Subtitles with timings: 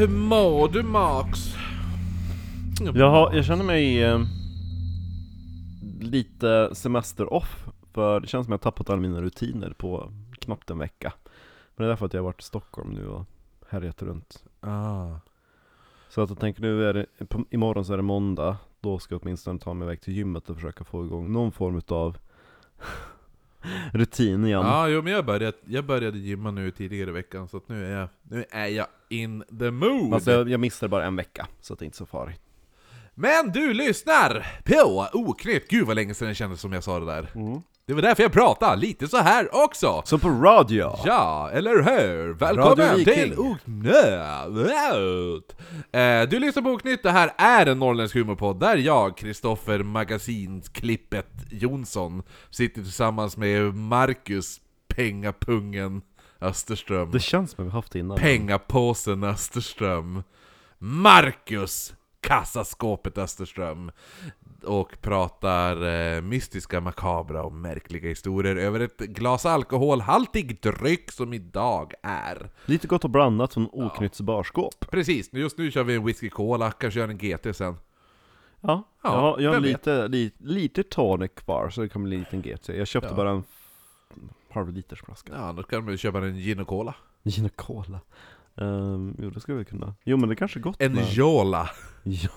[0.00, 1.38] Hur mår du Max?
[2.94, 4.20] Jag, har, jag känner mig eh,
[6.00, 11.12] lite semester-off, för det känns som jag tappat alla mina rutiner på knappt en vecka.
[11.76, 13.24] Men det är därför att jag har varit i Stockholm nu och
[13.68, 14.44] härjat runt.
[14.60, 15.08] Ah.
[16.08, 19.14] Så att jag tänker nu är det, på, imorgon så är det måndag, då ska
[19.14, 22.18] jag åtminstone ta mig iväg till gymmet och försöka få igång någon form utav
[23.92, 24.62] rutin igen.
[24.66, 27.86] Ja, jo, men jag började, jag började gymma nu tidigare i veckan, så att nu
[27.86, 30.14] är jag, nu är jag in the mood!
[30.14, 32.40] Alltså jag, jag missade bara en vecka, så det är inte så farligt.
[33.14, 35.68] Men du lyssnar på Oknytt!
[35.68, 37.30] Gud vad länge sedan det kändes som jag sa det där.
[37.34, 37.62] Mm.
[37.86, 40.02] Det var därför jag pratade lite så här också!
[40.04, 40.92] Så på radio!
[41.04, 42.32] Ja, eller hur?
[42.32, 43.96] Välkommen till Oknytt!
[45.92, 51.32] Eh, du lyssnar på Oknytt, det här är en norrländsk humorpodd där jag, Kristoffer Magasinsklippet
[51.50, 56.02] Jonsson, sitter tillsammans med Marcus Pengapungen
[56.40, 57.10] Österström.
[57.10, 58.16] Det känns som vi har haft det innan.
[58.18, 60.22] Pengapåsen Österström.
[60.78, 63.90] Marcus Kassaskåpet Österström.
[64.64, 65.82] Och pratar
[66.16, 72.50] eh, mystiska, makabra och märkliga historier över ett glas alkoholhaltig dryck som idag är...
[72.66, 74.90] Lite gott och blandat från Oknytts barskåp.
[74.90, 77.76] Precis, just nu kör vi en whisky cola, kanske gör en GT sen.
[78.60, 82.06] Ja, Ja, jag har, jag har vem lite, lite, lite tonic kvar så det kommer
[82.08, 82.68] bli en liten GT.
[82.68, 83.16] Jag köpte Ja.
[83.16, 84.16] bara en f-
[84.52, 85.32] halv liters flaska.
[85.36, 86.94] Ja, då kan man köpa en gin och cola.
[87.24, 88.00] Gin och cola.
[88.54, 89.94] Um, jo, det skulle vi kunna.
[90.04, 91.12] Jo, men det kanske är gott En med...
[91.12, 91.70] jola.
[92.02, 92.28] Ja.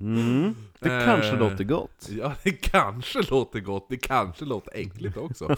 [0.00, 1.04] Mm, det Eh.
[1.04, 2.08] kanske låter gott.
[2.10, 5.56] Ja, det kanske låter gott, det kanske låter äckligt också.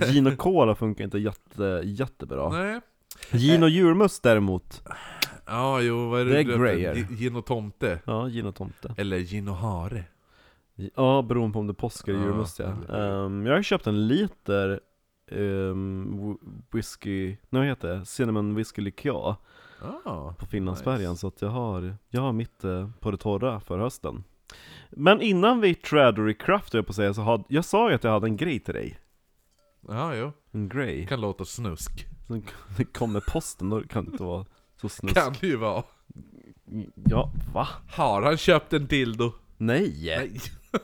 [0.06, 2.48] Gin och cola funkar inte jätte, jättebra.
[2.48, 2.80] Nej.
[3.30, 4.82] Gin och julmust däremot.
[5.46, 6.30] Ja, jo, vad är det?
[6.32, 6.94] Det är grejer.
[6.94, 7.98] Gi- Gin och tomte.
[8.04, 8.94] Ja, gin och tomte.
[8.96, 10.04] Eller gin och hare.
[10.96, 12.96] Ja, beroende på om det är påsk eller julmust ja.
[12.98, 14.80] Um, jag har köpt en liter
[15.30, 18.04] um, wh- whisky, nej heter det?
[18.06, 19.36] Cinnamon whisky likör
[20.04, 20.32] Ah.
[20.38, 21.20] på Finlandsfärjan Nice.
[21.20, 24.24] så att jag har, jag har mitt eh, på det torra för hösten
[24.90, 28.04] Men innan vi kraft höll jag på att säga så hade, jag sa ju att
[28.04, 28.98] jag hade en grej till dig
[29.88, 30.32] Ja, jo.
[30.52, 32.06] En grej, kan låta snusk.
[32.26, 32.40] så
[32.76, 34.44] det kom med posten, då kan det inte vara
[34.80, 35.82] så snusk Kan det ju vara.
[36.94, 37.68] Ja, va?
[37.90, 39.32] Har han köpt en dildo?
[39.56, 40.14] Nej!
[40.18, 40.40] Nej.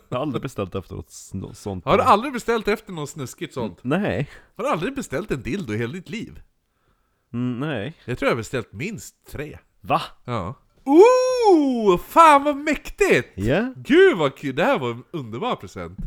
[0.08, 3.54] Jag har aldrig beställt efter något sn- sånt Har du aldrig beställt efter något snuskigt
[3.54, 3.78] sånt?
[3.82, 6.40] Nej, Har du aldrig beställt en dildo i hela ditt liv?
[7.32, 9.58] mm, nej Jag tror jag har beställt minst tre.
[9.80, 10.02] Va?
[10.24, 10.54] Ja.
[10.84, 11.98] Ooh!
[11.98, 13.28] Fan vad mäktigt!
[13.34, 13.72] Ja?
[13.76, 15.98] Gud vad kul, det här var en underbar present.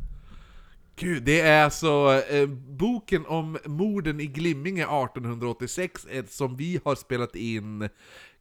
[0.96, 6.96] Gud, det är alltså eh, boken om morden i Glimminge 1886 ett, som vi har
[6.96, 7.90] spelat in.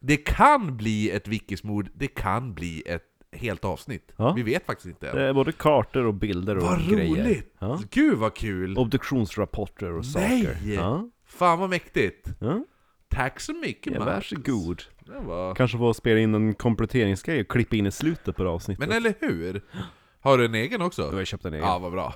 [0.00, 4.12] Det kan bli ett Vickismord, det kan bli ett helt avsnitt.
[4.16, 4.32] Ja.
[4.32, 5.16] Vi vet faktiskt inte än.
[5.16, 7.54] Det är både kartor och bilder och vad grejer roligt!
[7.58, 7.80] ja.
[7.90, 8.78] Gud vad kul!
[8.78, 10.44] Obduktionsrapporter och Nej!
[10.44, 11.08] saker ja.
[11.26, 12.28] Fan vad mäktigt!
[12.40, 12.64] Ja.
[13.08, 14.32] Tack så mycket Ja, Marcus.
[14.32, 14.82] varsågod
[15.18, 15.54] var...
[15.54, 18.96] Kanske få spela in en kompletteringsgrej och klippa in i slutet på det avsnittet Men
[18.96, 19.62] eller hur?
[20.20, 21.02] Har du en egen också?
[21.02, 22.14] Då har jag köpt en egen Ja, vad bra.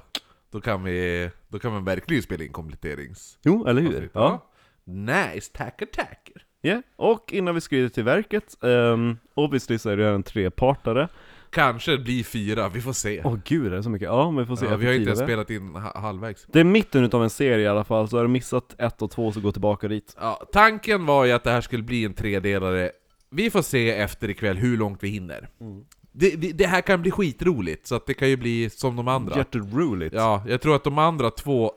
[0.51, 3.39] Då kan vi, då kan man verkligen spela in kompletterings...
[3.43, 4.11] Jo, eller hur?
[4.13, 4.51] Ja.
[4.85, 6.43] Nice, tackar tackar.
[6.67, 11.09] Ja, och innan vi skrider till verket, um, obviously så är det här en trepartare
[11.51, 13.23] Kanske det blir fyra, vi får se.
[13.25, 14.07] Åh gud, det är så mycket?
[14.07, 16.47] Ja, men vi får se ja, vi har inte ens spelat in ha- halvvägs.
[16.53, 19.11] Det är mitten utav en serie i alla fall, så har du missat ett och
[19.11, 22.15] två så gå tillbaka dit Ja, tanken var ju att det här skulle bli en
[22.15, 22.91] tredelare.
[23.31, 25.49] Vi får se efter ikväll hur långt vi hinner.
[25.61, 25.85] Mm.
[26.13, 29.09] Det, det, det här kan bli skitroligt, så att det kan ju bli som de
[29.09, 29.37] andra.
[29.37, 31.73] Jätteroligt Ja, jag tror att de andra två...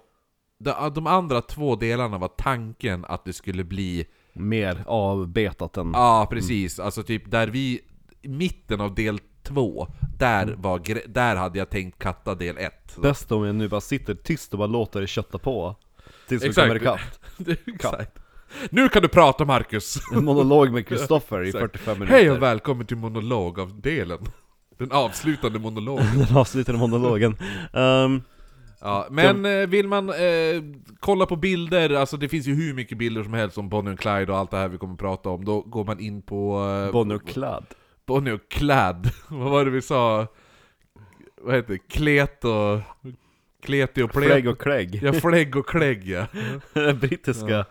[0.59, 4.05] De, de andra två delarna var tanken att det skulle bli
[4.39, 5.91] Mer avbetat än...
[5.93, 6.79] Ja, precis.
[6.79, 7.81] Alltså typ där vi...
[8.21, 9.87] I mitten av del två,
[10.17, 12.97] där, var, gre- där hade jag tänkt katta del ett.
[13.01, 15.75] Bäst om jag nu bara sitter tyst och bara låter det kötta på
[16.27, 16.99] Tills vi kommer ikapp
[17.67, 18.19] Exakt.
[18.69, 19.97] Nu kan du prata Marcus!
[20.13, 21.61] En monolog med Kristoffer i Exakt.
[21.61, 24.19] 45 minuter Hej och välkommen till monologavdelen.
[24.77, 26.17] Den avslutande monologen.
[26.27, 27.37] Den avslutande monologen
[27.73, 28.21] Ehm,
[28.79, 30.63] Ja, men eh, vill man eh,
[30.99, 33.99] kolla på bilder, alltså det finns ju hur mycket bilder som helst om Bonnie och
[33.99, 36.69] Clyde och allt det här vi kommer att prata om, då går man in på...
[36.85, 37.65] Eh, Bonnie och Clad
[38.05, 39.09] Bonnie och Clad.
[39.27, 40.27] Vad var det vi sa?
[41.41, 41.79] Vad heter det?
[41.79, 42.79] Klet och...
[43.67, 44.25] Kleti och plet.
[44.25, 46.27] Flägg och klägg Ja, flägg och klägg ja.
[46.93, 47.65] Brittiska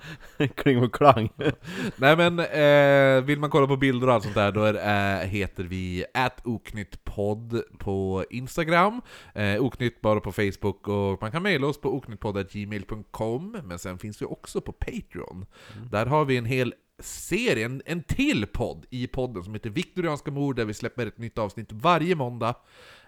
[0.55, 1.29] kling och klang
[1.97, 5.29] Nej men, eh, vill man kolla på bilder och allt sånt där, då är, eh,
[5.29, 6.05] heter vi
[6.45, 9.01] oknyttpodd på Instagram,
[9.35, 14.23] eh, oknytt bara på Facebook, och man kan mejla oss på oknyttpodd.gmail.com, men sen finns
[14.23, 15.47] vi också på Patreon.
[15.91, 20.31] Där har vi en hel serie, en, en till podd i podden som heter Viktorianska
[20.31, 22.55] mord, där vi släpper ett nytt avsnitt varje måndag.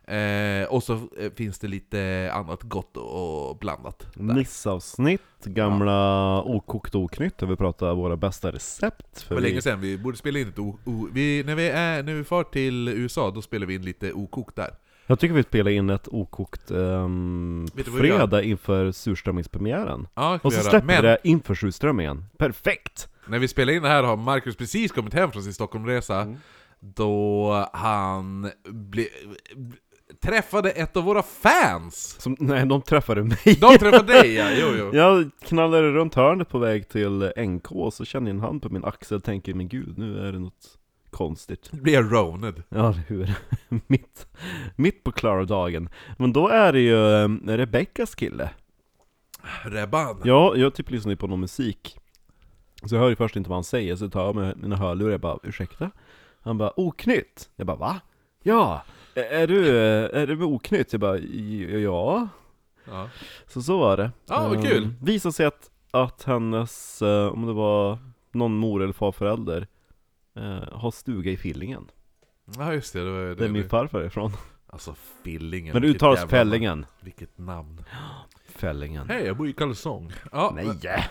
[0.08, 4.06] Eh, och så eh, finns det lite annat gott och blandat.
[4.14, 4.34] Där.
[4.34, 9.06] Missavsnitt, gamla okokt oknytt, där vi pratar våra bästa recept.
[9.14, 11.54] Det För var vi, länge sedan, vi borde spela in ett o, o, vi, när,
[11.54, 14.70] vi är, när vi far till USA, då spelar vi in lite okokt där.
[15.06, 17.68] Jag tycker vi spelar in ett okokt um,
[17.98, 20.08] fredag inför surströmmingspremiären.
[20.14, 22.24] Ja, Och så släpper Men det inför surströmmingen.
[22.38, 23.08] Perfekt!
[23.26, 26.36] när vi spelar in det här har Marcus precis kommit hem från sin Stockholmresa, Mm.
[26.80, 29.04] då han ble,
[30.20, 32.16] träffade ett av våra fans!
[32.20, 33.38] Som, nej, de träffade mig.
[33.44, 34.90] De träffade dig ja, jo jo.
[34.94, 38.68] Jag knallade runt hörnet på väg till NK, och så känner jag en hand på
[38.68, 40.78] min axel och tänker men gud, nu är det något
[41.10, 41.70] konstigt.
[41.70, 42.62] Blir jag roned.
[42.68, 43.34] Ja, hur?
[43.86, 44.26] mitt,
[44.76, 45.88] mitt på klara dagen.
[46.18, 48.50] Men då är det ju um, Rebeckas kille.
[49.62, 50.20] Rebban.
[50.24, 51.98] Ja, jag typ lyssnar på någon musik.
[52.84, 55.14] Så jag hör ju först inte vad han säger, så tar jag med mina hörlurar
[55.14, 55.90] och bara ursäkta?
[56.40, 57.50] Han bara oknytt?
[57.56, 58.00] Jag bara va?
[58.42, 58.82] Ja!
[59.24, 59.76] Är, du,
[60.06, 60.92] är du med oknytt?
[60.92, 62.28] Jag bara ja.
[62.84, 63.08] Ja.
[63.46, 64.10] Så så var det.
[64.26, 64.94] Ja, vad Ehm, kul.
[65.02, 67.98] Visade sig att, att hennes, om det var
[68.32, 69.66] någon mor eller farförälder,
[70.72, 71.90] har stuga i Fillingen.
[72.58, 73.04] ja, just det.
[73.04, 74.32] Det, var, det, Det är min farfar ifrån.
[74.66, 74.94] Alltså
[75.24, 75.72] Fillingen.
[75.72, 76.86] Men det uttalas Fällingen.
[77.00, 77.84] Vilket namn.
[78.48, 79.08] Fällingen.
[79.08, 80.12] Hej, jag bor i kalsong.
[80.32, 80.66] Ja, Nej!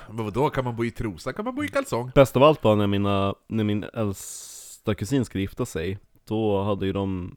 [0.10, 0.50] men vadå?
[0.50, 2.12] Kan man bo i Trosa kan man bo i kalsong.
[2.16, 6.86] Bäst av allt var när, mina, när min äldsta kusin skulle gifta sig Då hade
[6.86, 7.36] ju de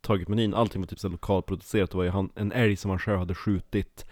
[0.00, 1.90] tagit menyn, allting var typ så här lokalproducerat.
[1.90, 4.06] Det var ju han, en älg som han själv hade skjutit.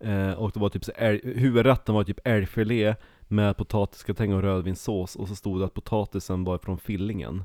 [0.00, 2.94] Eh, Och det var typ så älg, huvudrätten var typ älgfilé
[3.28, 5.16] Med potatisgratäng och rödvinssås.
[5.16, 7.44] Och så stod det att potatisen var från Fillingen.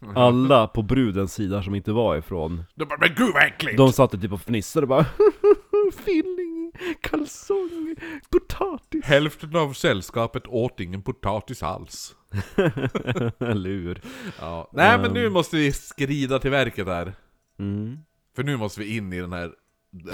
[0.14, 2.64] Alla på brudens sida som inte var ifrån.
[2.74, 5.06] De bara 'Men gud vad äckligt!' De satt typ och fnissade och bara
[6.04, 7.96] Filling, kalsong,
[8.30, 9.04] potatis.
[9.04, 12.16] Hälften av sällskapet åt ingen potatis alls.
[13.64, 14.00] Hur?
[14.40, 14.70] Ja.
[14.72, 15.12] Nej men Ehm.
[15.12, 17.12] nu måste vi skrida till verket här.
[17.58, 17.98] Mm.
[18.36, 19.50] För nu måste vi in i den här...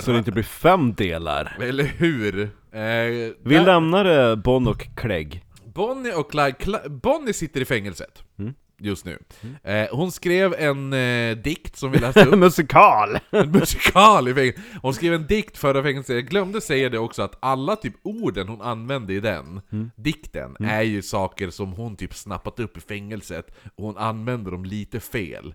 [0.00, 2.40] Så det inte blir fem delar Eller hur?
[2.42, 7.64] Eh, Vi där- lämnar det Bon och Clegg Bonnie och Clyde, Cl- Bonnie sitter i
[7.64, 8.22] fängelset.
[8.38, 8.54] Mm.
[8.82, 9.19] Just nu.
[9.62, 12.38] Eh, hon skrev en eh, dikt som vi läste upp.
[12.38, 13.19] Musikal!
[13.31, 14.64] En musikal i fängelset.
[14.82, 18.49] Hon skrev en dikt förra fängelset, jag glömde säga det också att alla typ orden
[18.49, 19.61] hon använde i den
[19.96, 23.46] dikten är ju saker som hon typ snappat upp i fängelset
[23.76, 25.55] och hon använder dem lite fel.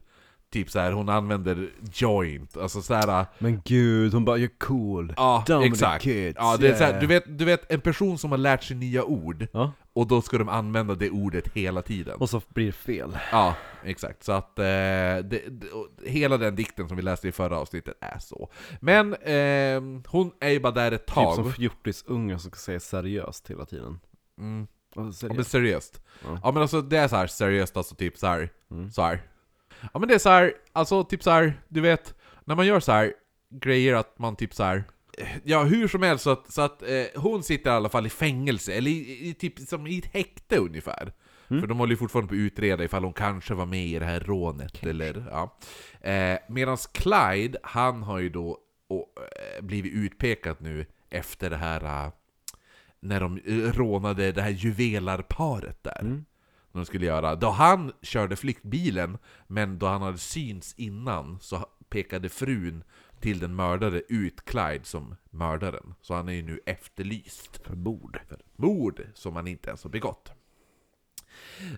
[0.52, 3.26] Typ så här, hon använder joint, alltså såhär...
[3.40, 6.04] Men gud, hon bara 'You're cool' Ja, the exakt.
[6.04, 8.64] kids, ja, det är så här, du, vet, du vet en person som har lärt
[8.64, 12.16] sig nya ord, Ja, och då ska de använda det ordet hela tiden.
[12.20, 14.24] och så blir det fel Ja, exakt.
[14.24, 15.68] Så att eh, det, det,
[16.06, 18.50] hela den dikten som vi läste i förra avsnittet är så.
[18.82, 21.36] Men eh, hon är ju bara där ett Typ tag.
[21.36, 24.00] som fjortisungar som ska säga seriöst hela tiden
[24.40, 24.68] mm.
[24.96, 25.52] alltså, Ja men seriöst.
[25.52, 26.02] seriöst.
[26.24, 26.40] Ja.
[26.44, 28.50] Ja men alltså det är så här seriöst, alltså typ så här.
[28.72, 28.92] Mm.
[28.92, 29.22] Så här.
[29.94, 32.16] Ja men det är så här, alltså typ så här, du vet,
[32.46, 33.14] när man gör så här
[33.50, 34.84] grejer att man typ så här.
[35.44, 38.10] Ja hur som helst så att, så att eh, hon sitter i alla fall i
[38.10, 41.14] fängelse, eller i, i, typ som i ett häkte ungefär.
[41.50, 41.62] Mm.
[41.62, 44.06] För de håller ju fortfarande på att utreda ifall hon kanske var med i det
[44.06, 45.57] här rånet eller ja.
[46.12, 48.57] Eh, Medan Clyde, han har ju då
[48.90, 49.14] och,
[49.57, 52.12] eh, blivit utpekad nu efter det här eh,
[53.00, 56.02] när de eh, rånade det här juvelarparet där.
[56.02, 56.26] Mm.
[56.78, 57.36] De skulle göra.
[57.36, 59.18] Då han körde flyktbilen,
[59.48, 62.84] men då han hade syns innan så pekade frun
[63.19, 65.94] till den mördade ut Clyde som mördaren.
[66.02, 69.90] Så han är ju nu efterlyst För bord för mord som han inte ens har
[69.90, 70.31] begått.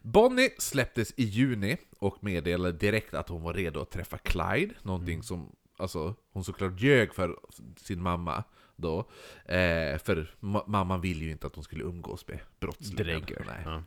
[0.03, 5.24] Bonnie släpptes i juni och meddelade direkt att hon var redo att träffa Clyde, någonting
[5.24, 7.39] som alltså, hon såklart ljög för
[7.77, 8.44] sin mamma
[8.75, 9.00] då.
[9.46, 13.44] Eh, för ma- mamman ville ju inte att hon skulle umgås med brottslingar.
[13.46, 13.62] Nej.
[13.65, 13.84] Ja.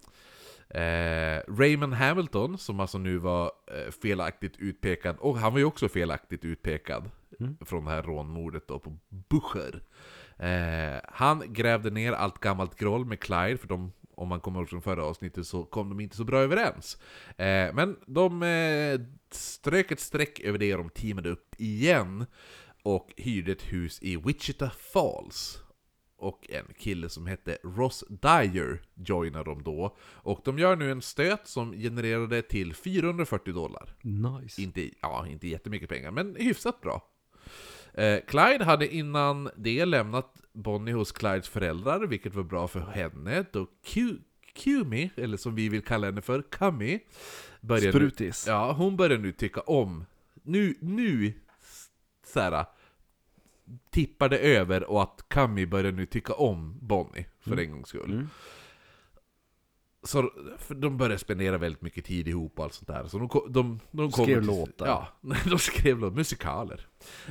[0.74, 5.88] Eh, Raymond Hamilton, som alltså nu var eh, felaktigt utpekad, och han var ju också
[5.88, 7.10] felaktigt utpekad
[7.40, 7.56] Mm.
[7.60, 9.82] från det här rånmordet då på Bucher.
[10.38, 14.68] Eh, han grävde ner allt gammalt groll med Clyde, för de, om man kommer ihåg
[14.68, 16.98] från förra avsnittet så kom de inte så bra överens.
[17.36, 19.00] Eh, men de eh,
[19.30, 22.26] strök ett streck över det och de teamade upp igen
[22.82, 25.58] och hyrde ett hus i Wichita Falls.
[26.22, 29.96] Och en kille som hette Ross Dyer joinar dem då.
[30.02, 33.88] Och de gör nu en stöt som genererade till 440 dollar.
[34.02, 37.02] Nice Inte, ja, inte jättemycket pengar, men hyfsat bra.
[37.94, 43.44] Eh, Clyde hade innan det lämnat Bonnie hos Clydes föräldrar, vilket var bra för henne.
[43.52, 44.18] Då Q-
[44.54, 47.00] Kumi, eller som vi vill kalla henne för, Kami,
[47.60, 50.04] började nu, Sprutis ja, hon börjar nu tycka om,
[50.42, 51.32] nu, nu,
[52.26, 52.64] såhär,
[53.90, 58.12] tippar det över och att Kami börjar nu tycka om Bonnie, för en gångs skull.
[58.12, 58.28] Mm.
[60.02, 60.30] så,
[60.68, 63.06] de började spendera väldigt mycket tid ihop och allt sånt där.
[63.06, 64.86] Så de, ko- de, de Skrev till- låtar.
[64.86, 65.08] Ja,
[65.50, 66.86] de skrev låtar, musikaler.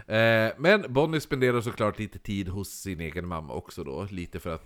[0.08, 4.08] Eh, men Bonnie spenderar såklart lite tid hos sin egen mamma också då.
[4.12, 4.64] Lite för att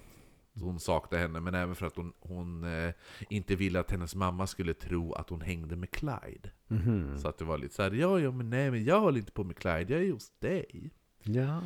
[0.60, 2.94] hon saknar henne, men även för att hon, hon eh,
[3.29, 6.51] inte ville att hennes mamma skulle tro att hon hängde med Clyde.
[6.67, 7.17] Mhm.
[7.20, 9.32] Så att det var lite så här, ja, ja, men nej, men jag håller inte
[9.32, 10.91] på med Clyde, jag är hos dig.
[11.25, 11.62] Ja.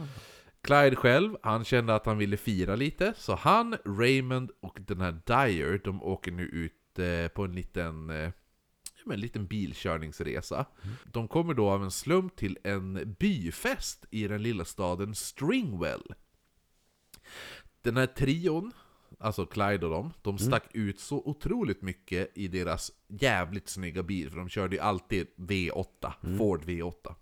[0.62, 5.12] Clyde själv, han kände att han ville fira lite, så han, Raymond och den här
[5.26, 8.32] Dyer, de åker nu ut eh, på en liten, eh,
[9.12, 10.66] en liten bilkörningsresa.
[11.06, 16.14] De kommer då av en slump till en byfest i den lilla staden Stringwell.
[17.82, 18.72] Den här trion,
[19.20, 24.30] alltså Clyde och dem, de stack ut så otroligt mycket i deras jävligt snygga bil,
[24.30, 27.16] för de körde ju alltid V8, Ford V8.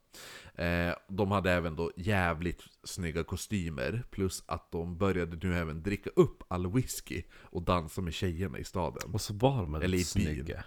[0.56, 6.10] Eh, de hade även då jävligt snygga kostymer, plus att de började nu även dricka
[6.16, 9.14] upp all whisky och dansa med tjejerna i staden.
[9.14, 10.64] Och så var de väldigt snygga.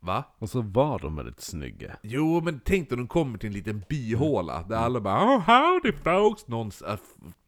[0.00, 0.24] Va?
[0.38, 1.96] Och så var de väldigt snygga.
[2.02, 5.92] Jo, men tänk dig de kommer till en liten byhåla, där alla bara oh, howdy
[5.92, 6.48] folks!
[6.48, 6.70] Någon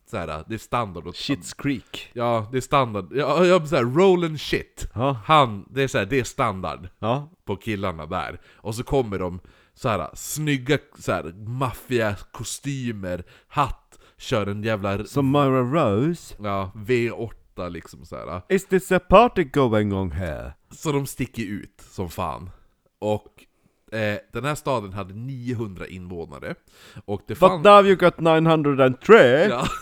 [0.06, 1.14] s- f- såhär, det är standard.
[1.16, 2.10] Shits Creek.
[2.12, 3.08] Ja, det är standard.
[3.14, 4.88] Ja, jag såhär, roll and shit.
[4.94, 5.16] Ja.
[5.24, 7.32] Han, det är såhär, det är standard Ja.
[7.44, 8.40] på killarna där.
[8.56, 9.40] Och så kommer de
[9.74, 16.34] så här snygga så här, maffiga kostymer, hatt, kör en jävla Som Myra Rose.
[16.42, 18.42] ja, V8 liksom så här.
[18.48, 20.52] Is this a party going on here?
[20.70, 22.50] Så de sticker ut som fan.
[22.98, 23.45] Och
[23.92, 26.54] eh, den här staden hade 900 invånare.
[27.04, 27.64] Och det But fanns...
[27.64, 29.48] now you got 903?
[29.48, 29.66] Ja.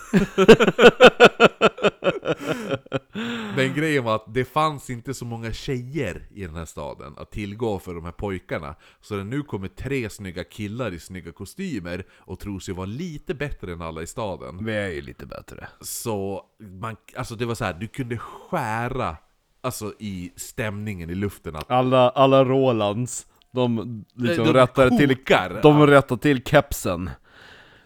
[3.56, 7.30] Men grejen var att det fanns inte så många tjejer i den här staden att
[7.30, 8.74] tillgå för de här pojkarna.
[9.00, 13.34] Så när nu kommer tre snygga killar i snygga kostymer och tror sig vara lite
[13.34, 14.64] bättre än alla i staden.
[14.64, 15.68] Vi är ju lite bättre.
[15.80, 19.16] Så man, alltså det var så här, du kunde skära
[19.64, 21.56] alltså, i stämningen i luften.
[21.56, 25.62] Att Alla, alla Rolands, de liksom de till, kokar.
[25.62, 26.16] de Ja.
[26.16, 27.10] till kepsen.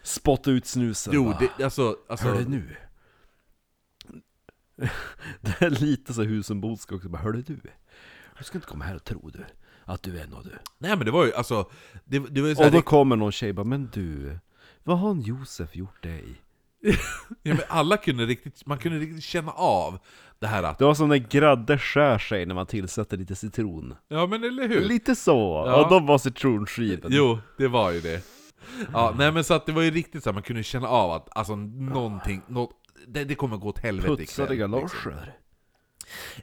[0.03, 1.39] Spotta ut snusen Jo, bara.
[1.57, 1.95] det, alltså...
[2.09, 2.75] alltså Hör du nu?
[5.41, 7.59] Det är lite så husenbotska också, bara hörde du?
[8.37, 9.45] Du ska inte komma här och tro du,
[9.85, 10.51] att du är något du.
[10.77, 11.69] nej men det var ju alltså...
[12.05, 14.39] Det, det var ju så Och då det, kommer någon tjej bara, men du,
[14.83, 16.41] vad har en Josef gjort dig?
[17.43, 19.99] ja, men alla kunde riktigt, man kunde riktigt känna av
[20.39, 20.77] det här att...
[20.79, 23.95] Det var som när grädde skär sig när man tillsätter lite citron.
[24.07, 24.81] Ja men eller hur?
[24.81, 25.83] Lite så, Ja.
[25.83, 27.11] och de var citronskiven.
[27.13, 28.23] Jo, det var ju det.
[28.93, 31.11] Ja, nej men så att det var ju riktigt så här, man kunde känna av
[31.11, 32.71] att alltså någonting, något,
[33.07, 35.33] det, det kommer gå åt helvete Putsade ikväll, galoscher.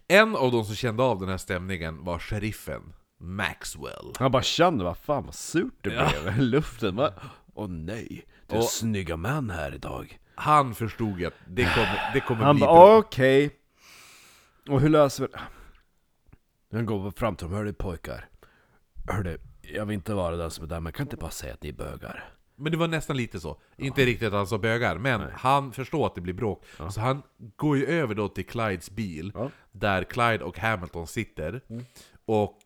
[0.08, 2.82] En av de som kände av den här stämningen var sheriffen,
[3.20, 4.12] Maxwell.
[4.18, 6.10] Han bara kände, vad fan vad surt det Ja.
[6.22, 7.00] blev i luften.
[7.54, 10.18] Åh nej, det är Och- snygga män här idag.
[10.36, 12.98] Han förstod att det kommer, det kommer Han bli bara bra.
[12.98, 13.50] okej.
[14.68, 15.40] Och hur löser vi det?
[16.76, 18.28] Han går fram till dem, hörru pojkar.
[19.08, 21.62] Hörru, jag vill inte vara den som är där, men kan inte bara säga att
[21.62, 22.24] ni är bögar?
[22.56, 23.60] Men det var nästan lite så.
[23.76, 26.64] Inte riktigt att han sa bögar, men han förstår att det blir bråk.
[26.90, 27.22] Så han
[27.56, 29.50] går ju över då till Clydes bil, Ja.
[29.72, 31.60] där Clyde och Hamilton sitter.
[32.26, 32.58] Och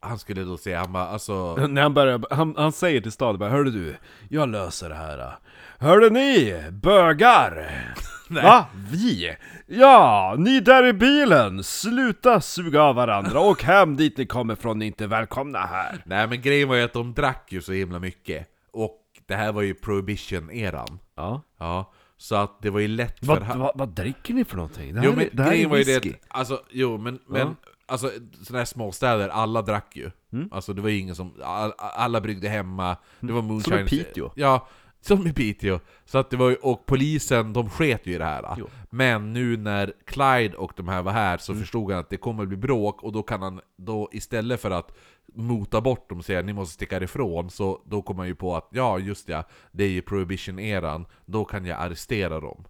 [0.00, 1.56] han skulle då säga, han bara alltså...
[1.66, 3.96] När han börjar, han, han säger till staden bara, hörru du,
[4.28, 5.34] jag löser det här.
[5.78, 7.70] Hörru ni, bögar!
[8.30, 8.42] Nej.
[8.42, 8.66] Va?
[8.90, 9.36] Vi?
[9.66, 11.64] Ja, ni där i bilen!
[11.64, 16.02] Sluta suga av varandra, och hem dit ni kommer från, ni är inte välkomna här.
[16.06, 18.46] Nej men grejen var ju att de drack ju så himla mycket.
[18.72, 20.98] Och det här var ju prohibition-eran.
[21.16, 21.42] Ja.
[21.58, 24.94] Ja, så att det var ju lätt för Vad, vad, vad dricker ni för någonting?
[24.94, 26.98] Det här, Jo är- men det här grejen är var ju det att, alltså, jo
[26.98, 27.54] men, men Ja.
[27.88, 28.10] Alltså
[28.42, 30.10] sådana här småstäder, alla drack ju.
[30.32, 30.48] Mm.
[30.52, 33.78] Alltså det var ju ingen som, all, alla bryggde hemma, det var moonshine.
[33.86, 34.30] i Piteå.
[34.34, 34.68] Ja,
[35.00, 35.80] som i Piteå.
[36.04, 38.54] Så att det var ju, och polisen, de sket ju i det här.
[38.58, 38.66] Jo.
[38.90, 41.62] Men nu när Clyde och de här var här så Mm.
[41.62, 44.92] förstod han att det kommer bli bråk, och då kan han, då istället för att
[45.34, 48.56] mota bort dem och säga ni måste sticka ifrån, så då kommer han ju på
[48.56, 52.64] att ja, just ja, det är ju prohibition-eran, då kan jag arrestera dem.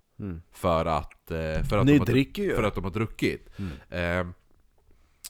[0.53, 2.55] För att, eh, för att, Ni de har, dricker ju.
[2.57, 3.49] för att de har druckit.
[3.91, 4.27] Eh,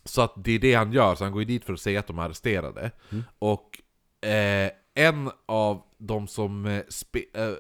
[0.05, 2.01] så att det är det han gör, så han går ju dit för att säga
[2.01, 2.91] att de är arresterade.
[3.39, 3.83] Och
[4.29, 7.53] eh, en av de som eh, eh,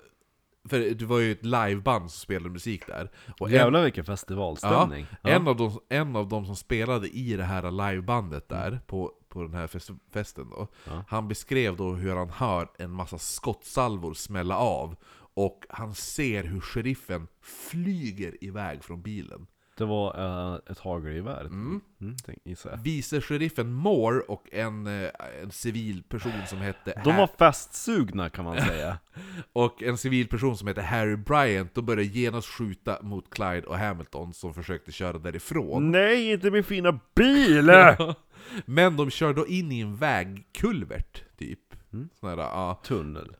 [0.68, 3.10] för det var ju ett liveband som spelade musik där.
[3.40, 5.06] Och en, Jävlar vilken ja, festivalstämning.
[5.22, 9.42] en, av de, en av de som spelade i det här livebandet där, på, på
[9.42, 11.04] den här fest, festen då, Ja.
[11.08, 14.96] han beskrev då hur han hör en massa skottsalvor smälla av,
[15.34, 19.46] och han ser hur sheriffen flyger iväg från bilen.
[19.78, 21.40] Det var eh, ett hagelgevär.
[21.40, 21.80] Mm.
[22.00, 22.78] Mm, tänk, gissar jag.
[22.78, 25.10] Vice sheriffen Moore och en, eh,
[25.42, 28.98] en civil person som hette De var festsugna kan man säga.
[29.52, 33.78] och en civil person som hette Harry Bryant, de började genast skjuta mot Clyde och
[33.78, 35.90] Hamilton som försökte köra därifrån.
[35.90, 37.70] Nej, inte min fina bil!
[38.64, 41.60] Men de körde då in i en vägkulvert, typ.
[41.92, 42.08] Mm.
[42.20, 42.80] Sån här, ja.
[42.84, 43.36] Tunnel.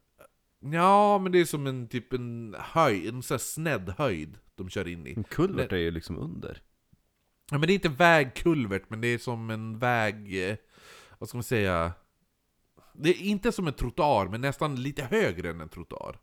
[0.60, 4.68] ja, men det är som en typ en höjd, en sån här snedd höjd de
[4.68, 5.12] kör in i.
[5.16, 6.62] En kulvert är ju liksom under.
[7.50, 10.48] Ja, men det är inte vägkulvert, men det är som en väg...
[10.50, 10.56] eh,
[11.18, 11.92] Vad ska man säga?
[12.92, 16.18] Det är inte som en trottoar, men nästan lite högre än en trottoar.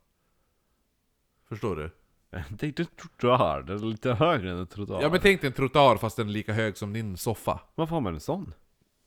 [1.49, 1.89] Förstår du?
[2.29, 5.01] Det är inte en trottoar, det är lite högre än en trottoar.
[5.01, 7.59] Ja men tänk dig en trottoar fast den är lika hög som din soffa.
[7.75, 8.53] Varför har man en sån?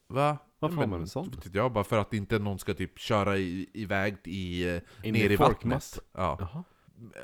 [0.07, 0.39] Va?
[0.59, 1.31] Varför Ja, har men, man en sån?
[1.31, 5.13] vet jag, bara för att inte någon ska typ köra i, iväg i, eh, In
[5.15, 5.99] ner i i vattnet.
[6.13, 6.37] Ja.
[6.41, 6.65] Jaha.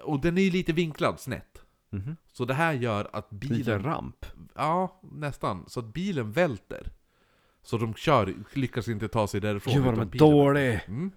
[0.02, 1.63] Och den är ju lite vinklad snett.
[1.94, 2.16] Mhm.
[2.32, 3.82] Så det här gör att Lite bilen...
[3.82, 4.26] ramp.
[4.54, 5.64] Ja, nästan.
[5.66, 6.92] Så att bilen välter.
[7.62, 9.74] Så de kör, lyckas inte ta sig därifrån.
[9.74, 10.80] Gud vad de är dåliga!
[10.80, 11.10] Mm.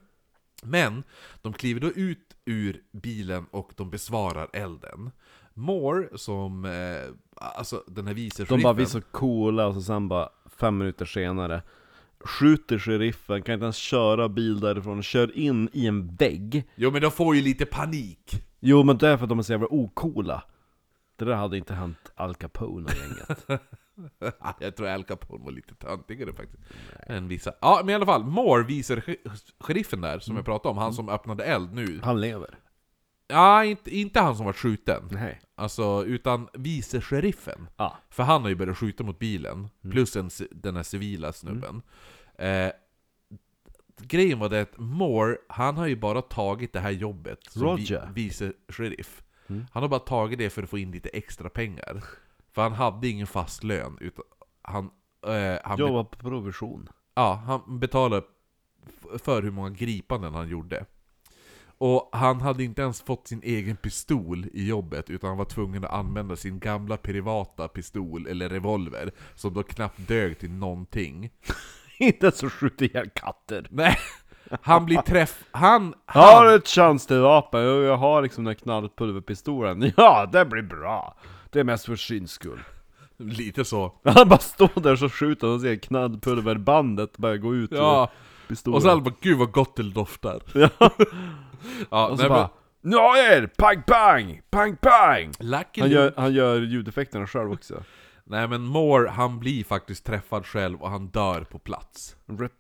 [0.63, 1.03] Men,
[1.41, 5.12] de kliver då ut ur bilen och de besvarar elden.
[5.53, 6.65] Moore, som...
[6.65, 10.29] Eh, alltså den här vice De bara, vi är så coola, och så sen bara
[10.60, 11.62] fem minuter senare
[12.19, 17.01] Skjuter sheriffen, kan inte ens köra bil därifrån, kör in i en vägg Jo men
[17.01, 18.43] de får ju lite panik.
[18.60, 20.43] Jo men det är för att de är så jävla ocoola
[21.18, 23.62] Det där hade inte hänt Al Capone och gänget
[24.60, 26.64] Jag tror Al Capone var lite töntigare faktiskt.
[27.08, 27.54] Än vissa.
[27.62, 28.24] Ja, men i alla fall.
[28.24, 32.00] Moore visar sh- sheriffen där, som jag pratade om, han som öppnade eld nu.
[32.04, 32.58] Han lever
[33.28, 35.08] Ja, inte, inte han som var skjuten.
[35.12, 37.70] Nej Alltså, utan vice sheriffen.
[37.78, 41.82] Ja För han har ju börjat skjuta mot bilen, plus en, den här civila snubben.
[42.38, 42.72] Eh,
[44.02, 48.10] grejen var det att Moore, han har ju bara tagit det här jobbet som Roger.
[48.14, 49.24] Vice sheriff.
[49.48, 49.66] Mm.
[49.72, 52.04] Han har bara tagit det för att få in lite extra pengar.
[52.51, 54.25] För han hade ingen fast lön, utan
[54.62, 54.89] han,
[55.27, 58.25] eh, han, Jobbar på provision ja, han betalade
[59.18, 60.86] för hur många gripanden han gjorde.
[61.79, 65.86] Och han hade inte ens fått sin egen pistol i jobbet, utan han var tvungen
[65.86, 71.29] att använda sin gamla privata pistol, eller revolver, som då knappt dög till någonting.
[72.00, 73.98] Inte så skjuter ihjäl katter Nej,
[74.62, 75.44] han blir träff...
[75.51, 75.94] Han...
[76.05, 76.68] Har du han ett?
[77.53, 81.18] Jo, jag har liksom den knallpulverpistolen Ja, det blir bra!
[81.50, 82.64] Det är mest för syns skull
[83.18, 83.94] lite så.
[84.03, 88.48] Han bara står där så skjuter han och ser knallpulverbandet börja gå ut Ja, ur
[88.48, 90.70] pistolen och så alla bara 'Gud vad gott det doftar' Ja.
[91.90, 92.50] Ja, Och så nej, bara
[92.81, 93.48] Nu har jag er!
[93.57, 94.42] Pang pang!
[94.50, 95.31] Pang pang!
[95.40, 97.83] men, Lucky Han gör, han gör ljudeffekterna själv också
[98.24, 102.16] Nej men Moore, han blir faktiskt träffad själv och han dör på plats.
[102.25, 102.51] Rep...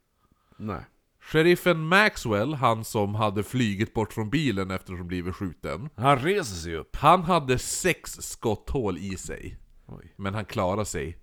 [0.57, 0.81] Nej
[1.27, 5.89] Sheriffen Maxwell, han som hade flygit bort från bilen efter att blivit skjuten.
[5.95, 6.95] Han reser sig upp.
[6.95, 9.57] Han hade sex skotthål i sig.
[9.85, 10.13] Oj.
[10.15, 11.17] Men han klarade sig.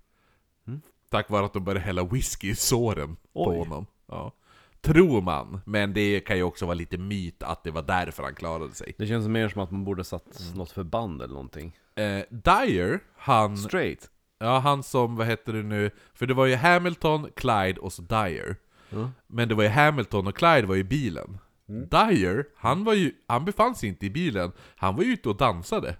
[1.11, 3.59] Tack vare att de började hälla whisky i såren på Oj.
[3.59, 3.87] honom.
[4.07, 4.33] Ja.
[4.81, 8.35] Tror man, men det kan ju också vara lite myt att det var därför han
[8.35, 8.95] klarade sig.
[8.99, 11.77] Det känns mer som att man borde satt något förband eller någonting.
[11.95, 14.11] Eh, Dyer, han, Straight.
[14.39, 15.91] Ja, han som, vad heter det nu?
[16.15, 18.57] För det var ju Hamilton, Clyde och så Dyer
[18.95, 19.11] Ja.
[19.27, 21.39] Men det var ju Hamilton och Clyde var i bilen.
[21.67, 25.37] Dyer, han, var ju, han befann sig inte i bilen, han var ju ute och
[25.37, 25.97] dansade.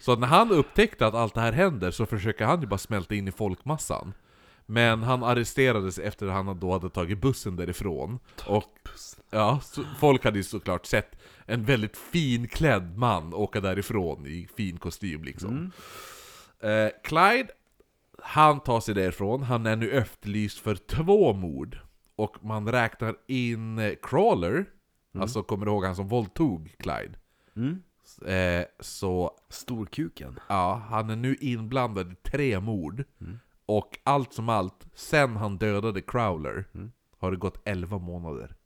[0.00, 3.14] Så när han upptäckte att allt det här händer så försöker han ju bara smälta
[3.14, 4.12] in i folkmassan.
[4.66, 8.18] Men han arresterades efter att han då hade tagit bussen därifrån.
[8.46, 8.78] Och
[9.30, 14.78] ja, så, folk hade ju såklart sett en väldigt finklädd man åka därifrån i fin
[14.78, 15.72] kostym liksom.
[16.60, 17.48] Eh, Clyde,
[18.22, 21.78] han tar sig därifrån, han är nu efterlyst för två mord.
[22.18, 24.66] Och man räknar in eh, Crawler,
[25.18, 27.18] alltså kommer du ihåg han som våldtog Clyde?
[27.56, 27.82] mm.
[28.26, 33.04] Eh, så Storkuken ja, han är nu inblandad i tre mord.
[33.20, 33.38] Mm.
[33.66, 36.92] Och allt som allt, sen han dödade Crowler, Mm.
[37.18, 38.56] har det gått 11 månader.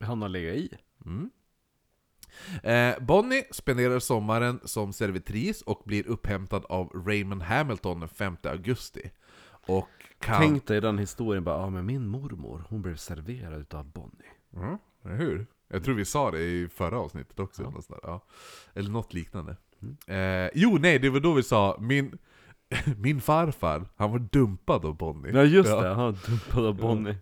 [0.00, 0.70] Han har legat i
[1.06, 1.30] Mm.
[2.62, 9.10] Eh, Bonnie spenderar sommaren som servitris och blir upphämtad av Raymond Hamilton den 5 augusti.
[9.66, 10.40] Och kan...
[10.40, 14.78] Tänk dig den historien bara, ja men min mormor, hon blev serverad utav Bonnie Ja,
[15.04, 15.46] eller hur?
[15.68, 18.08] Jag tror vi sa det i förra avsnittet också, eller, något sånt där.
[18.08, 18.24] Ja.
[18.74, 19.56] eller något liknande.
[20.06, 22.18] Eh, jo, nej, det var då vi sa min,
[22.96, 25.32] min farfar, han var dumpad av Bonnie.
[25.32, 27.16] Ja just det, han var dumpad av Bonnie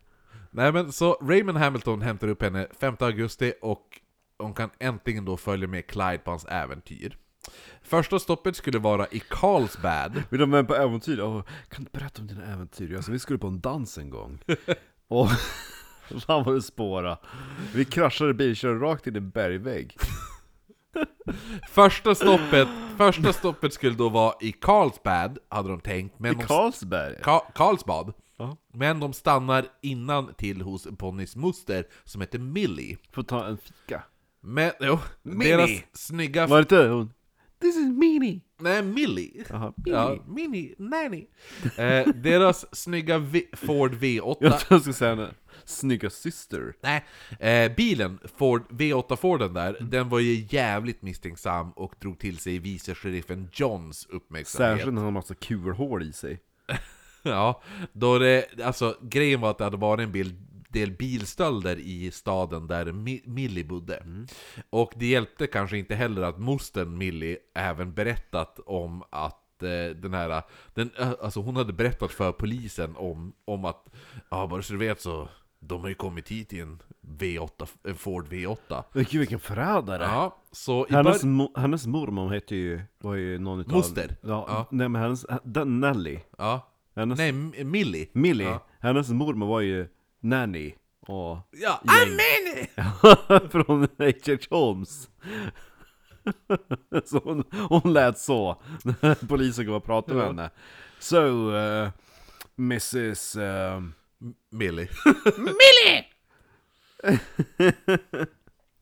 [0.57, 4.01] Nej men så Raymond Hamilton hämtar upp henne 5 augusti och
[4.39, 7.19] hon kan äntligen då följa med Clyde på hans äventyr.
[7.83, 10.23] Första stoppet skulle vara i Carlsbad.
[10.31, 11.21] Vill du med på äventyr?
[11.21, 12.97] Åh, kan du berätta om dina äventyr?
[12.97, 14.39] Alltså vi skulle på en dans en gång
[15.09, 15.29] Och
[16.27, 17.19] fan vad det spåra
[17.75, 19.97] Vi kraschade bil, körde rakt in i en bergvägg
[21.69, 26.19] Första stoppet första stoppet skulle då vara i Carlsbad, hade de tänkt.
[26.19, 27.17] Men I de, Carlsberg?
[27.23, 28.13] Ka- Karlsbad.
[28.37, 28.57] Ja.
[28.73, 32.99] Men de stannar innan till hos Bonnys moster som heter Millie.
[33.13, 34.03] Får ta en fika.
[34.41, 35.57] Men, jo, Millie.
[35.57, 36.47] deras snygga...
[36.47, 37.13] Var det inte hon?
[37.61, 38.41] This is Minnie!
[38.61, 39.45] Nej, Millie.
[39.51, 40.19] Jaha, Ja.
[40.29, 41.27] Mini, nanny.
[41.77, 44.37] Eh, deras snygga v- Ford V8.
[44.41, 45.35] Jag tror jag skulle säga henne.
[45.65, 46.75] Snygga syster.
[46.83, 47.05] Nej,
[47.41, 49.91] eh, bilen, Ford, V8 Forden där, Mm.
[49.91, 54.77] den var ju jävligt misstänksam och drog till sig vice sheriffen Johns uppmärksamhet.
[54.79, 56.41] Särskilt när hon har massa kulhål i sig.
[57.23, 60.35] Ja, då det, alltså grejen var att det hade varit en bil,
[60.81, 64.03] del bilstölder i staden där Mi- Millie bodde.
[64.71, 70.15] Och det hjälpte kanske inte heller att mostern Millie även berättat om att eh, den
[70.15, 70.43] här,
[70.75, 70.91] den,
[71.23, 73.87] alltså hon hade berättat för polisen om, om att,
[74.31, 75.29] ja bara så du vet så,
[75.61, 76.83] de har ju kommit hit i en
[77.19, 78.83] V8, en Ford V8.
[78.93, 80.03] Gud vilken förrädare!
[80.03, 83.73] Ja, så Hennes, mo- hennes mormor hette ju, var ju någon utav...
[83.73, 84.17] Moster.
[84.21, 84.67] Ja, Ja.
[84.71, 86.19] nej men hennes, den Nelly.
[86.39, 86.73] ja.
[86.97, 87.33] Hennes, Nej,
[87.65, 88.09] Millie.
[88.13, 88.47] Millie.
[88.47, 88.65] Ja.
[88.81, 89.89] Hennes mormor var ju
[90.21, 90.75] Nanny.
[91.01, 92.19] Och Ja, Gäng.
[93.29, 93.51] Amen!
[93.51, 94.37] från H.H.
[94.51, 95.09] Holmes.
[97.05, 100.51] så hon, hon lät så, när polisen kom och pratade med henne.
[100.99, 101.91] So, uh,
[102.59, 103.37] Mrs...
[103.37, 103.81] Uh,
[104.51, 104.89] Millie.
[105.37, 106.05] Millie!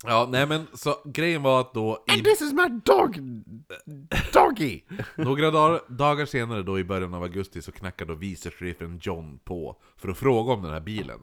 [0.07, 3.19] Ja, nej men så grejen var att då i And this is my dog!
[4.33, 4.81] Doggy!
[5.17, 9.39] några dagar, dagar senare då i början av augusti så knackade då vice sheriffen John
[9.45, 11.19] på för att fråga om den här bilen.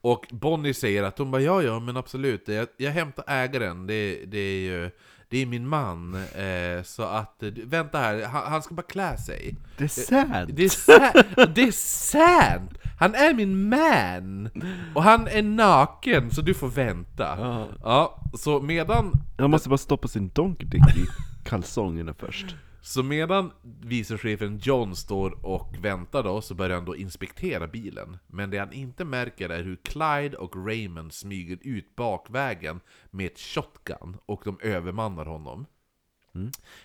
[0.00, 4.24] Och Bonnie säger att hon bara ja ja men absolut, jag, jag hämtar ägaren, det,
[4.26, 4.90] det är ju
[5.32, 9.16] det är min man, eh, så att, eh, vänta här, han, han ska bara klä
[9.16, 9.56] sig.
[9.78, 10.54] Det är sad!
[10.54, 12.70] Det är, sa- det är sant!
[12.98, 14.48] Han är min man!
[14.94, 17.36] Och han är naken, så du får vänta.
[17.38, 17.68] Ja.
[17.82, 21.06] Ja, så medan Jag måste bara stoppa sin donkey i
[21.44, 22.56] kalsongerna först.
[22.84, 28.18] Så medan vicechefen John står och väntar då, så börjar han då inspektera bilen.
[28.26, 33.38] Men det han inte märker är hur Clyde och Raymond smyger ut bakvägen med ett
[33.38, 35.66] shotgun, och de övermannar honom.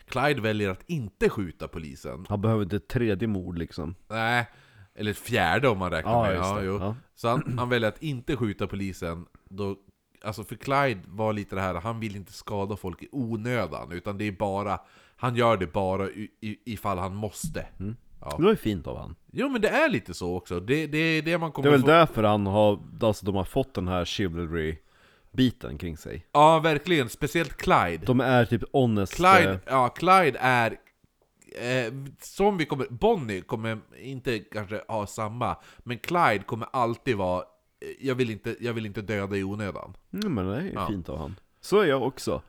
[0.05, 2.25] Clyde väljer att inte skjuta polisen.
[2.29, 3.95] Han behöver inte ett tredje mord liksom.
[4.07, 4.47] Nej,
[4.95, 6.65] eller ett fjärde om man räknar Ja, med.
[6.65, 6.79] Ja.
[6.79, 6.95] Ja.
[7.15, 9.25] Så han, han väljer att inte skjuta polisen.
[9.49, 9.75] Då,
[10.23, 13.91] alltså för Clyde var lite det här, han vill inte skada folk i onödan.
[13.91, 14.79] Utan det är bara,
[15.17, 16.09] han gör det bara
[16.65, 17.65] ifall han måste.
[18.21, 18.33] Ja.
[18.37, 19.15] Det var ju fint av han.
[19.31, 20.59] Jo men det är lite så också.
[20.59, 21.87] Det, det är det man Det kommer är väl få...
[21.87, 26.25] därför han har, alltså de har fått den här chivalry-biten kring sig.
[26.31, 28.05] Ja verkligen, speciellt Clyde.
[28.05, 29.15] De är typ honest...
[29.15, 30.71] Clyde, eh, ja, Clyde är...
[31.61, 32.85] Eh, som vi kommer...
[32.89, 37.41] Bonnie kommer inte kanske ha samma, men Clyde kommer alltid vara...
[37.41, 39.93] eh, Jag vill inte, jag vill inte döda i onödan.
[40.13, 40.87] Mm, men det är ju Ja.
[40.87, 41.35] fint av han.
[41.61, 42.41] Så är jag också.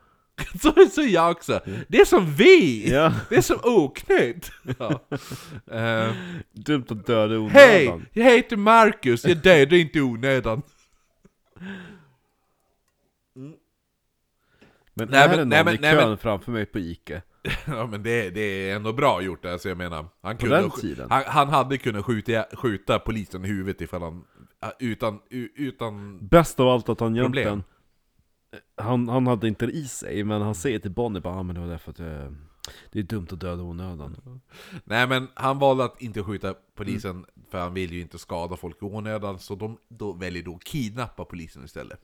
[0.61, 1.59] Så, så är jag också.
[1.87, 2.89] Det är som vi!
[2.93, 3.13] Ja.
[3.29, 4.51] Det är som oknytt!
[4.79, 5.01] Ja.
[5.77, 6.13] Eh,
[6.51, 7.51] Dumt att döda i onödan.
[7.61, 8.01] Hej!
[8.13, 10.61] Jag heter Marcus, jag dödar inte i onödan.
[14.93, 16.79] Men Nej, är men- det någon nej, men- i nej, kön men- framför mig på
[16.79, 17.21] Ica?
[17.67, 20.05] Ja men det, det är ändå bra gjort alltså jag menar.
[20.21, 24.23] Han, På kunde, den han, han hade kunnat skjuta, skjuta polisen i huvudet ifall han...
[24.79, 25.19] Utan...
[25.55, 27.23] utan Bäst av allt att han Problem.
[27.47, 27.63] egentligen...
[28.75, 31.55] Han, han hade inte det i sig, men han säger till Bonnie bara ah, men
[31.55, 32.31] det var därför att eh,
[32.91, 34.41] det är dumt att döda i onödan.
[34.83, 38.81] nej men han valde att inte skjuta polisen för han vill ju inte skada folk
[38.81, 39.39] i onödan.
[39.39, 41.99] Så de då väljer då att kidnappa polisen istället.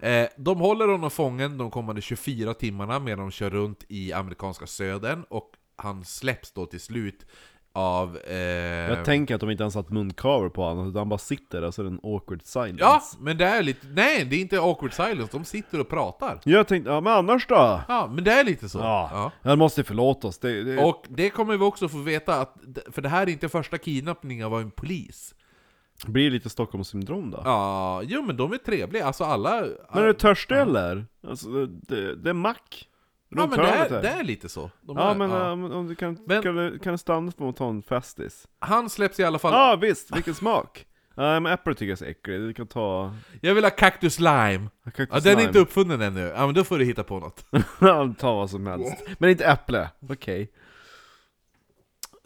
[0.00, 4.66] Eh, de håller honom fången de kommande 24 timmarna medan de kör runt i amerikanska
[4.66, 5.24] södern.
[5.28, 7.26] Och han släpps då till slut
[7.76, 8.16] av...
[8.18, 8.34] Eh,
[8.90, 11.70] Jag tänker att de inte ens satt muncover på honom, utan han bara sitter där
[11.70, 12.84] så är det en awkward silence.
[12.84, 13.86] Ja, men det är lite...
[13.86, 16.40] Nej, det är inte awkward silence, de sitter och pratar.
[16.44, 17.80] Jag tänkte, ja men annars då?
[17.88, 18.78] Ja, men det är lite så.
[18.78, 20.38] Ja, han måste förlåta oss.
[20.38, 22.54] Det, det, Och det kommer vi också få veta, att,
[22.92, 25.34] för det här är inte första kidnappningen av en polis.
[26.06, 27.42] blir lite Stockholmssyndrom då.
[27.44, 29.60] Ja, jo men de är trevliga, alltså alla...
[29.92, 31.06] Men är du törstig eller?
[31.28, 32.88] Alltså, det, det är mack.
[33.36, 34.70] Ja men det är, det är lite så.
[34.80, 35.56] De Ja är, men ja.
[35.56, 38.48] men om du kan, Men- kan, du, kan du stanna på att ta en Festis?
[38.58, 39.52] Han släpps i alla fall...
[39.52, 40.86] Ja ah, visst, vilken smak!
[41.16, 43.14] Nej men äpple tycker jag är så äcklig, du kan ta...
[43.40, 44.68] Jag vill ha Cactus Lime.
[44.84, 45.42] Cactus Ja, den är lime.
[45.48, 46.20] inte uppfunnen ännu.
[46.36, 47.44] Ja men då får du hitta på något.
[48.18, 49.02] ta vad som helst.
[49.18, 50.50] Men inte äpple, okej.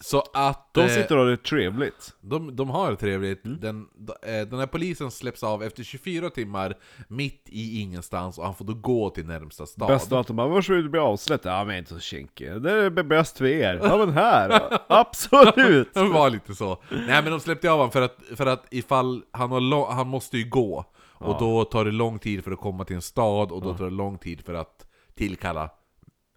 [0.00, 0.74] Så att...
[0.74, 2.14] De eh, sitter och har det trevligt.
[2.20, 3.44] De, de har det trevligt.
[3.44, 3.58] Mm.
[3.60, 3.86] Den,
[4.22, 6.74] eh, den här polisen släpps av efter 24 timmar
[7.08, 9.88] mitt i ingenstans och han får då gå till närmsta stad.
[9.88, 12.62] Bäst av allt, de bara vill du bli avsläppt?' Ja men inte så kinkig.
[12.62, 13.80] Det är bäst för er.
[13.82, 15.94] Ja men här, absolut!
[15.94, 16.82] Det var lite så.
[16.90, 20.08] Nej men de släppte av honom för att, för att ifall han, har lång, han
[20.08, 20.84] måste ju gå.
[21.20, 23.84] Och då tar det lång tid för att komma till en stad och då tar
[23.84, 25.70] det lång tid för att tillkalla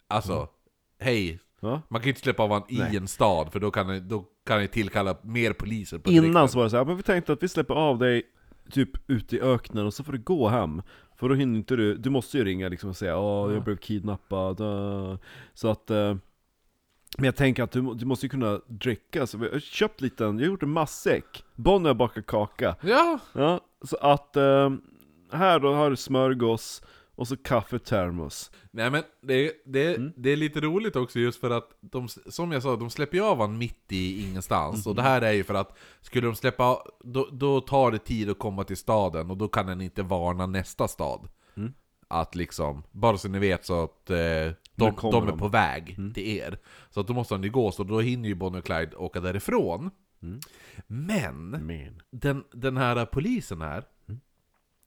[0.07, 0.47] Alltså
[0.99, 1.81] hej, Ja.
[1.87, 2.97] man kan ju inte släppa av honom i Nej.
[2.97, 6.63] en stad, för då kan då kan det tillkalla mer poliser på Innan så var
[6.63, 8.23] det så här, men vi tänkte att vi släpper av dig
[8.71, 10.81] typ ute i öknen och så får du gå hem
[11.15, 13.77] För då hinner inte du, du måste ju ringa liksom och säga åh jag blev
[13.77, 15.17] kidnappad äh.
[15.53, 16.15] Så att eh,
[17.17, 20.23] Men jag tänker att du, du måste ju kunna dricka, så vi har köpt lite,
[20.23, 24.69] jag har gjort en matsäck Bonnie har bakat kaka Ja, Ja, så att eh,
[25.31, 26.83] här då har du smörgås
[27.21, 30.13] och så kaffetermos nej men det, det, Mm.
[30.15, 33.23] det är lite roligt också just för att de, som jag sa, de släpper ju
[33.23, 34.85] av honom mitt i ingenstans.
[34.85, 34.89] Mhm.
[34.89, 38.29] Och det här är ju för att, skulle de släppa då, då tar det tid
[38.29, 41.27] att komma till staden och då kan den inte varna nästa stad.
[41.57, 41.73] Mm.
[42.07, 45.23] Att liksom, bara så ni vet så att eh, de, de är de.
[45.23, 45.37] Mm.
[45.37, 46.59] på väg till er.
[46.89, 49.19] Så att då måste de ju gå, så då hinner ju Bonnie och Clyde åka
[49.19, 49.91] därifrån.
[50.21, 50.39] Mm.
[50.87, 53.83] Men, Men den, den här polisen här,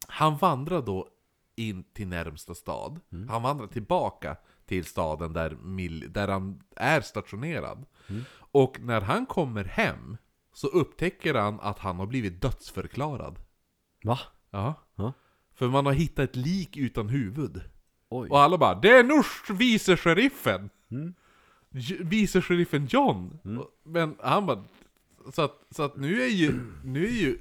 [0.09, 1.09] han vandrar då
[1.57, 3.01] in till närmsta stad.
[3.29, 4.37] Han vandrar tillbaka
[4.67, 7.87] till staden där, mil, där han är stationerad.
[8.39, 10.17] Och när han kommer hem
[10.53, 13.39] så upptäcker han att han har blivit dödsförklarad.
[14.05, 14.19] Va?
[14.51, 14.75] Ja.
[14.97, 15.13] Ja.
[15.55, 17.63] För man har hittat ett lik utan huvud.
[18.09, 19.25] Oj Och alla bara 'Det är nog
[19.59, 21.15] vice sheriffen Mm.
[22.01, 23.39] Vice sheriffen John!
[23.59, 24.65] Och- Men han bara...
[25.33, 27.39] Så att, så att nu är ju, nu är ju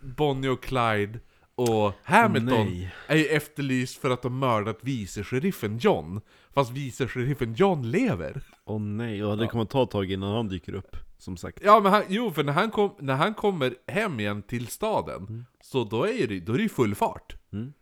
[0.00, 1.20] Bonnie och Clyde
[1.54, 2.94] och Hamilton Nej.
[3.06, 6.20] är ju efterlyst för att de mördat vice sheriffen John.
[6.54, 8.42] Fast vice sheriffen John lever.
[8.64, 11.80] Åh nej, och det kommer ta ett tag innan han dyker upp, som sagt Ja
[11.80, 15.84] men han, jo för när han, kom, när han kommer hem igen till staden, så
[15.84, 17.36] då är det, då är det ju full fart.
[17.52, 17.72] Mm.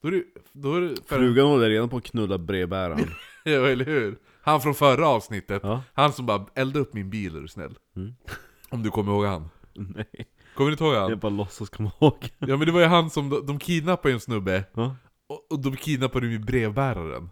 [0.00, 3.10] Då är det, då är det för, Frugan håller redan på att knulla brevbäraren
[3.44, 4.18] Ja, eller hur?
[4.42, 5.82] Han från förra avsnittet, Ja.
[5.94, 8.14] han som bara 'Elda upp min bil är du snäll' Mm.
[8.70, 9.48] Om du kommer ihåg han?
[9.74, 10.06] Nej,
[10.56, 11.10] Kommer du inte ihåg han?
[11.10, 14.14] jag bara låtsas komma ihåg Ja men det var ju han som, de, de kidnappade
[14.14, 14.96] en snubbe, ja.
[15.26, 17.30] och, och de kidnappade ju brevbäraren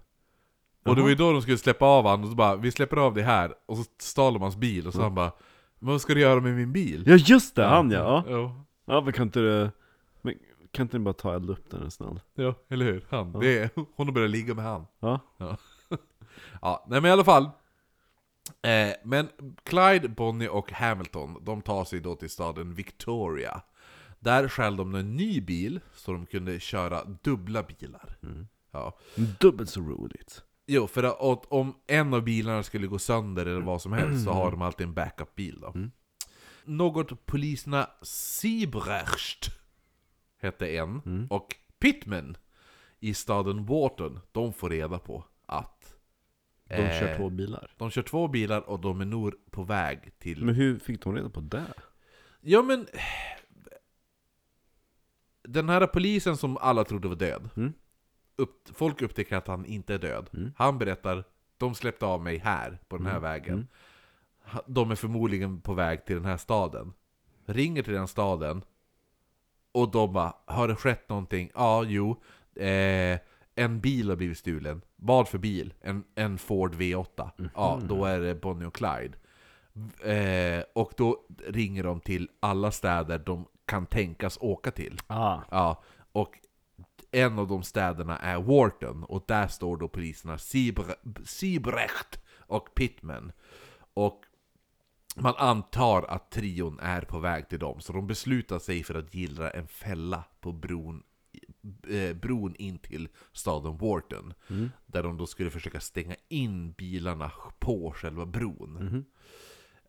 [0.84, 2.96] Och det var ju då de skulle släppa av han och så bara 'Vi släpper
[2.96, 5.32] av dig här' Och så stal de hans bil, och så han bara
[5.78, 8.24] 'Men vad ska du göra med min bil?' ja just det, han ja!
[8.28, 9.70] Ja, Ja, ja men kan inte du...
[10.22, 10.34] Men
[10.70, 12.20] kan inte ni bara ta eld upp den är snäll?
[12.34, 13.04] ja eller hur?
[13.10, 15.56] Han, det är, hon har börjat ligga med han Ja, Ja,
[16.88, 17.50] nej men i alla fall.
[18.62, 19.28] Eh, men
[19.62, 23.62] Clyde, Bonnie och Hamilton, de tar sig då till staden Victoria.
[24.18, 28.16] Där stjäl de en ny bil, så de kunde köra dubbla bilar.
[28.70, 28.98] Ja.
[29.40, 33.82] dubbelt så roligt Jo, för att om en av bilarna skulle gå sönder eller vad
[33.82, 35.74] som helst, så har de alltid en backup-bil då.
[36.64, 39.50] Något poliserna Siebrecht
[40.40, 42.36] hette en, och Pittman
[43.00, 45.93] i staden Wharton, de får reda på att
[46.68, 50.18] De kör eh, två bilar de kör två bilar och de är nog på väg
[50.18, 50.44] till...
[50.44, 51.74] Men hur fick de reda på det?
[52.40, 52.86] Ja men...
[55.42, 57.50] Den här polisen som alla trodde var död.
[57.56, 57.72] Mm.
[58.36, 60.30] Upp, folk upptäcker att han inte är död.
[60.34, 60.52] Mm.
[60.56, 61.24] Han berättar,
[61.56, 63.54] de släppte av mig här, på den här vägen.
[63.54, 63.66] Mm.
[64.66, 66.92] De är förmodligen på väg till den här staden.
[67.46, 68.64] Ringer till den staden.
[69.72, 71.50] Och de bara, har det skett någonting?
[71.54, 72.22] Ja, jo.
[72.56, 73.18] Eh,
[73.54, 74.82] en bil har blivit stulen.
[75.06, 75.74] Vad för bil?
[75.80, 77.30] En, en Ford V8.
[77.54, 79.18] Ja, då är det Bonnie och Clyde.
[80.12, 84.98] Eh, och då ringer de till alla städer de kan tänkas åka till.
[85.06, 85.38] Ah.
[85.50, 86.38] Ja, och
[87.10, 93.32] en av de städerna är Wharton, och där står då poliserna Siebre- Siebrecht och Pittman.
[93.94, 94.20] Och
[95.16, 99.14] man antar att trion är på väg till dem, så de beslutar sig för att
[99.14, 101.02] gillra en fälla på bron,
[102.14, 104.34] bron in till staden Wharton.
[104.86, 109.04] Där de då skulle försöka stänga in bilarna på själva bron.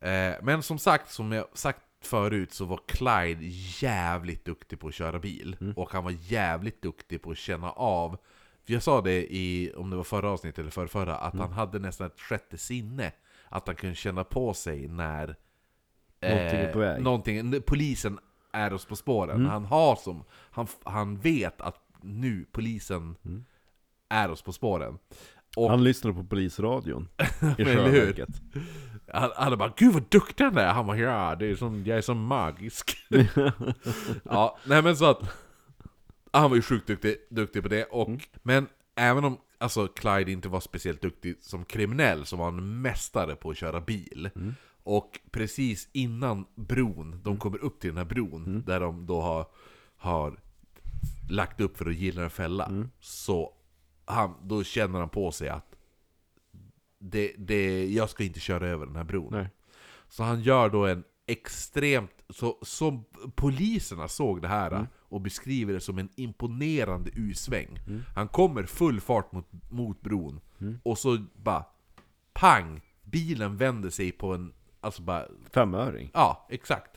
[0.01, 3.45] Eh, men som sagt, som jag sagt förut så var Clyde
[3.81, 5.57] jävligt duktig på att köra bil.
[5.75, 8.17] Och han var jävligt duktig på att känna av
[8.65, 11.79] jag sa det i, om det var förra avsnittet eller förra, förra att han hade
[11.79, 13.11] nästan ett sjätte sinne.
[13.49, 15.35] Att han kunde känna på sig när
[16.21, 17.01] Någonting är på väg.
[17.01, 18.19] någonting, polisen
[18.55, 19.45] är oss på spåren.
[19.45, 23.15] Han har som, han, han vet att nu polisen
[24.09, 24.97] är oss på spåren.
[25.57, 27.07] Och Han lyssnade på polisradion
[27.57, 27.65] i?
[27.65, 28.29] Sjöverket.
[29.13, 31.97] Han- Alla bara 'Gud vad duktig han är' Han bara 'Ja, det är som, jag
[31.97, 32.95] är så magisk'
[34.23, 35.19] Ja, nej men så att
[36.33, 38.09] Han var ju sjukt duktig, duktig på det, och,
[38.43, 43.35] men även om alltså, Clyde inte var speciellt duktig som kriminell så var han mästare
[43.35, 44.29] på att köra bil
[44.85, 49.45] Och precis innan bron, de kommer upp till den här bron Där de då har,
[49.97, 50.39] har
[51.29, 53.53] lagt upp för att gilla en fälla Så
[54.05, 55.75] han, då känner han på sig att
[56.99, 59.29] det, det, jag ska inte köra över den här bron.
[59.31, 59.49] Nej.
[60.07, 62.11] Så han gör då en extremt...
[62.29, 63.03] Så, så
[63.35, 67.79] poliserna såg det här och beskriver det som en imponerande U-sväng.
[68.15, 70.39] Han kommer full fart mot, mot bron,
[70.83, 71.65] och så bara
[72.33, 72.81] pang!
[73.03, 74.53] Bilen vänder sig på en,
[74.85, 76.11] alltså bara, Femöring.
[76.13, 76.91] ja exakt.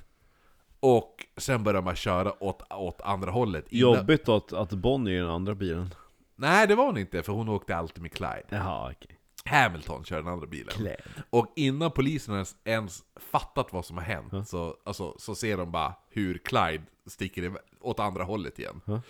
[0.80, 3.68] Och sen börjar man köra åt, åt andra hållet.
[3.68, 5.94] Innan- Jobbigt att, att Bonnie är den andra bilen.
[6.36, 8.44] Nej det var hon inte, för hon åkte alltid med Clyde.
[8.48, 9.18] Jaha, okej.
[9.44, 10.68] Hamilton kör den andra bilen.
[10.74, 10.96] Kläd.
[11.30, 15.72] Och innan polisen ens, ens fattat vad som har hänt så, alltså, så ser de
[15.72, 18.80] bara hur Clyde sticker åt andra hållet igen.
[18.84, 19.00] Ja.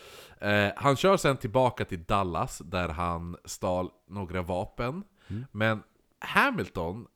[0.49, 5.05] Eh, han kör sen tillbaka till Dallas där han stal några vapen.
[5.53, 5.83] Men
[6.21, 7.07] Hamilton,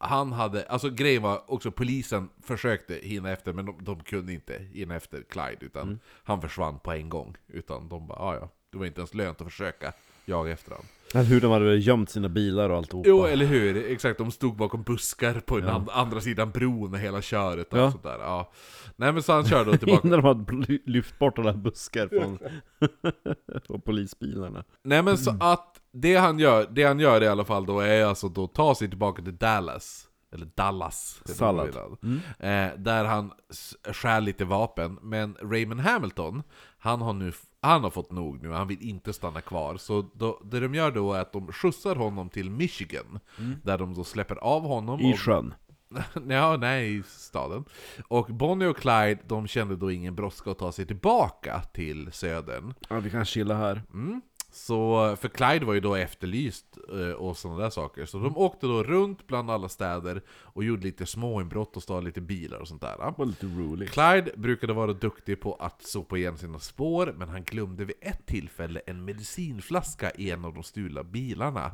[0.00, 4.62] han hade, alltså grejen var också polisen försökte hinna efter men de, de kunde inte
[4.72, 7.36] hinna efter Clyde utan han försvann på en gång.
[7.48, 9.92] Utan de bara, "Ah, ja det var inte ens lönt att försöka
[10.24, 10.86] jaga efter honom.
[11.14, 13.08] Eller hur de hade gömt sina bilar och alltihopa.
[13.08, 13.90] Jo, eller hur?
[13.92, 17.78] Exakt, de stod bakom buskar på den and- andra sidan bron och hela köret och
[17.78, 17.90] Ja.
[17.90, 18.18] sånt där.
[18.18, 18.52] Ja.
[18.96, 20.08] Nej men så han körde tillbaka.
[20.08, 22.38] Innan de hade lyft bort alla buskar från,
[23.66, 24.64] från polisbilarna.
[24.82, 28.04] Nej men så att det han gör, det han gör i alla fall då är
[28.04, 30.06] alltså då ta sig tillbaka till Dallas.
[30.32, 31.20] Eller Dallas.
[31.24, 31.66] Sallad.
[32.00, 32.20] bilen.
[32.38, 34.98] Eh, där han s- stjäl lite vapen.
[35.02, 36.42] Men Raymond Hamilton,
[36.78, 39.76] han har nu han har fått nog nu, han vill inte stanna kvar.
[39.76, 43.20] Så då, det de gör då är att de skjutsar honom till Michigan.
[43.64, 45.00] Där de då släpper av honom.
[45.00, 45.54] I och- sjön.
[46.28, 47.64] Ja, nej, i staden.
[48.08, 52.74] Och Bonnie och Clyde, de kände då ingen brådska att ta sig tillbaka till södern.
[52.88, 53.82] Ja, vi kan chilla här.
[53.92, 54.20] Mm.
[54.52, 58.06] Så, för Clyde var ju då efterlyst eh, och sådana där saker.
[58.06, 62.20] Så de åkte då runt bland alla städer och gjorde lite småinbrott och stal lite
[62.20, 63.14] bilar och sånt där.
[63.18, 63.90] Var lite roligt.
[63.90, 68.26] Clyde brukade vara duktig på att sopa igen sina spår, men han glömde vid ett
[68.26, 71.72] tillfälle en medicinflaska i en av de stulna bilarna.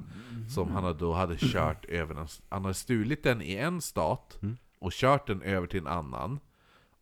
[0.55, 4.39] Som han då hade kört över en, Han hade stulit den i en stat
[4.79, 6.41] och kört den över till en annan.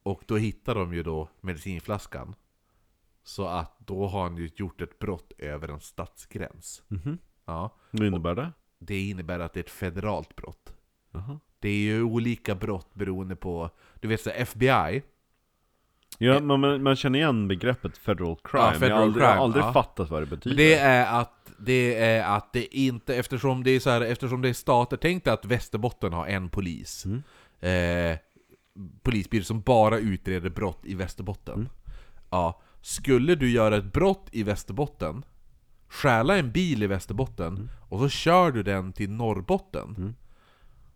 [0.02, 2.34] Och då hittade de ju då medicinflaskan.
[3.24, 6.82] Så att då har han ju gjort ett brott över en statsgräns.
[6.88, 7.18] Mhm.
[7.44, 8.52] Ja, Vad innebär det?
[8.78, 10.74] det innebär att det är ett federalt brott.
[11.10, 11.40] Jaha.
[11.58, 13.70] Det är ju olika brott beroende på...
[14.00, 15.02] Du vet så FBI,
[16.18, 18.64] Ja, men man, man känner igen begreppet federal crime.
[18.64, 19.72] Ja, jag federal har aldrig, jag har crime, aldrig ja.
[19.72, 20.56] fattat vad det betyder.
[20.56, 24.48] Det är att det är att det inte, eftersom det är så här, eftersom det
[24.48, 27.04] är stater, tänk dig att Västerbotten har en polis.
[27.04, 27.22] Mm.
[27.60, 28.18] Eh,
[29.02, 31.54] polisbil som bara utreder brott i Västerbotten.
[31.54, 31.68] Mm.
[32.30, 35.25] Ja, skulle du göra ett brott i Västerbotten,
[35.88, 37.68] stjäla en bil i Västerbotten, Mm.
[37.88, 40.14] och så kör du den till Norrbotten.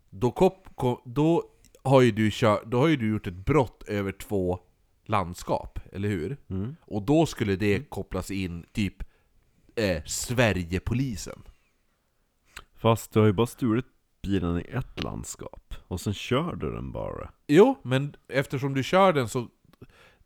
[0.09, 1.43] Då, kop, ko- då,
[1.83, 4.59] har ju du kör, då har ju du gjort ett brott över två
[5.05, 6.37] landskap, eller hur?
[6.49, 6.75] Mm.
[6.81, 9.03] Och då skulle det kopplas in typ
[9.75, 11.41] eh, Sverigepolisen.
[12.75, 13.85] Fast du har ju bara stulit
[14.21, 15.73] bilen i ett landskap.
[15.87, 17.29] Och sen kör du den bara.
[17.47, 19.47] Jo, men eftersom du kör den så...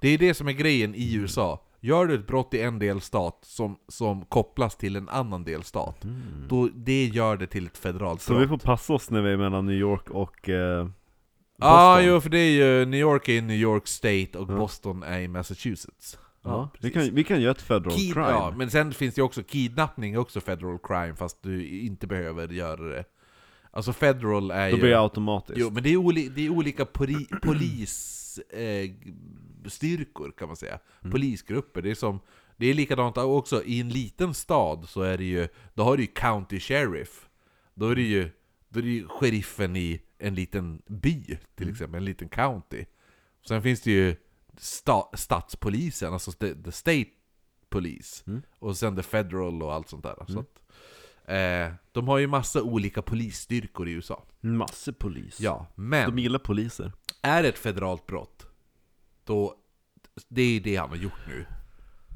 [0.02, 1.66] Det är det som är grejen i USA.
[1.80, 6.06] Gör du ett brott i en delstat som, som kopplas till en annan delstat,
[6.50, 8.62] då det gör det till ett federalt Så vi brott.
[8.62, 10.88] får passa oss när vi är mellan New York och eh,
[11.58, 14.48] Ja, ah, jo, för det är ju New York är i New York State och
[14.48, 16.18] Boston är i Massachusetts.
[16.44, 17.08] Ja, vi, precis.
[17.08, 18.30] kan, vi kan göra ett federal Kid, crime.
[18.30, 22.48] ja, men sen finns det ju också kidnappning också federal crime fast du inte behöver
[22.48, 23.04] göra det.
[23.72, 24.82] Alltså federal är Då ju...
[24.82, 25.60] blir det automatiskt.
[25.60, 29.14] Jo, men det är, oli, det är olika poli, polisstyrkor eh,
[29.70, 30.80] styrkor, kan man säga.
[31.12, 31.82] Polisgrupper.
[31.82, 32.20] Det är som...
[32.58, 35.48] Det är likadant också, i en liten stad så är det ju...
[35.74, 37.30] Då har du ju county sheriff.
[37.74, 38.30] Då är det ju,
[38.70, 41.98] då är det ju sheriffen i en liten by, till exempel.
[41.98, 42.86] En liten county.
[43.48, 44.16] Sen finns det ju
[44.58, 47.06] sta, statspolisen, alltså the, the state
[47.70, 48.24] police.
[48.60, 50.16] Och sen the federal och allt sånt där.
[50.28, 50.62] Så att,
[51.26, 54.24] eh, de har ju massa olika polisstyrkor i USA.
[54.40, 55.40] Massor polis.
[55.40, 56.92] Ja, men De gillar poliser.
[57.22, 58.48] är det ett federalt brott,
[59.26, 59.56] då...
[60.30, 61.46] Det är det han har gjort nu.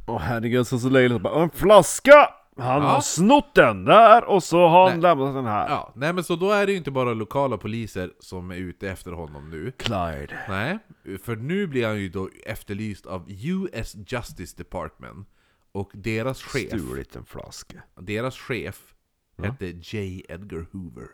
[0.07, 1.21] Åh herregud, så så löjligt.
[1.21, 2.29] Bara, En flaska!
[2.59, 2.87] Han Ja.
[2.89, 5.69] har snott den där och så har han lämnat den här.
[5.69, 8.89] Ja, nej men så då är det ju inte bara lokala poliser som är ute
[8.89, 9.71] efter honom nu.
[9.71, 10.39] Clyde.
[10.49, 10.79] Nej,
[11.23, 15.27] för nu blir han ju då efterlyst av US Justice Department.
[15.71, 17.83] Och deras chef, Stulit en flaska.
[17.95, 18.93] deras chef
[19.37, 20.21] hette J.
[20.29, 21.07] Edgar Hoover.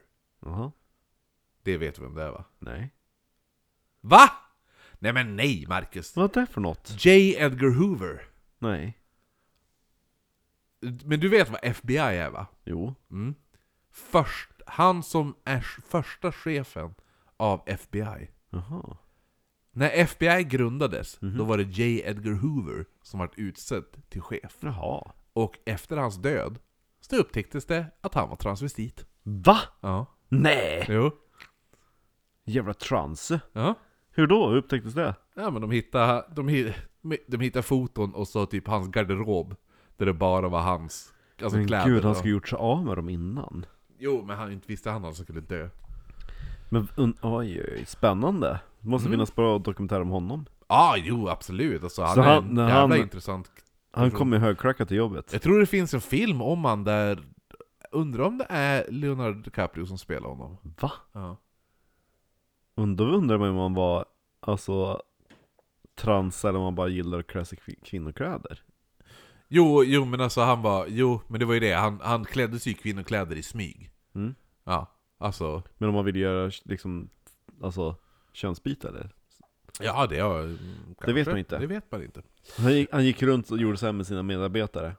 [0.46, 0.72] Jaha.
[1.64, 2.44] Det vet du vem det är va?
[2.60, 2.94] Nej.
[4.02, 4.30] Va?
[5.04, 6.16] Nej men nej Marcus!
[6.16, 7.06] Vad är det för något?
[7.06, 7.36] J.
[7.38, 8.22] Edgar Hoover.
[8.60, 9.00] Nej.
[10.82, 12.48] Men du vet vad FBI är va?
[12.64, 12.96] Jo.
[13.12, 13.36] Mm.
[13.92, 16.96] Först, han som är första chefen
[17.38, 18.30] av FBI.
[18.50, 18.98] Jaha.
[19.72, 22.02] När FBI grundades, då var det J.
[22.06, 24.58] Edgar Hoover som var utsedd till chef.
[24.60, 25.12] Jaha.
[25.34, 26.60] Och efter hans död
[27.00, 29.06] så upptäcktes det att han var transvestit.
[29.24, 29.60] Va?
[29.82, 30.06] Ja.
[30.30, 30.86] Nej!
[30.90, 31.12] Jo.
[32.46, 33.40] Jävla transe.
[33.54, 33.76] Ja.
[34.16, 34.50] Hur då?
[34.50, 35.16] Hur upptäcktes det?
[35.36, 36.74] Ja men de hittade, de,
[37.28, 39.56] de hittade foton och så typ hans garderob.
[39.98, 41.86] Där det bara var hans alltså Men kläder.
[41.86, 43.66] gud, han skulle gjort sig av med dem innan.
[43.98, 45.70] Jo, men han inte visste han alltså skulle dö.
[46.70, 48.60] Men un- oj, oj, spännande.
[48.80, 49.18] Det måste Mm.
[49.18, 50.46] finnas bra dokumentär om honom.
[50.68, 51.84] Ja, ah, jo absolut.
[51.84, 53.52] Alltså, han Så är han- en när jävla han- intressant.
[53.92, 55.30] Han kom ju högklackat till jobbet.
[55.34, 57.24] Jag tror det finns en film om han där...
[57.92, 60.58] Undrar om det är Leonardo DiCaprio som spelar honom?
[60.80, 60.92] Va?
[61.14, 61.38] Ja.
[62.76, 64.06] Und- Då undrar man om man var,
[64.40, 65.02] alltså,
[65.96, 68.62] trans eller om man bara gillar att klä sig kvinnokläder.
[69.48, 70.86] Jo, jo men alltså han var...
[70.90, 71.74] Jo, men det var ju det.
[71.74, 73.92] Han, han klädde sig i kvinnokläder i smyg.
[74.16, 74.36] Mm.
[74.64, 75.64] Ja, alltså...
[75.78, 77.10] Men om man vill göra, liksom,
[77.62, 77.96] alltså,
[78.34, 79.10] könsbyte eller?
[79.80, 80.58] Ja, det har...
[81.06, 81.58] Det vet man inte.
[81.60, 82.22] Det vet man inte.
[82.58, 84.96] Han gick, han gick runt och gjorde så med sina medarbetare.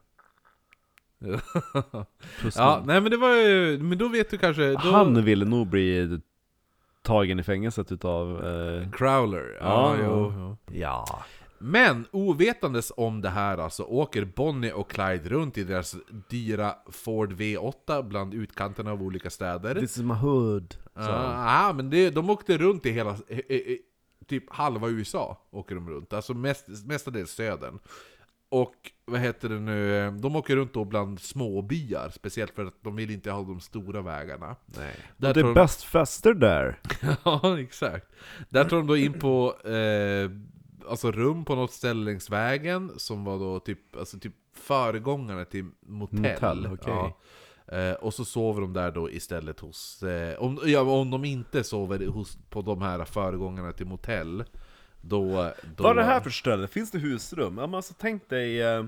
[2.55, 3.79] Ja, nej men det var ju...
[3.79, 4.71] Men då vet du kanske...
[4.71, 6.19] Då, Han ville nog bli
[7.05, 8.45] tagen i fängelset utav...
[8.45, 9.57] Eh, Crowler.
[9.61, 10.57] Ja, Ja, jo, jo.
[10.79, 11.23] Ja.
[11.57, 15.95] Men ovetandes om det här alltså åker Bonnie och Clyde runt i deras
[16.29, 19.75] dyra Ford V8 bland utkanterna av olika städer.
[19.75, 20.75] This is my hood.
[20.93, 21.11] Ja, Så.
[21.35, 23.61] ah, men det, de åkte runt i hela, eh, eh,
[24.27, 27.79] typ halva USA åker de runt, alltså mest, mestadels södern.
[28.61, 32.83] Och vad heter det nu, eh, de åker runt då bland småbyar, speciellt för att
[32.83, 34.55] de vill inte ha de stora vägarna.
[34.65, 34.95] Nej.
[35.17, 36.79] Där det är de- bäst fester där.
[37.25, 38.07] ja, exakt.
[38.49, 40.31] Där tar de då in på eh,
[40.89, 45.65] alltså rum på något ställe längs vägen, som var då typ, alltså typ föregångare till
[45.85, 46.19] motell.
[46.19, 47.13] Motell, okej.
[47.65, 47.77] ja.
[47.77, 51.63] eh, och så sover de där då istället hos, eh, om, ja, om de inte
[51.63, 54.43] sover hos, på de här föregångarna till motell,
[55.07, 55.51] då...
[55.77, 56.67] då Vad är det här för ställe?
[56.67, 57.57] Finns det husrum?
[57.57, 58.61] Ja men alltså tänk dig...
[58.61, 58.83] Eh,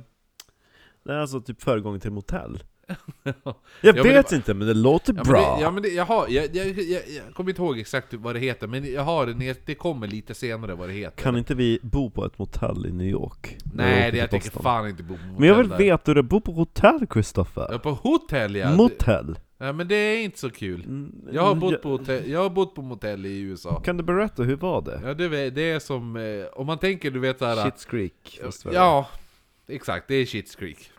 [1.03, 2.63] det är alltså typ föregången till motell.
[3.23, 3.35] Jag
[3.81, 5.55] Ja, men vet det inte men det låter Ja men, bra.
[5.57, 8.35] det, ja, men det, jag, har, jag, jag, jag, jag kommer inte ihåg exakt vad
[8.35, 11.23] det heter, men jag har det, det kommer lite senare vad det heter.
[11.23, 13.57] Kan inte vi bo på ett motell i New York?
[13.73, 15.91] Nej, det, jag tänker fan inte bo på Men jag vill motell där.
[15.91, 17.67] veta hur det är att bo på hotell, Christopher.
[17.71, 18.71] Ja, på hotell ja!
[18.75, 19.39] Motell?
[19.57, 20.83] Ja, men det är inte så kul.
[20.83, 23.79] Mm, Jag har bott ja, på, hotell, jag har bott på motell i USA.
[23.81, 25.01] Kan du berätta, hur var det?
[25.03, 27.55] Ja, det, är- det är som, eh, om man tänker du vet såhär...
[27.55, 28.75] Shit's Creek, värre.
[28.75, 29.07] Ja,
[29.67, 30.91] exakt, det är Shit's Creek.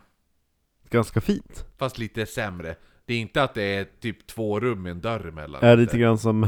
[0.91, 1.65] Ganska fint.
[1.77, 2.77] Fast lite sämre.
[3.07, 5.63] Det är inte att det är typ två rum med en dörr emellan.
[5.65, 6.47] Är lite grann som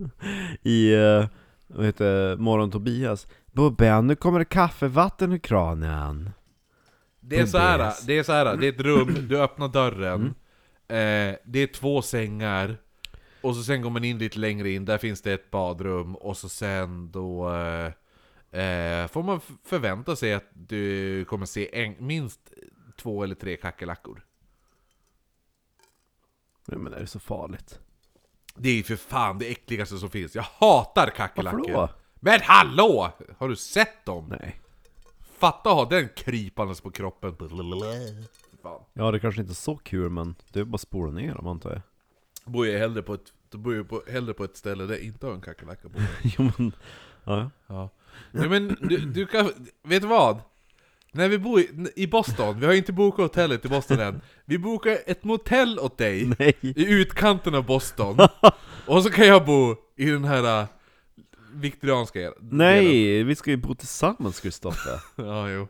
[0.62, 1.26] i, uh,
[1.66, 3.26] vad heter Morgon Tobias?
[3.52, 6.30] Bubben, nu kommer det kaffevatten ur kranen.
[7.20, 10.20] Det är så här, det är så här, det är ett rum, du öppnar dörren,
[10.20, 10.34] Mm.
[10.90, 12.76] Eh, det är två sängar,
[13.40, 16.36] och så sen går man in lite längre in, där finns det ett badrum, och
[16.36, 17.92] så sen då eh,
[18.62, 22.40] eh, får man förvänta sig att du kommer se en, minst
[22.96, 24.24] två eller tre kackerlackor.
[26.66, 27.78] Nej men är det så farligt?
[28.56, 31.72] Det är ju för fan det äckligaste som finns, jag hatar Varför kackerlackor!
[31.72, 31.88] då?
[32.14, 33.12] Men hallå!
[33.38, 34.36] Har du sett dem?
[34.40, 34.60] Nej.
[35.38, 37.36] Fatta att ha den krypandes på kroppen.
[38.62, 38.80] Fan.
[38.92, 41.46] Ja det kanske inte är så kul men det är bara att spola ner dem
[41.46, 41.80] antar jag.
[42.52, 45.02] Bor jag hellre på ett, då bor jag på, hellre på ett ställe där jag
[45.02, 45.98] inte har en kackerlacka på.
[46.22, 46.72] jo men,
[47.24, 47.50] ja.
[47.66, 47.90] Ja.
[48.30, 49.50] Nej, men du, du kan,
[49.82, 50.40] vet du vad?
[51.12, 54.58] När vi bor i, i Boston, vi har inte bokat hotellet i Boston än Vi
[54.58, 56.56] bokar ett motell åt dig Nej.
[56.60, 58.18] i utkanten av Boston
[58.86, 60.66] Och så kan jag bo i den här äh,
[61.54, 62.34] viktorianska delen.
[62.40, 65.00] Nej, vi ska ju bo tillsammans Kristoffer.
[65.16, 65.68] Ja, jo.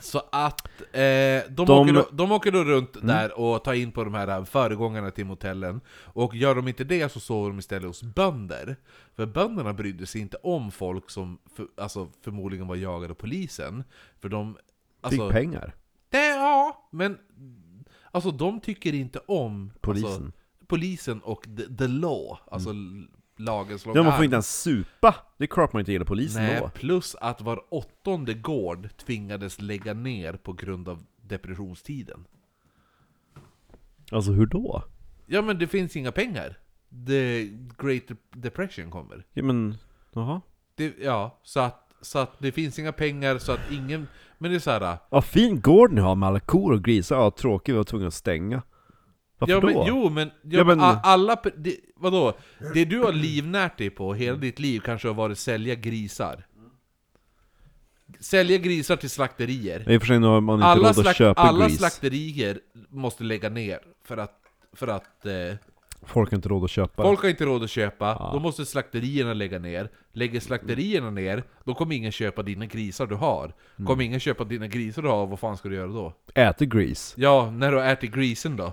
[0.00, 3.92] Så att eh, de, De- Åker då, de åker då runt där och tar in
[3.92, 7.58] på de här äh, föregångarna till motellen Och gör de inte det så sover de
[7.58, 8.76] istället hos bönder
[9.16, 13.84] För bönderna brydde sig inte om folk som för, alltså, förmodligen var jagade av polisen
[14.20, 14.56] För de...
[15.00, 15.74] Alltså, Fick pengar.
[16.10, 17.18] det, ja, men...
[18.12, 20.10] Alltså de tycker inte om Polisen.
[20.10, 20.32] Alltså,
[20.66, 23.08] polisen och the, the law, alltså mm.
[23.40, 24.24] Lagens Ja man får arm.
[24.24, 25.14] inte ens supa.
[25.38, 26.68] Det är klart man inte gillar polisen Nej, då.
[26.68, 32.24] plus att var åttonde gård tvingades lägga ner på grund av depressionstiden.
[34.12, 34.84] Alltså hur då?
[35.26, 36.58] Ja men det finns inga pengar.
[37.06, 37.44] The
[37.78, 39.26] Great Depression kommer.
[39.32, 39.76] Ja men,
[40.12, 40.40] jaha.
[40.74, 44.06] Det, ja, så att, så att det finns inga pengar så att ingen...
[44.38, 44.98] Men det är såhär...
[45.10, 47.16] Ja fin gård ni har med alla kor och grisar.
[47.16, 48.62] Ja tråkigt, vi var tvungna att stänga.
[49.40, 49.66] Varför Ja, då?
[49.66, 51.36] men, jo men, ja, Ja, men- alla...
[51.56, 52.32] Det, vadå?
[52.74, 56.46] Det du har livnärt dig på hela ditt liv kanske har varit sälja grisar.
[58.20, 59.90] Sälja grisar till slakterier.
[59.90, 61.78] I och för sig nu har man inte alla, råd att slakt, köpa alla gris.
[61.78, 64.34] slakterier måste lägga ner för att,
[64.72, 65.32] för att eh,
[66.02, 67.02] Folk har inte råd att köpa.
[67.02, 68.30] folk har inte råd att köpa, Ja.
[68.32, 69.88] då måste slakterierna lägga ner.
[70.12, 73.44] Lägger slakterierna ner, då kommer ingen köpa dina grisar du har.
[73.78, 73.86] Mm.
[73.86, 76.12] Kommer ingen köpa dina grisar du har, vad fan ska du göra då?
[76.34, 77.14] Äter gris.
[77.16, 78.72] Ja, när du ätit grisen då?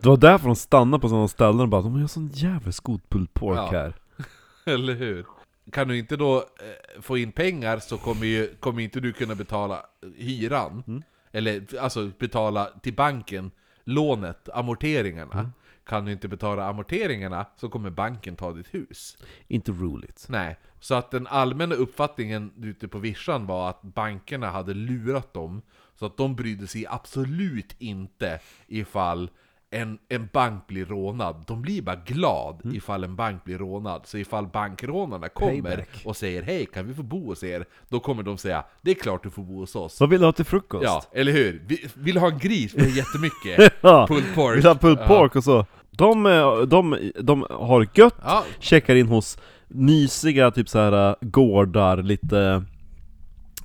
[0.00, 3.08] Det var därför de stannade på sådana ställen och bara De har sån jävla god
[3.08, 3.70] pulled pork Ja.
[3.70, 3.94] här.
[4.74, 5.26] Eller hur?
[5.72, 9.34] Kan du inte då eh, få in pengar så kommer ju kommer inte du kunna
[9.34, 9.82] betala
[10.16, 10.82] hyran.
[10.86, 11.02] Mm.
[11.32, 13.50] Eller alltså betala till banken,
[13.84, 15.32] lånet, amorteringarna.
[15.32, 15.52] Mm.
[15.86, 19.16] kan du inte betala amorteringarna så kommer banken ta ditt hus.
[19.48, 20.26] Inte roligt.
[20.28, 25.62] Nej, så att den allmänna uppfattningen ute på vischan var att bankerna hade lurat dem,
[25.98, 29.30] så att de brydde sig absolut inte ifall
[29.76, 31.44] en, en bank blir rånad.
[31.46, 34.02] De blir bara glad ifall en bank blir rånad.
[34.04, 35.88] Så ifall bankrånarna kommer Payback.
[36.04, 37.64] och säger hej, kan vi få bo hos er?
[37.88, 40.00] Då kommer de säga det är klart du får bo hos oss.
[40.00, 40.84] Vad vill du ha till frukost?
[40.84, 41.62] Ja, eller hur?
[41.66, 42.74] Vi, vill du ha en gris?
[42.74, 43.72] Vi har jättemycket.
[43.80, 44.06] Ja.
[44.06, 44.56] Pulled pork.
[44.56, 45.66] Vill du ha pulled pork och så?
[45.90, 51.14] De, eh, de, de har gött, Ja, checkar in hos mysiga typ så här äh,
[51.20, 52.64] gårdar, lite...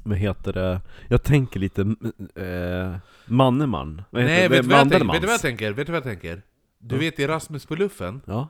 [0.03, 0.82] Vad heter det?
[1.07, 1.82] Jag tänker lite...
[2.36, 2.95] Eh,
[3.32, 4.01] manneman?
[4.09, 4.55] Vad heter nej, det?
[4.55, 5.05] vet du, vad jag tänker?
[5.05, 5.15] Mandelmans.
[5.15, 5.71] vet du vad jag tänker?
[5.71, 6.41] Vet du vad jag tänker?
[6.79, 8.47] Du vet i Rasmus på luffen, Ja.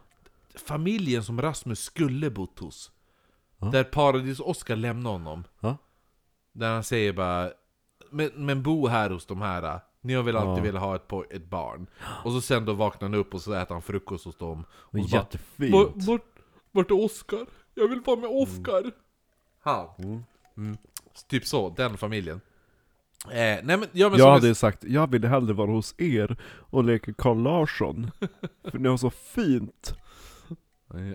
[0.65, 2.91] familjen som Rasmus skulle bott hos.
[3.71, 5.43] Där Paradis-Oskar lämnar honom.
[5.59, 5.77] Ja.
[6.53, 7.51] Där han säger bara
[8.09, 9.79] men, men bo här hos de här.
[10.01, 11.87] Ni har väl alltid velat ha ett, ett barn?
[12.23, 14.63] Och så sen då vaknar han upp och så äter han frukost hos dem.
[14.71, 15.71] Och så bara, jättefint.
[15.73, 16.25] "Var- Vart,
[16.71, 17.45] vart är Oskar?
[17.75, 18.91] Jag vill vara med Oskar!
[19.63, 19.87] Han.
[20.57, 20.77] Mm.
[21.27, 22.41] Typ så, den familjen.
[23.25, 26.37] Eh, nej men, ja, men jag hade ju sagt, jag vill hellre vara hos er
[26.59, 28.11] och leka Carl Larsson.
[28.71, 29.93] för ni har så fint.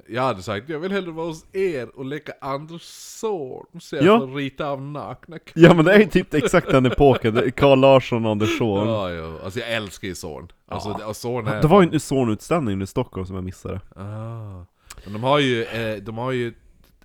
[0.08, 4.04] Jag hade sagt jag vill hellre vara hos er och leka Anders son, så jag
[4.04, 4.18] Ja.
[4.20, 8.24] får rita av nakna Ja men det är ju typ exakt den epoken, Carl Larsson
[8.24, 8.88] och Anders Zorn.
[8.88, 10.48] Ja, ja, alltså jag älskar ju son.
[10.68, 11.14] Alltså, Ja.
[11.14, 11.62] son är...
[11.62, 13.80] Det var ju en Zorn-utställning i Stockholm som jag missade.
[13.96, 14.64] Ah.
[15.04, 16.54] Men de har ju, eh, de har ju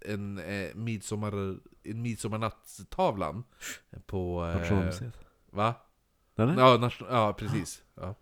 [0.06, 3.44] en eh, midsommar, midsommarnattstavlan
[4.06, 4.46] på...
[4.46, 5.18] Eh, Nationalmuseet.
[5.52, 5.74] va?
[6.38, 6.58] Eller?
[6.60, 7.84] Ja, nation, ja precis.
[7.96, 8.16] Ja.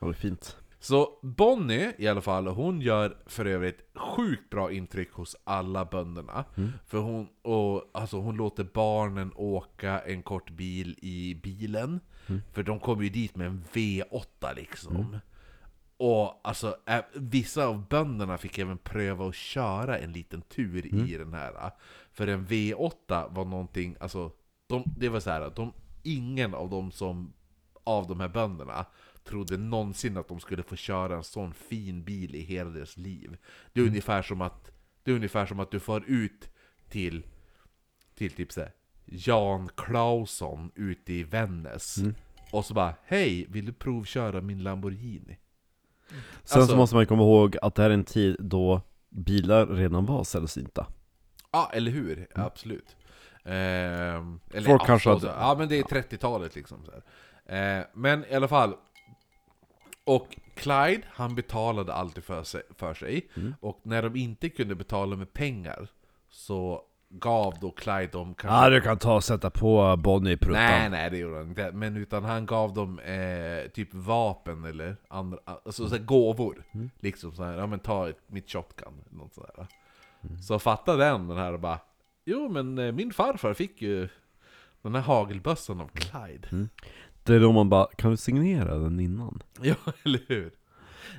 [0.00, 0.56] Det är fint.
[0.82, 6.44] Så Bonnie i alla fall, hon gör för övrigt sjukt bra intryck hos alla bönderna.
[6.56, 6.72] Mm.
[6.86, 12.00] För hon, och, alltså, hon låter barnen åka en kort bil i bilen.
[12.26, 12.40] Mm.
[12.52, 15.18] För de kommer ju dit med en V8 liksom.
[15.96, 16.76] Och alltså,
[17.14, 21.06] vissa av bönderna fick även pröva att köra en liten tur Mm.
[21.06, 21.70] i den här.
[22.12, 24.32] För en V8 var någonting, alltså,
[24.66, 27.32] de, det var så här, de, ingen av dem som,
[27.84, 28.86] av de här bönderna,
[29.24, 33.36] trodde någonsin att de skulle få köra en sån fin bil i hela deras liv.
[33.72, 34.70] Det är ungefär som att,
[35.02, 36.48] det är ungefär som att du far ut
[36.88, 37.22] till,
[38.14, 38.72] till typ såhär,
[39.04, 41.96] Jan Claesson ute i Vännäs.
[42.52, 45.38] Och så bara, hej, vill du provköra min Lamborghini?
[46.44, 49.66] Sen Alltså- så måste man komma ihåg att det här är en tid då bilar
[49.66, 50.86] redan var sällsynta.
[51.52, 52.26] Ja, eller hur?
[52.34, 52.96] Absolut.
[53.44, 56.78] Ehm, eller, Folk kanske hade- Ja, men det är 30-talet liksom.
[56.84, 57.78] Så här.
[57.78, 58.74] Eh, men i alla fall.
[60.04, 62.62] Och Clyde, han betalade alltid för sig.
[62.76, 63.28] För sig.
[63.36, 63.54] Mm.
[63.60, 65.88] Och när de inte kunde betala med pengar
[66.30, 68.58] så gav då Clyde dem kanske...
[68.58, 70.62] Ja du kan ta och sätta på Bonnie i pruttan.
[70.62, 71.72] Nej, nej det gjorde han inte.
[71.72, 76.64] Men utan han gav dem eh, typ vapen eller andra, alltså så här, gåvor.
[76.74, 76.90] Mm.
[76.98, 79.66] Liksom så här, ja men ta ett, mitt shotgun något sådär.
[80.28, 80.42] Mm.
[80.42, 81.78] Så fatta den, den här och bara
[82.24, 84.08] Jo men eh, min farfar fick ju
[84.82, 86.68] den här hagelbössan av Clyde.
[87.22, 89.42] Det är då man bara, kan du signera den innan?
[89.62, 90.52] Ja, eller hur?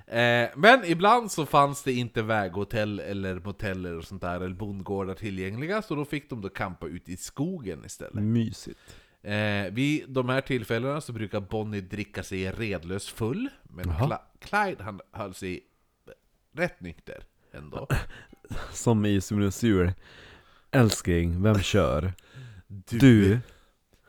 [0.08, 5.14] Eh, men ibland så fanns det inte väghotell eller moteller och sånt där, eller bondgårdar
[5.14, 8.24] tillgängliga, så då fick de då campa ute i skogen istället.
[8.24, 8.80] Mysigt.
[9.24, 13.86] Eh, vid de här tillfällena så brukar Bonnie dricka sig redlös full, men.
[13.86, 15.64] Cla- Clyde han höll sig
[16.54, 17.24] rätt nykter
[17.54, 17.88] ändå.
[18.72, 19.92] Som i Simulation
[20.72, 22.14] Älskling, vem kör?
[22.90, 23.40] Du?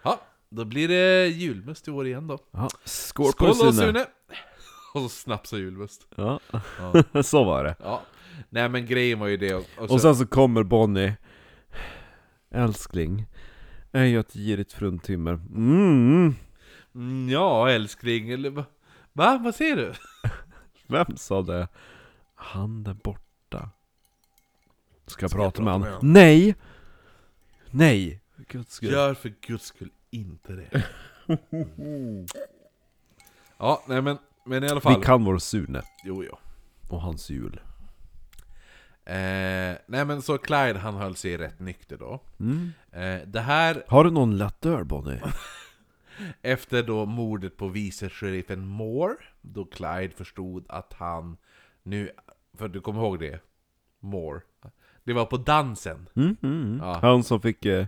[0.02, 2.38] Ja, då blir det julmust i år igen då.
[2.50, 3.72] Ja, skål, Skål på Sune!
[3.72, 4.06] Sune!
[4.94, 6.06] Och så snaps och julmust.
[6.16, 6.40] Ja,
[7.12, 7.22] Ja.
[7.22, 7.76] så var det.
[7.80, 8.02] ja.
[8.50, 11.12] Nej men grejen var ju det och, och, Och sen så kommer Bonnie
[12.50, 13.26] Älskling,
[13.92, 15.32] är jag ett girigt fruntimmer?
[15.32, 16.34] Mm,
[16.94, 18.64] Mm, Ja älskling, eller va?
[19.12, 19.38] Va?
[19.44, 19.92] Vad säger du?
[20.86, 21.68] vem sa det?
[22.34, 23.20] Han där borta.
[25.12, 26.12] Ska jag prata prata med honom?
[26.12, 26.54] Nej!
[27.70, 28.22] Nej!
[28.36, 28.92] för Guds skull.
[28.92, 30.84] Gör för guds skull inte det.
[33.58, 34.98] ja, nej men, men i alla fall.
[34.98, 36.36] Vi kan vår Sune Jo, jo.
[36.88, 37.60] och hans jul.
[39.04, 42.20] Eh, nej men så Clyde han höll sig rätt nykter då.
[42.40, 42.72] Mm.
[42.92, 45.20] Eh, det här Har du någon lätt öl Bonnie?
[46.42, 51.36] efter då mordet på vice sheriffen Moore, då Clyde förstod att han
[51.82, 52.10] nu,
[52.58, 53.40] för du kommer ihåg det?
[54.00, 54.40] Moore.
[55.04, 56.08] Det var på dansen.
[56.16, 56.78] Mm, mm, mm.
[56.82, 56.98] Ja.
[57.02, 57.64] Han som fick...
[57.64, 57.86] Eh,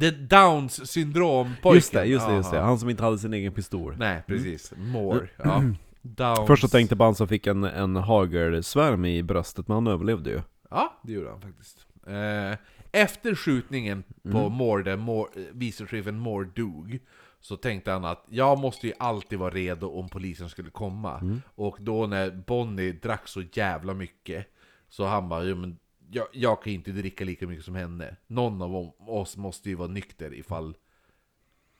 [0.00, 1.76] The Downs syndrom pojken.
[1.76, 2.60] just det, just det, just det.
[2.60, 3.94] Han som inte hade sin egen pistol.
[3.98, 4.72] Nej, precis.
[4.76, 5.28] Moore.
[5.36, 5.62] Ja.
[6.02, 6.46] Downs.
[6.46, 9.86] Först så tänkte jag på han som fick en, en hagelsvärm i bröstet, men han
[9.86, 10.40] överlevde ju.
[10.70, 11.86] Ja, det gjorde han faktiskt.
[12.06, 12.58] Eh,
[12.92, 14.52] efter skjutningen på Mm.
[14.52, 16.98] Moore, där Moore, eh, vice sheriffen Moore dog,
[17.40, 21.18] så tänkte han att jag måste ju alltid vara redo om polisen skulle komma.
[21.18, 21.42] Mm.
[21.54, 24.46] Och då när Bonnie drack så jävla mycket,
[24.88, 25.78] så han bara, jo, men
[26.10, 28.16] jag, jag kan inte dricka lika mycket som henne.
[28.26, 30.76] Någon av oss måste ju vara nykter ifall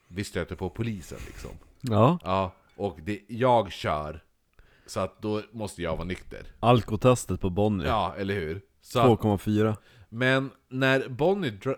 [0.08, 1.50] vi stöter på polisen liksom.
[1.80, 4.22] Ja, Ja, och det, jag kör.
[4.86, 6.46] Så att då måste jag vara nykter.
[6.60, 7.88] alkotestet på Bonnier.
[7.88, 8.60] Ja, eller hur?
[8.80, 9.76] Så att, 2,4.
[10.08, 11.74] men när Bonnie, dra,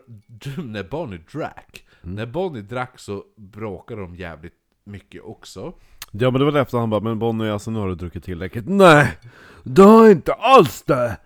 [0.63, 5.73] när Bonnie drack, när Bonnie drack så bråkade de jävligt mycket också.
[6.13, 8.69] Ja men det var därför han bara, men Bonnier alltså nu har du druckit tillräckligt.
[8.69, 9.19] Nej!
[9.65, 11.17] Du har inte alls det!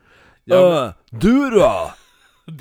[0.45, 1.93] Ja, Äh, du då?
[2.47, 2.55] Du,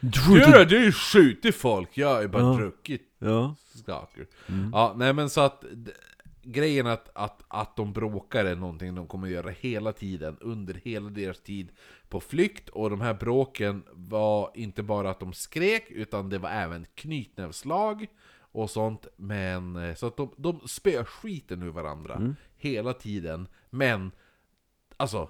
[0.00, 2.52] Du du du har ju skjutit folk, jag har ju bara Ja.
[2.52, 3.54] druckit Ja.
[3.86, 4.26] saker.
[4.72, 5.64] Ja, nej men så att
[6.42, 11.08] grejen att, att, att de bråkar är någonting de kommer göra hela tiden, under hela
[11.10, 11.68] deras tid
[12.08, 12.68] på flykt.
[12.68, 18.06] Och de här bråken var inte bara att de skrek, utan det var även knytnävslag
[18.52, 19.06] och sånt.
[19.16, 23.48] Men, eh, så att de, de spöar skiten ur varandra hela tiden.
[23.70, 24.10] Men,
[24.96, 25.28] alltså,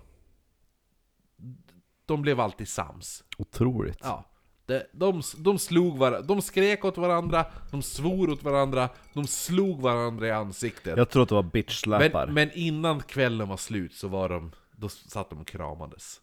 [2.07, 3.25] de blev alltid sams.
[3.39, 3.99] Otroligt.
[4.03, 4.25] Ja.
[4.67, 9.81] De, de, de slog varandra, de skrek åt varandra, de svor åt varandra, de slog
[9.81, 10.97] varandra i ansiktet.
[10.97, 12.27] Jag tror att det var bitch-slappar.
[12.27, 16.21] men, men innan kvällen var slut så var de, då satt de och kramades.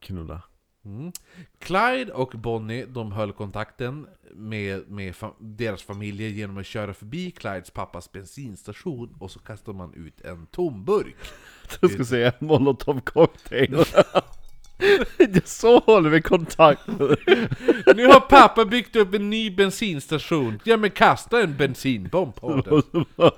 [0.00, 0.42] Knulla.
[0.84, 1.12] Mm.
[1.58, 7.30] Clyde och Bonnie, de höll kontakten med, med fa deras familjer genom att köra förbi
[7.30, 11.16] Clydes pappas bensinstation och så kastade man ut en tom burk.
[11.80, 13.84] Jag ska säga molotov cocktail.
[15.44, 16.86] Så håller vi kontakt.
[17.96, 23.04] Nu har pappa byggt upp en ny bensinstation, ja men kasta en bensinbomb på den.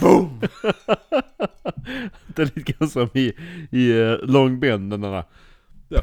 [0.00, 0.40] Boom!
[2.26, 3.32] det är lite grann som i,
[3.70, 5.24] i uh, långben, den där.
[5.88, 6.00] Ja.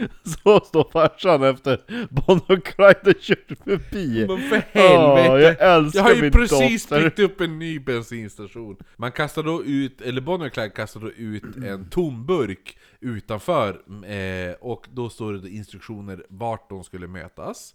[0.24, 1.80] Så står farsan efter
[2.10, 4.26] Bonnie och Clyde kört förbi.
[4.28, 5.56] Men för helvete!
[5.60, 7.04] jag älskar Jag har ju min precis dotter.
[7.04, 8.76] byggt upp en ny bensinstation.
[8.96, 13.70] Man kastar då ut, eller Bonnie och Clyde kastar då ut en tom burk utanför,
[14.06, 17.74] eh, och då står det instruktioner vart de skulle mötas.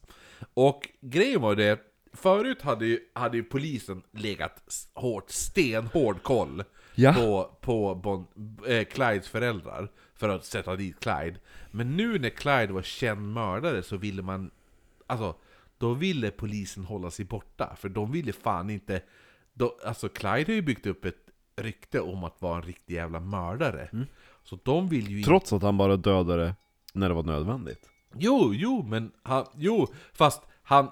[0.54, 1.80] Och grejen var det,
[2.14, 4.64] förut hade ju, hade ju polisen legat
[4.94, 6.64] hårt, stenhård koll
[7.00, 7.14] Ja.
[7.14, 8.28] på, på bon,
[8.68, 11.36] eh, Clydes föräldrar för att sätta dit Clyde.
[11.72, 14.52] Men nu när Clyde var känd mördare så ville man
[15.08, 15.36] Alltså,
[15.78, 19.02] då ville polisen hålla sig borta, för de ville fan inte...
[19.54, 23.20] Då, alltså Clyde har ju byggt upp ett rykte om att vara en riktig jävla
[23.20, 23.90] mördare.
[24.44, 25.24] Så de vill ju.
[25.24, 26.56] Trots att han bara dödade
[26.94, 27.90] när det var nödvändigt.
[28.16, 29.46] Jo, jo, men han...
[29.56, 30.92] Jo, fast han...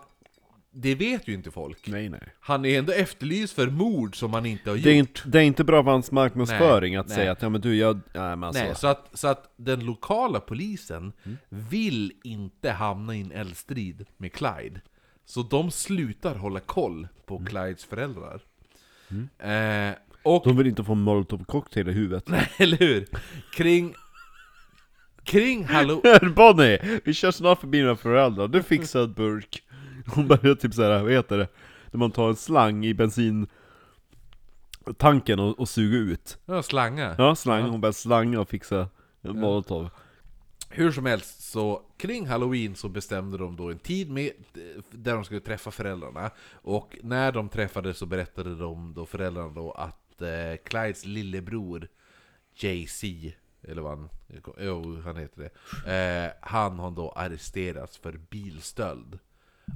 [0.77, 1.87] Det vet ju inte folk.
[1.87, 2.21] Nej nej.
[2.39, 4.83] Han är ändå efterlyst för mord som han inte har gjort.
[4.83, 7.15] Det är, inte, det är inte bra för hans marknadsföring Nej, att nej.
[7.15, 7.95] säga att ja men du, jag...
[7.95, 8.63] Nej men alltså.
[8.63, 11.13] Nej, så att, så att den lokala polisen
[11.49, 14.81] vill inte hamna i en eldstrid med Clyde.
[15.25, 18.41] Så de slutar hålla koll på Clydes föräldrar.
[19.39, 22.29] Eh, och, De vill inte få en molotov cocktail i huvudet.
[22.57, 23.07] eller hur?
[23.55, 23.93] Kring...
[25.23, 26.33] Kring halloween...
[26.35, 26.79] Bonnie!
[27.03, 29.63] Vi kör snart förbi dina föräldrar, du fixar en burk.
[30.07, 31.47] Hon börjar typ såhär, vad heter det?
[31.91, 33.47] När man tar en slang i bensin
[34.97, 36.37] tanken och, och suger ut.
[36.45, 37.15] Ja, slanga.
[37.17, 38.89] Ja, slang, hon börjar slanga och fixa
[39.21, 39.89] en molotov.
[40.69, 44.31] Hur som helst, så kring halloween så bestämde de då en tid med,
[44.91, 46.31] där de skulle träffa föräldrarna.
[46.51, 51.87] Och när de träffades så berättade de då föräldrarna då att eh, Clydes lillebror
[52.55, 53.03] JC,
[53.61, 54.09] eller vad han,
[54.59, 55.93] jo, han heter det.
[55.93, 59.19] Eh, han har då arresterats för bilstöld.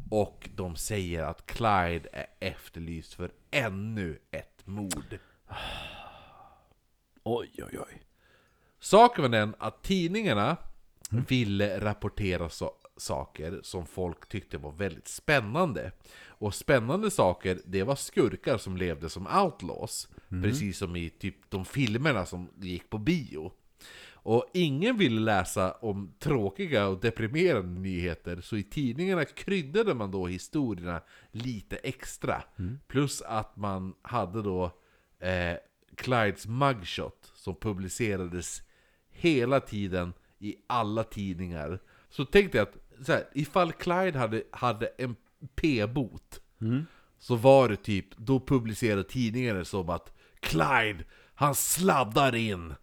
[0.09, 5.19] Och de säger att Clyde är efterlyst för ännu ett mord.
[7.23, 8.01] Oj oj oj.
[8.79, 10.57] Saken var den att tidningarna
[11.09, 15.91] ville rapportera so saker som folk tyckte var väldigt spännande.
[16.27, 20.07] Och spännande saker, det var skurkar som levde som outlaws.
[20.29, 23.51] Precis som i typ de filmerna som gick på bio.
[24.29, 30.27] Och ingen ville läsa om tråkiga och deprimerande nyheter, så i tidningarna kryddade man då
[30.27, 31.01] historierna
[31.31, 32.43] lite extra.
[32.87, 34.65] Plus att man hade då
[35.19, 35.57] eh,
[35.95, 38.61] Clydes mugshot som publicerades
[39.11, 41.79] hela tiden i alla tidningar.
[42.09, 45.15] Så tänkte jag att så här, ifall Clyde hade, hade en
[45.55, 46.41] p-bot
[47.19, 51.03] så var det typ, då publicerade tidningarna som att Clyde,
[51.35, 52.73] han sladdar in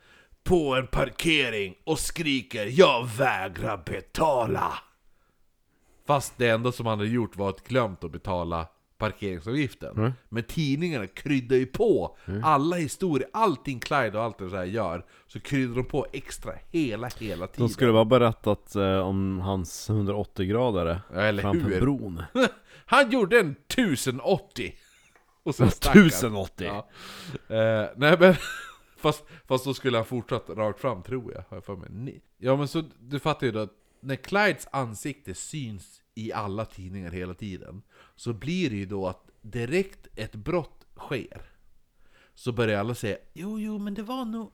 [0.47, 4.73] på en parkering och skriker 'Jag vägrar betala'
[6.07, 8.67] Fast det enda som han hade gjort var att glömt att betala
[8.99, 9.97] parkeringsavgiften.
[9.97, 10.13] Mm.
[10.29, 15.41] Men tidningarna kryddar ju på alla historier, allting Clyde och allt det där gör, så
[15.41, 17.69] kryddar de på extra hela, hela tiden.
[17.69, 21.81] De skulle bara berättat eh, om hans 180-gradare Ja, eller framför hur?
[21.81, 22.23] bron.
[22.87, 24.75] Han gjorde en 1080!
[25.43, 26.07] Och sen stack han.
[26.07, 26.67] 1080!
[26.67, 26.89] Ja.
[27.57, 28.35] Eh, nej men,
[29.07, 31.89] fast, fast då skulle han fortsatt rakt fram tror jag, har jag för mig.
[31.91, 36.65] Ni- Ja men så, du fattar ju då att när Clydes ansikte syns i alla
[36.65, 37.83] tidningar hela tiden,
[38.17, 41.43] så blir det ju då att direkt ett brott sker,
[42.35, 44.51] så börjar alla säga Jo, jo, men det var nog...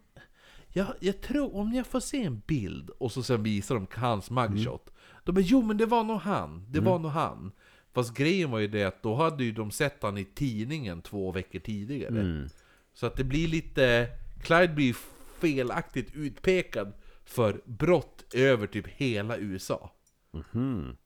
[0.74, 4.30] Jag, jag tror, om jag får se en bild, och så sen visar de hans
[4.30, 4.90] mugshot,
[5.24, 7.52] då bara jo men det var nog han, det var nog han.
[7.92, 11.32] Fast grejen var ju det att då hade ju de sett han i tidningen två
[11.32, 12.20] veckor tidigare.
[12.20, 12.48] Mm.
[12.94, 14.08] Så att det blir lite...
[14.42, 14.96] Clyde blir
[15.40, 16.92] felaktigt utpekad
[17.24, 19.92] för brott över typ hela USA.
[20.32, 20.96] Mhm.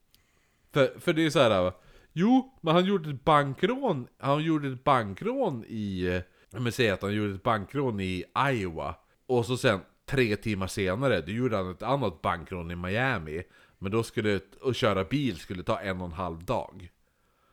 [0.72, 1.72] För, för det är så här.
[2.12, 6.07] Jo, men han gjorde ett bankrån, han gjorde ett bankrån i...
[6.07, 8.95] eh, Men säg att han gjorde ett bankrån i Iowa.
[9.26, 13.43] Och så sen, tre timmar senare, då gjorde han ett annat bankrån i Miami.
[13.78, 16.91] Men då skulle, att köra bil skulle ta en och en halv dag.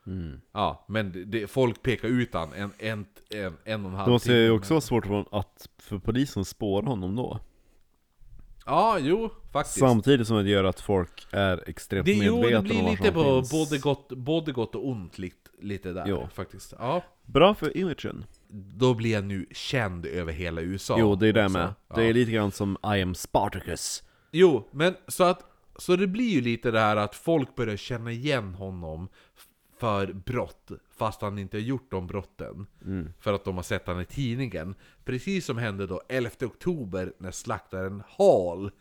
[0.08, 0.42] Mm.
[0.52, 4.12] Ja, men det, folk pekar ut han en, en, en, en och en halv Det
[4.12, 4.58] måste ju timme.
[4.58, 7.40] också vara svårt för, att, för polisen spåra honom då.
[8.66, 9.80] Ja, jo, faktiskt.
[9.80, 13.24] Samtidigt som det gör att folk är extremt det, medvetna det blir om lite på
[13.24, 13.52] finns.
[13.52, 16.28] både gott, både gott och ont lite, lite där Jo.
[16.34, 16.74] faktiskt.
[16.80, 17.04] Ja.
[17.26, 18.26] Bra för imagen.
[18.50, 20.96] Då blir jag nu känd över hela USA.
[21.00, 21.58] jo, det är det också.
[21.58, 21.74] med.
[21.88, 21.96] Ja.
[21.96, 24.04] Det är lite grann som I am Spartacus.
[24.32, 28.12] Jo, men så att så det blir ju lite det här att folk börjar känna
[28.12, 29.08] igen honom
[29.84, 32.68] för brott, fast han inte har gjort de brotten.
[32.86, 33.14] Mm.
[33.20, 34.76] För att de har sett han i tidningen.
[35.06, 38.72] Precis som hände då 11 oktober när slaktaren Hall,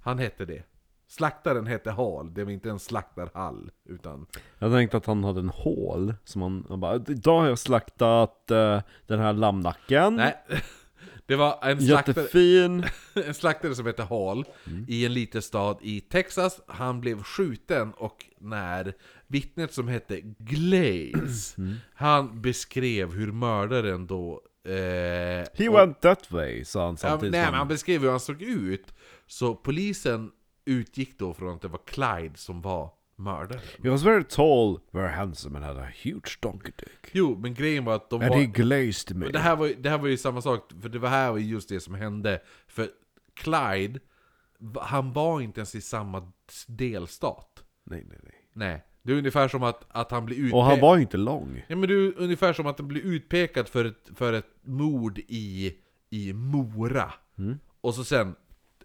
[0.00, 0.62] han hette det.
[1.08, 4.26] Slaktaren hette Hall, det var inte en slaktarhall, utan...
[4.58, 8.50] Jag tänkte att han hade en hål, som han, han bara Idag har jag slaktat
[8.50, 10.34] eh, den här lammnacken Nej,
[11.26, 12.82] det var en slaktare...
[13.26, 14.44] En slaktare som heter Hall
[14.88, 16.60] i en liten stad i Texas.
[16.66, 18.94] Han blev skjuten och när
[19.26, 21.56] vittnet som hette Glaze,
[21.94, 24.42] han beskrev hur mördaren då...
[24.64, 24.72] Eh,
[25.54, 28.20] He och- went that way, sa han ja, samtidigt Nej, men han beskrev hur han
[28.20, 28.94] såg ut.
[29.26, 30.30] Så polisen
[30.64, 33.62] utgick då från att det var Clyde som var mördaren.
[33.82, 37.84] He was very tall, very handsome and had a huge donkey dick Jo, men grejen
[37.84, 38.36] var att de And var...
[38.38, 41.08] he glazed me Det här, var, det här var ju samma sak, för det var
[41.08, 42.40] här var ju just det som hände.
[42.66, 42.88] För
[43.34, 44.00] Clyde,
[44.80, 46.32] han var inte ens i samma
[46.66, 47.64] delstat.
[47.84, 48.84] Nej nej nej Nej.
[49.04, 50.58] Det är ungefär som att, att han blir utpekad...
[50.58, 53.68] Och han var inte lång Ja men det är ungefär som att han blir utpekad
[53.68, 55.74] för ett, för ett mord i,
[56.10, 57.12] i Mora.
[57.38, 57.58] Mm.
[57.80, 58.34] Och så sen,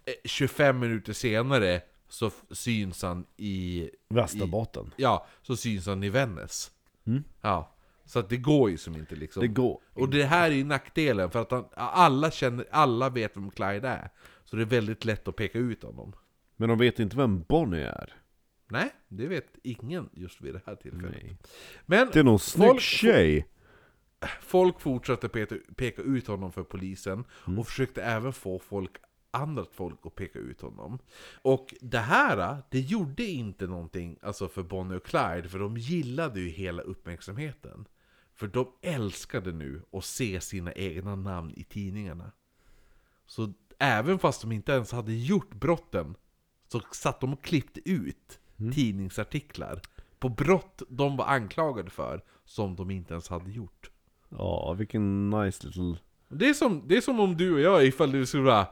[0.05, 3.89] eh, 25 minuter senare, så syns han i...
[4.09, 6.71] Västerbotten Ja, så syns han i Vännäs.
[7.07, 7.23] Mm.
[7.41, 7.75] Ja.
[8.05, 9.41] Så att det går ju som inte liksom.
[9.41, 13.37] Det går Och det här är ju nackdelen, för att han, alla känner, alla vet
[13.37, 14.09] vem Clyde är.
[14.45, 16.13] Så det är väldigt lätt att peka ut honom.
[16.55, 18.18] Men de vet inte vem Bonnie är
[18.69, 21.23] Nej, det vet ingen just vid det här tillfället.
[21.23, 21.37] Nej.
[21.85, 23.47] Men Det är någon snygg Folk- tjej
[24.41, 25.29] folk fortsatte
[25.75, 27.59] peka, ut honom för polisen, Mm.
[27.59, 28.91] och försökte även få folk,
[29.31, 30.99] annat folk att peka ut honom.
[31.41, 36.39] Och det här, det gjorde inte någonting alltså för Bonnie och Clyde, för de gillade
[36.39, 37.85] ju hela uppmärksamheten.
[38.35, 42.31] För de älskade nu att se sina egna namn i tidningarna.
[43.25, 46.15] Så även fast de inte ens hade gjort brotten,
[46.67, 48.39] så satt de och klippte ut
[48.75, 49.81] tidningsartiklar
[50.19, 53.89] på brott de var anklagade för, som de inte ens hade gjort.
[54.37, 55.97] Ja, vilken nice little
[56.29, 58.67] Det är som, det är som om du och jag, ifall du skulle vara,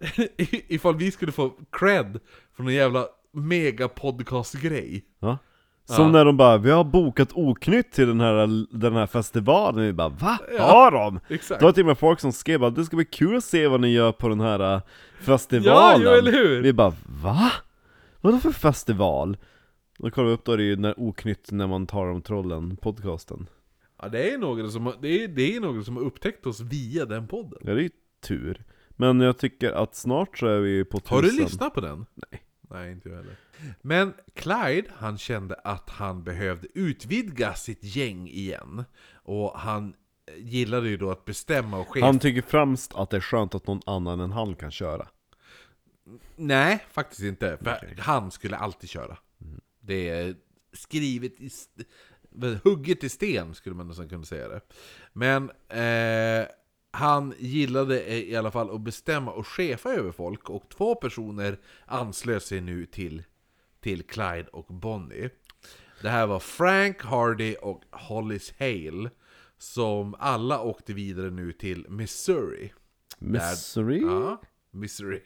[0.68, 2.20] ifall vi skulle få cred
[2.56, 5.04] för någon jävla megapodcast-grej.
[5.20, 5.38] Ja
[5.84, 6.12] Som Ja.
[6.12, 10.08] när de bara 'Vi har bokat oknytt till den här, den här festivalen' Vi bara
[10.08, 10.38] 'Va?
[10.58, 10.62] Ja.
[10.62, 11.60] Har de?' Exakt.
[11.60, 13.66] Det var till och med folk som skrev bara 'Det ska bli kul att se
[13.68, 14.82] vad ni gör på den här
[15.20, 16.62] festivalen' Ja, jo, eller hur?
[16.62, 17.50] Vi bara 'Va?
[18.20, 19.36] Vadå för festival?'
[19.98, 22.76] Då kollar vi upp då är det ju när oknytt när man tar om trollen,
[22.76, 23.48] podcasten
[24.02, 26.60] Ja, det är någon som, har- det är, det är någon som har upptäckt oss
[26.60, 27.58] via den podden.
[27.64, 27.90] Ja det är ju
[28.20, 31.80] tur Men jag tycker att snart så är vi på tusen Har du lyssnat på
[31.80, 32.06] den?
[32.14, 32.42] Nej
[32.72, 33.36] Nej, inte jag heller.
[33.82, 38.84] Men Clyde, han kände att han behövde utvidga sitt gäng igen.
[39.12, 39.94] Och han
[40.36, 42.02] gillade ju då att bestämma och chef...
[42.04, 45.06] Han tycker främst att det är skönt att någon annan än han kan köra
[46.36, 47.58] Nej, faktiskt inte.
[47.62, 47.96] För Okej.
[47.98, 49.18] han skulle alltid köra.
[49.80, 50.36] Det är
[50.72, 51.50] skrivet i...
[52.64, 54.60] Hugget i sten skulle man nästan kunna säga det.
[55.12, 56.46] Men eh,
[56.90, 60.50] han gillade i alla fall att bestämma och chefa över folk.
[60.50, 63.22] Och två personer anslöt sig nu till,
[63.80, 65.30] till Clyde och Bonnie.
[66.02, 69.10] Det här var Frank Hardy och Hollis Hale
[69.58, 72.72] som alla åkte vidare nu till Missouri.
[73.18, 74.00] Missouri?
[74.00, 74.40] Ja,
[74.70, 75.22] Missouri.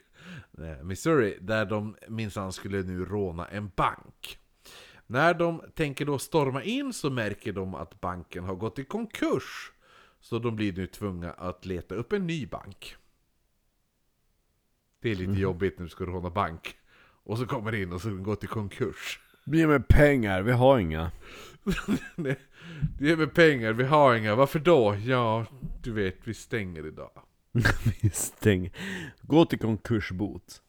[0.58, 4.38] Eh, Missouri, där de minsann skulle nu råna en bank.
[5.06, 9.72] När de tänker då storma in så märker de att banken har gått i konkurs.
[10.20, 12.96] Så de blir nu tvungna att leta upp en ny bank.
[15.00, 16.76] Det är lite jobbigt när du ska råna bank.
[17.24, 19.20] Och så kommer det in och så gått i konkurs.
[19.46, 21.10] Ge mig pengar, vi har inga.
[23.00, 24.34] Är med pengar, vi har inga.
[24.34, 24.96] Varför då?
[25.04, 25.46] Ja,
[25.82, 27.10] du vet, vi stänger idag.
[28.02, 28.70] Vi stäng.
[29.22, 30.62] Gå till konkursbot.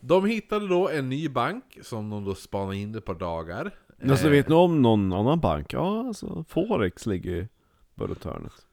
[0.00, 3.74] De hittade då en ny bank som de då spanade in ett par dagar.
[4.02, 5.72] Alltså Eh, vet ni om någon annan bank?
[5.72, 7.48] Ja, alltså Forex ligger ju
[7.94, 8.66] runt hörnet.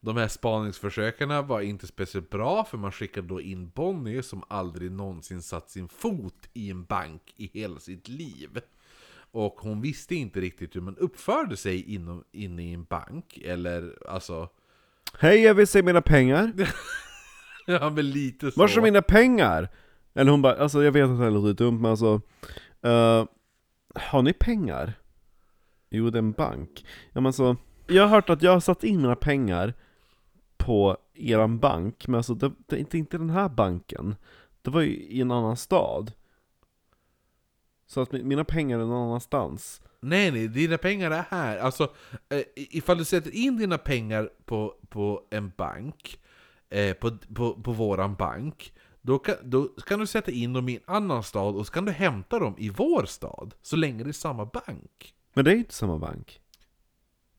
[0.00, 4.92] De här spaningsförsöken var inte speciellt bra för man skickade då in Bonnie som aldrig
[4.92, 8.60] någonsin satt sin fot i en bank i hela sitt liv.
[9.30, 14.08] Och hon visste inte riktigt hur man uppförde sig inom, inne i en bank, eller
[14.08, 14.48] alltså...
[15.18, 16.52] Hej, jag vill se mina pengar.
[17.66, 18.60] Ja men lite så.
[18.60, 19.68] Var är mina pengar?
[20.14, 22.20] Eller hon bara, alltså jag vet att det här låter dumt men alltså
[22.82, 23.24] eh,
[23.94, 24.92] Har ni pengar?
[25.90, 27.56] Jo det är en bank Ja men alltså,
[27.86, 29.74] jag har hört att jag har satt in mina pengar
[30.56, 34.16] På eran bank, men alltså det, det är inte, inte den här banken
[34.62, 36.12] Det var ju i en annan stad
[37.86, 41.58] Så att mi- mina pengar är någon annanstans Nej nej, dina pengar är här.
[41.58, 41.82] Alltså,
[42.28, 46.18] eh, ifall du sätter in dina pengar på, på en bank,
[46.70, 50.74] eh, på, på, på våran bank, då kan, då kan du sätta in dem i
[50.74, 54.10] en annan stad och så kan du hämta dem i vår stad, så länge det
[54.10, 55.14] är samma bank.
[55.34, 56.40] Men det är inte samma bank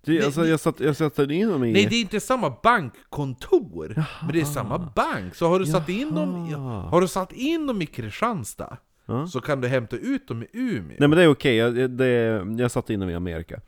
[0.06, 1.72] det, Nej, alltså, det- jag, satt, jag satte in dem i...
[1.74, 5.36] Nej, det är inte samma bankkontor, men det är samma bank.
[5.36, 6.82] Så har du, satt in dem, Jaha.
[6.90, 9.28] har du satt in dem i Kristianstad, Ja.
[9.28, 10.96] så kan du hämta ut dem i Umeå.
[11.00, 13.62] Nej men det är okej, jag, det, jag satte in dem i Amerika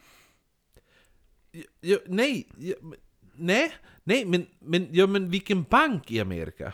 [1.82, 3.00] Ja, nej, ja, men-
[3.36, 3.74] nej,
[4.04, 6.74] nej, men, men, ja, men vilken bank i Amerika?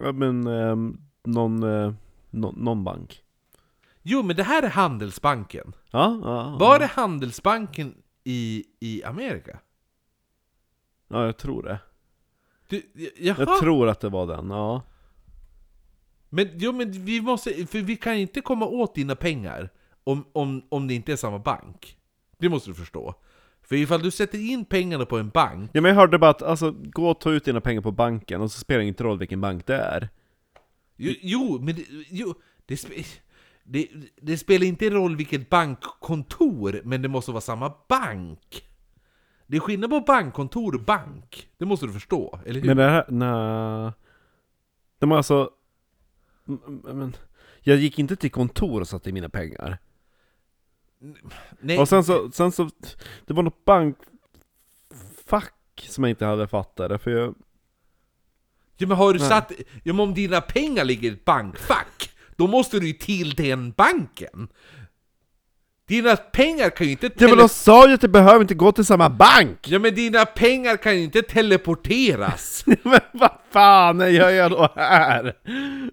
[0.00, 1.92] Ja men, ehm, någon, eh,
[2.30, 3.22] nå- någon bank
[4.02, 5.72] Jo, men det här är Handelsbanken.
[5.90, 9.58] Ja, ja, Var är Handelsbanken i, i Amerika?
[11.08, 11.78] ja jag tror det
[12.68, 12.82] Du,
[13.18, 14.82] jaha, Jag tror att det var den, ja
[16.30, 19.70] men, jo, men vi måste, för vi kan inte komma åt dina pengar
[20.04, 21.96] om, om, om det inte är samma bank.
[22.38, 23.14] Det måste du förstå.
[23.62, 26.42] För ifall du sätter in pengarna på en bank, Ja men jag hörde bara att,
[26.42, 29.18] alltså, gå och ta ut dina pengar på banken och så spelar det inte roll
[29.18, 30.08] vilken bank det är
[31.00, 32.34] jo, jo men det, jo,
[32.66, 33.04] det, spe,
[33.64, 33.88] det,
[34.20, 38.64] det spelar inte roll vilket bankkontor, men det måste vara samma bank.
[39.46, 41.48] Det är skillnad på bankkontor och bank.
[41.58, 42.66] Det måste du förstå, eller hur?
[42.66, 43.92] Men det här, nej
[44.98, 45.50] De var alltså
[46.84, 47.16] men,
[47.60, 49.78] Jag gick inte till kontor och satte in mina pengar
[51.60, 52.70] Nej, Och sen så, sen så
[53.26, 54.04] Det var något bankfack
[55.88, 57.34] som jag inte hade fattat för jag
[58.76, 59.28] Ja men har du Nej.
[59.28, 59.52] satt...
[59.82, 63.70] Ja men om dina pengar ligger i ett bankfack, då måste du ju till den
[63.70, 64.48] banken!
[65.90, 68.72] Dina pengar kan ju inte Ja men de sa ju att jag behöver inte gå
[68.72, 69.58] till samma bank!
[69.66, 72.62] Ja men dina pengar kan ju inte teleporteras!
[72.82, 75.26] men vad fan gör jag då här?
[75.28, 75.34] Och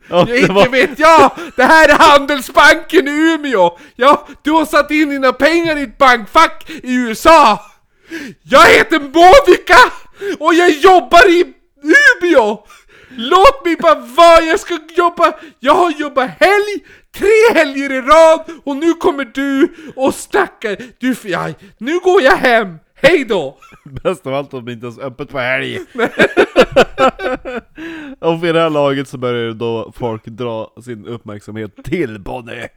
[0.10, 1.32] Ja, det inte var- vet jag!
[1.56, 3.78] Det här är Handelsbanken i Umeå!
[3.96, 7.66] Ja, du har satt in dina pengar i ett bankfack i USA!
[8.44, 9.94] Jag heter Monica!
[10.40, 12.66] Och jag jobbar i Umeå!
[13.20, 18.46] Låt mig bara vara, jag ska jobba, jag har jobbat helg, tre helger i rad
[18.64, 23.58] och nu kommer du och stackar, du, ja, nu går jag hem, hej då!
[24.04, 25.78] Bäst av allt om det inte ens är öppet på helg!
[28.20, 32.68] och vid det här laget så börjar då folk dra sin uppmärksamhet till Bonnie!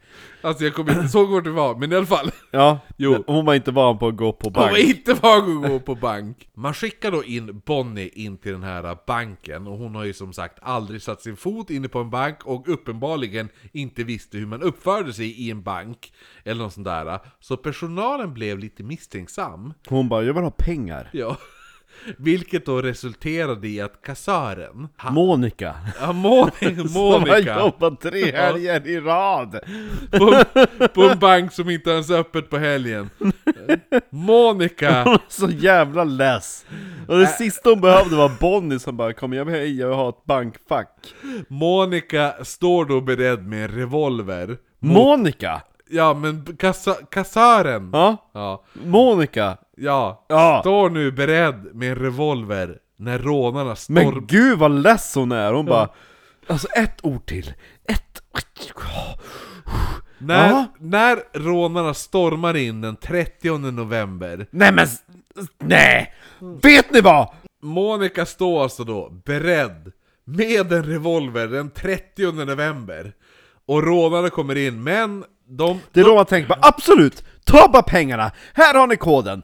[0.41, 2.31] Alltså jag kommer inte ihåg vart det var, men i alla fall.
[2.53, 3.23] Ja, Jo.
[3.27, 5.79] hon var inte van på att gå på Hon bank var inte van att gå
[5.79, 6.47] på bank.
[6.53, 10.33] Man skickar då in Bonnie in till den här banken, och hon har ju som
[10.33, 14.61] sagt aldrig satt sin fot inne på en bank, och uppenbarligen inte visste hur man
[14.61, 16.13] uppförde sig i en bank,
[16.43, 17.19] eller något sånt där.
[17.39, 19.73] Så personalen blev lite misstänksam.
[19.87, 21.37] Hon bara 'Jag vill ha pengar' Ja.
[22.17, 25.75] Vilket då resulterade i att kassören, ha, Monica!
[26.01, 29.59] ja, Mon Som har Monica, jobbat tre helger i rad!
[30.11, 30.43] på,
[30.93, 33.09] på en bank som inte ens är öppet på helgen.
[34.09, 36.65] Monica Hon är så jävla less!
[37.07, 40.25] Och det sista hon behövde var Bonnie som bara 'Kom jag vill jag ha ett
[40.27, 41.13] bankfack'
[41.47, 44.57] Monica står då beredd med en revolver.
[44.79, 45.61] Monica!
[45.89, 47.89] ja, men kassa, kassören!
[47.93, 48.29] Ja?
[48.33, 49.57] Ja, Monica!
[49.81, 50.59] Ja, Ja!
[50.61, 53.95] står nu beredd med en revolver när rånarna storm...
[53.95, 55.53] Men gud vad less hon är!
[55.53, 55.89] Hon bara
[56.47, 57.53] Alltså ett ord till,
[57.87, 58.21] ett...
[60.17, 60.65] När, Ja.
[60.79, 64.87] när rånarna stormar in den 30 november Nej men,
[65.63, 66.13] nej!
[66.63, 67.27] Vet ni vad?
[67.61, 69.91] Monica står alltså då beredd
[70.25, 73.13] med en revolver den 30 november
[73.67, 75.79] Och rånarna kommer in, men de...
[75.91, 78.31] Det är då man tänker bara absolut, ta bara pengarna!
[78.53, 79.43] Här har ni koden!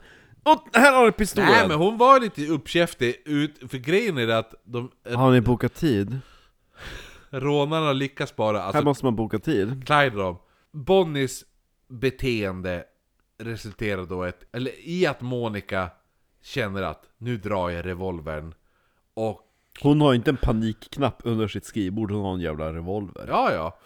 [0.52, 1.52] Och här har ni pistolen!
[1.52, 5.42] Nej men hon var lite uppkäftig, ut, för grejen är det att de, Har ni
[5.42, 6.20] bokat tid?
[7.30, 9.86] rånarna lyckas bara, Här alltså måste man boka tid.
[9.88, 10.42] Clyde då,
[10.72, 11.44] Bonnies
[11.88, 12.86] beteende
[13.40, 15.90] resulterar då ett, eller i att Monica
[16.42, 18.54] känner att nu drar jag revolvern
[19.14, 19.44] och
[19.82, 23.26] Hon har inte en panikknapp under sitt skrivbord, hon har en jävla revolver.
[23.28, 23.78] Ja, ja.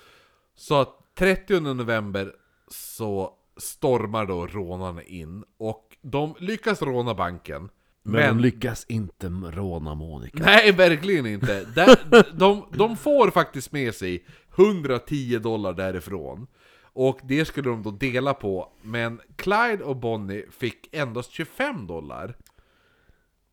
[0.55, 2.34] Så att 30 november
[2.68, 7.70] så stormar då rånarna in och de lyckas råna banken.
[8.04, 10.43] Men, Men, de lyckas inte råna Monica.
[10.43, 11.64] nej, verkligen inte.
[11.64, 11.99] Där,
[12.38, 14.26] de, de får faktiskt med sig
[14.56, 16.47] 110 dollar därifrån.
[16.93, 22.38] Och det skulle de då dela på, men Clyde och Bonnie fick endast 25 dollar.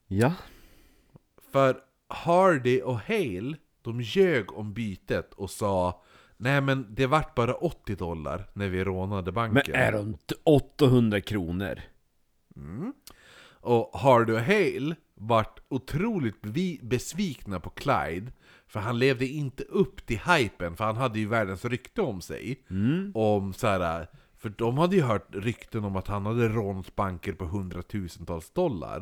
[0.07, 0.34] Ja.
[1.53, 1.76] För
[2.09, 6.03] Hardy och Hale, de ljög om bytet och sa
[6.40, 9.62] Nej men det vart bara 80 dollar när vi rånade banken.
[9.66, 11.80] Men är de inte 800 kronor?
[13.61, 16.42] Och Hardy och Hale vart otroligt
[16.82, 18.32] besvikna på Clyde
[18.66, 22.62] För han levde inte upp till hypen, för han hade ju världens rykte om sig.
[23.14, 24.06] Om så här,
[24.38, 29.00] För de hade ju hört rykten om att han hade rånat banker på hundratusentals dollar.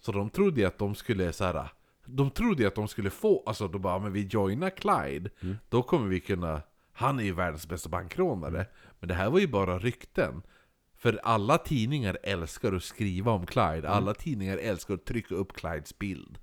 [0.00, 1.68] Så de trodde ju att de skulle så här.
[2.04, 5.30] De trodde ju att de skulle få, alltså de bara men vi joinar Clyde.
[5.68, 8.66] Då kommer vi kunna Han är ju världens bästa bankrånare.
[9.00, 10.42] Men det här var ju bara rykten
[11.06, 15.98] för alla tidningar älskar att skriva om Clyde, alla tidningar älskar att trycka upp Clydes
[15.98, 16.38] bild.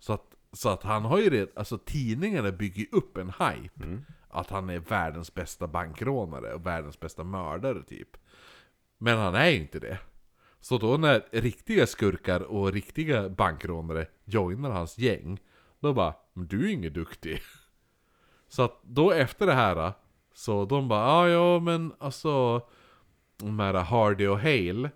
[0.00, 3.84] Så, att, så att han har ju det, alltså tidningarna bygger upp en hype.
[4.28, 8.16] Att han är världens bästa bankrånare och världens bästa mördare typ.
[8.98, 9.98] Men han är ju inte det.
[10.60, 15.40] Så då när riktiga skurkar och riktiga bankrånare joinar hans gäng,
[15.80, 17.42] då bara men du är ingen duktig.
[18.48, 19.92] Så att då efter det här,
[20.34, 22.62] så de bara ah, ja men alltså
[23.46, 24.90] de här Hardy och Hale,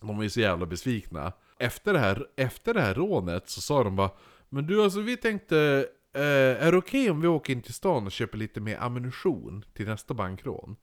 [0.00, 1.32] de är ju så jävla besvikna.
[1.58, 4.10] Efter det, här, efter det här rånet så sa de bara
[4.48, 8.06] Men du alltså vi tänkte, eh, är det okej om vi åker in till stan
[8.06, 10.76] och köper lite mer ammunition till nästa bankrån?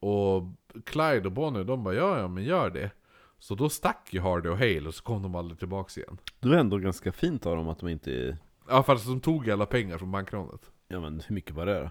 [0.00, 0.42] Och
[0.84, 2.90] Clyde och Bonnie de bara ja ja men gör det.
[3.38, 6.18] Så då stack ju Hardy och Hale och så kom de aldrig tillbaks igen.
[6.40, 8.38] Det var ändå ganska fint av dem att de inte...
[8.68, 10.70] Ja fast de tog alla pengar från bankrånet.
[10.88, 11.90] Ja men hur mycket var det då?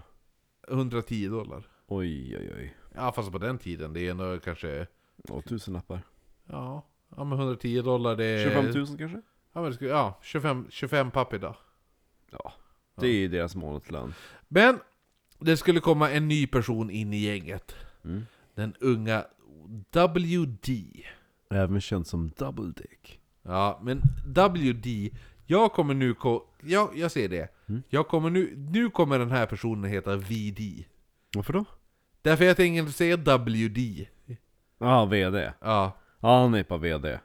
[0.74, 1.68] 110 dollar.
[1.86, 2.74] Oj oj oj.
[2.96, 4.86] Ja fast på den tiden, det är ändå kanske...
[5.28, 6.00] Ja, tusen lappar.
[6.44, 6.86] Ja,
[7.16, 8.44] ja men 110 dollar det är...
[8.44, 9.22] 25 000 kanske?
[9.52, 11.56] Ja, men det skulle, ja 25, 25 papp idag.
[12.30, 12.52] Ja.
[13.00, 14.14] Det är ju deras månadslön.
[14.48, 14.78] Men
[15.38, 17.74] det skulle komma en ny person in i gänget.
[18.04, 18.26] Mm.
[18.54, 19.24] Den unga
[19.92, 20.68] WD.
[21.50, 23.20] Även känd som Double Dick.
[23.42, 24.86] Ja, men WD,
[25.46, 26.14] jag kommer nu...
[26.14, 27.48] Ko- ja, jag ser det.
[27.68, 27.82] Mm.
[27.88, 30.84] Jag kommer nu, nu kommer den här personen heta VD.
[31.36, 31.64] Varför då?
[32.24, 34.06] Därför inte säga WD.
[34.78, 35.52] Ja, VD.
[35.60, 37.18] Ja, Ja, han är på VD.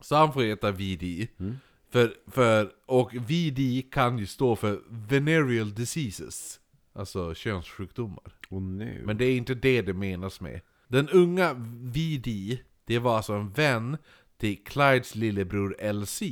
[0.00, 1.28] så han får heta VD.
[1.38, 1.56] Mm.
[1.90, 6.60] För, för, och VD kan ju stå för Venereal Diseases.
[6.92, 8.32] Alltså könssjukdomar.
[8.50, 9.02] Och nu.
[9.04, 10.60] Men det är inte det det menas med.
[10.88, 11.54] Den unga
[11.94, 13.96] VD, det var alltså en vän
[14.38, 16.22] till Clydes lillebror LC.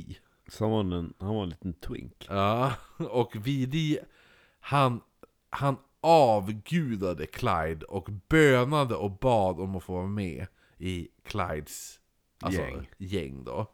[0.48, 2.26] Så han var en, han var en liten twink.
[2.28, 3.98] Ja, och VD,
[4.60, 5.00] han,
[5.50, 10.46] han avgudade Clyde och bönade och bad om att få vara med
[10.78, 12.00] i Clydes
[12.40, 12.88] alltså, Gäng.
[12.98, 13.44] gäng.
[13.44, 13.66] då.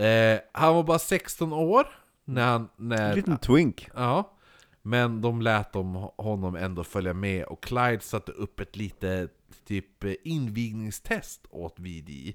[0.00, 1.86] Eh, han var bara 16 år
[2.24, 2.68] när han...
[2.76, 3.88] När, En liten twink.
[3.94, 4.36] Ja,
[4.82, 9.30] men de lät dem, honom ändå följa med och Clyde satte upp ett litet
[9.64, 12.34] typ invigningstest åt VD.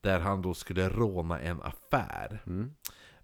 [0.00, 2.42] Där han då skulle råna en affär.
[2.46, 2.74] Mm.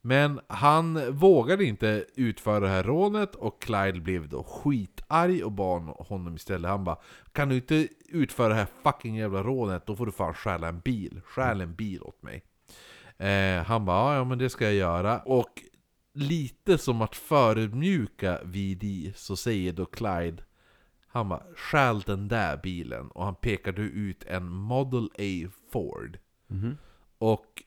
[0.08, 5.82] Men han vågade inte utföra det här rånet och Clyde blev då skitarg och bad
[5.82, 6.70] honom istället.
[6.70, 6.98] Han bara
[7.32, 10.80] Kan du inte utföra det här fucking jävla rånet, då får du fan stjäla en
[10.80, 11.20] bil.
[11.24, 12.42] Stjäl en bil åt mig.
[13.18, 15.18] Eh, han bara ja men det ska jag göra.
[15.18, 15.62] Och
[16.14, 20.42] lite som att förödmjuka VD så säger då Clyde
[21.06, 26.18] Han bara stjäl den där bilen och han pekade ut en Model A Ford.
[26.46, 26.78] Mhm.
[27.18, 27.62] Och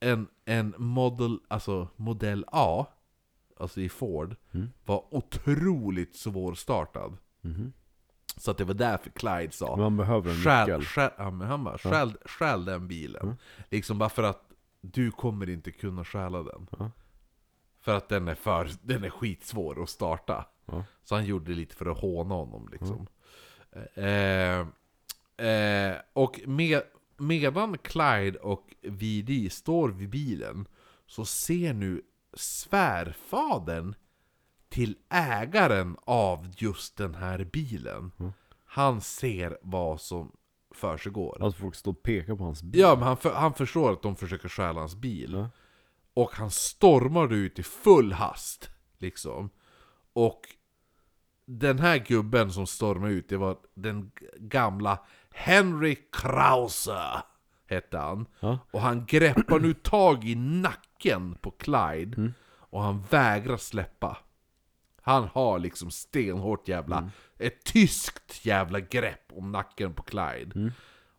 [0.00, 2.86] en, en model, alltså modell A,
[3.60, 4.70] alltså i Ford, Mm.
[4.84, 7.16] var otroligt svårstartad.
[7.40, 7.72] Mhm.
[8.36, 10.84] Så att det var därför Clyde sa Man behöver en nyckel.
[10.84, 13.22] stjäl, ja, men han bara, stjäl, stjäl den bilen.
[13.22, 13.34] Mm.
[13.70, 14.42] Liksom bara för att
[14.80, 16.66] du kommer inte kunna stjäla den.
[16.78, 16.90] Ja.
[17.80, 20.44] För att den är, för, den är skitsvår att starta.
[20.66, 20.84] Ja.
[21.04, 23.06] Så han gjorde det lite för att håna honom liksom.
[23.94, 24.60] Eh,
[25.48, 26.82] eh, och med,
[27.20, 30.66] medan Clyde och VD står vid bilen
[31.06, 32.02] så ser nu
[32.34, 33.94] svärfadern
[34.68, 38.12] till ägaren av just den här bilen.
[38.64, 40.32] Han ser vad som
[40.74, 41.46] försiggår.
[41.46, 42.80] Att folk står och pekar på hans bil.
[42.80, 45.32] Ja, men han, för, han förstår att de försöker stjäla hans bil.
[45.32, 45.48] Ja.
[46.14, 48.70] Och han stormar ut i full hast.
[48.98, 49.50] Liksom.
[50.12, 50.40] Och
[51.46, 55.04] den här gubben som stormar ut, det var den gamla
[55.34, 57.22] Henry Krause.
[57.66, 58.26] Hette han.
[58.40, 58.58] Ja.
[58.70, 62.16] Och han greppar nu tag i nacken på Clyde.
[62.16, 62.32] Mm.
[62.58, 64.16] Och han vägrar släppa.
[65.02, 67.10] Han har liksom stenhårt jävla, Mm.
[67.38, 70.52] ett tyskt jävla grepp om nacken på Clyde.
[70.54, 70.70] Mm.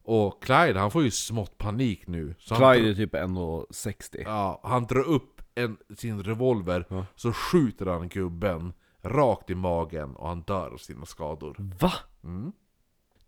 [0.04, 2.36] Och Clyde, han får ju smått panik nu.
[2.40, 4.24] Så Clyde är typ 1,60.
[4.26, 7.06] ja, han drar upp en, sin revolver, Ja.
[7.16, 11.56] så skjuter han gubben rakt i magen och han dör av sina skador.
[11.80, 11.94] Va?
[12.24, 12.52] Mm.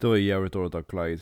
[0.04, 1.22] Det var ju jävligt dåligt av Clyde.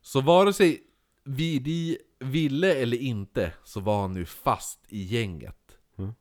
[0.00, 0.82] Så vare sig
[1.24, 5.56] Vidi ville eller inte, så var han nu fast i gänget.
[5.98, 6.12] Mm.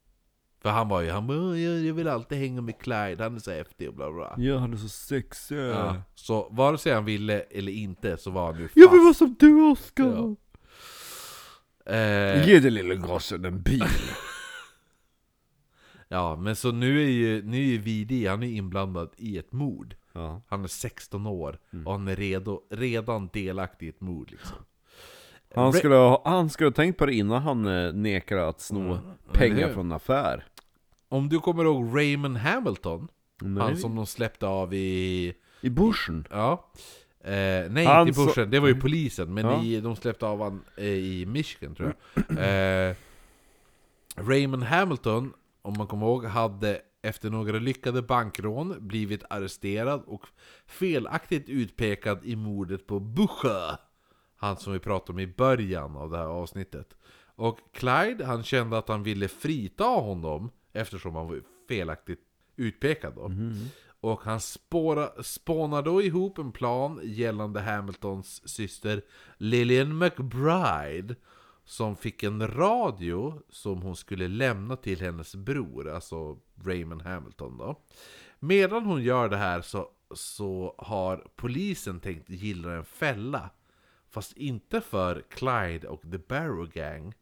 [0.62, 3.36] För han var ju, han bara, "Åh, jag, jag vill alltid hänga med Clyde, han
[3.36, 4.34] är så häftig och bla bla.
[4.36, 4.46] bla.
[4.46, 5.58] Ja, han är så sexig.
[5.58, 6.02] Ja.
[6.16, 8.78] Så vare sig han ville eller inte så var han nu fast.
[8.78, 10.36] Jag vill vara som du Oskar!
[11.86, 11.94] Ja.
[11.94, 13.84] Eh, Ge den lille gossen en bil.
[16.08, 19.52] ja, men så nu är ju, nu är ju Vidi, han är inblandad i ett
[19.52, 19.96] mord.
[20.20, 20.42] Ja.
[20.48, 21.88] Han är 16 år Mm.
[21.88, 24.58] och han är redo, redan delaktig i ett mord liksom.
[25.56, 28.80] Han skulle, ha, han skulle ha tänkt på det innan han eh, nekade att sno
[28.82, 28.98] Mm.
[29.34, 29.74] pengar hur?
[29.74, 30.46] från en affär.
[31.10, 33.08] Om du kommer ihåg Raymond Hamilton,
[33.60, 35.34] han som de släppte av i...
[35.62, 36.28] I bushen.
[36.30, 36.72] Ja.
[37.24, 37.32] Eh,
[37.70, 39.64] nej, Han inte i så- Bushen, det var ju polisen, men Ja.
[39.64, 41.94] i, de släppte av han eh, i Michigan tror
[42.30, 42.90] jag.
[42.90, 42.96] Eh,
[44.16, 50.26] Raymond Hamilton, om man kommer ihåg, hade efter några lyckade bankrån blivit arresterad och
[50.66, 53.78] felaktigt utpekad i mordet på Busher.
[54.36, 56.96] Han som vi pratade om i början av det här avsnittet.
[57.36, 62.20] Och Clyde, han kände att han ville frita honom eftersom han var felaktigt
[62.56, 63.32] utpekad då.
[64.02, 69.02] Och han spåra, spånar då ihop en plan gällande Hamiltons syster
[69.38, 71.16] Lillian McBride
[71.70, 77.82] som fick en radio som hon skulle lämna till hennes bror, alltså Raymond Hamilton då.
[78.40, 83.50] Medan hon gör det här så, så har polisen tänkt gilla en fälla.
[84.08, 87.14] Fast inte för Clyde och The Barrow Gang,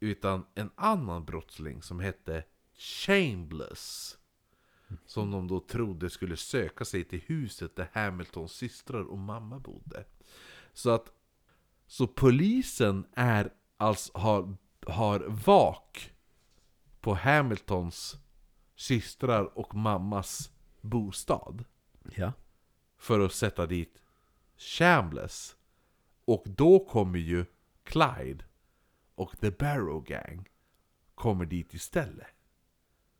[0.00, 4.18] utan en annan brottsling som hette Chambless.
[5.06, 10.04] Som de då trodde skulle söka sig till huset där Hamiltons systrar och mamma bodde.
[10.72, 11.12] Så att
[11.86, 13.52] så polisen är
[13.82, 14.56] alltså har,
[14.86, 16.12] har vak
[17.00, 18.16] på Hamiltons
[18.74, 21.64] systrar och mammas bostad
[22.14, 22.32] Ja.
[22.98, 24.02] för att sätta dit
[24.56, 25.56] Shambless.
[26.24, 27.44] Och då kommer ju
[27.84, 28.44] Clyde
[29.14, 30.48] och The Barrow Gang
[31.14, 32.26] kommer dit istället.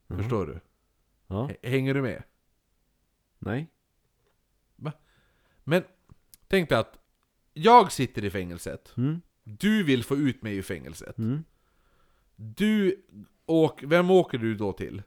[0.08, 0.60] Förstår du?
[1.26, 1.50] Ja.
[1.62, 2.22] Hänger du med?
[3.38, 3.70] Nej.
[5.64, 5.84] Men
[6.48, 6.98] tänk dig att
[7.52, 8.96] jag sitter i fängelset.
[8.96, 9.20] Mm.
[9.44, 11.18] Du vill få ut mig ur fängelset.
[11.18, 11.44] Mm.
[12.36, 13.02] Du
[13.46, 15.02] åker, vem åker du då till?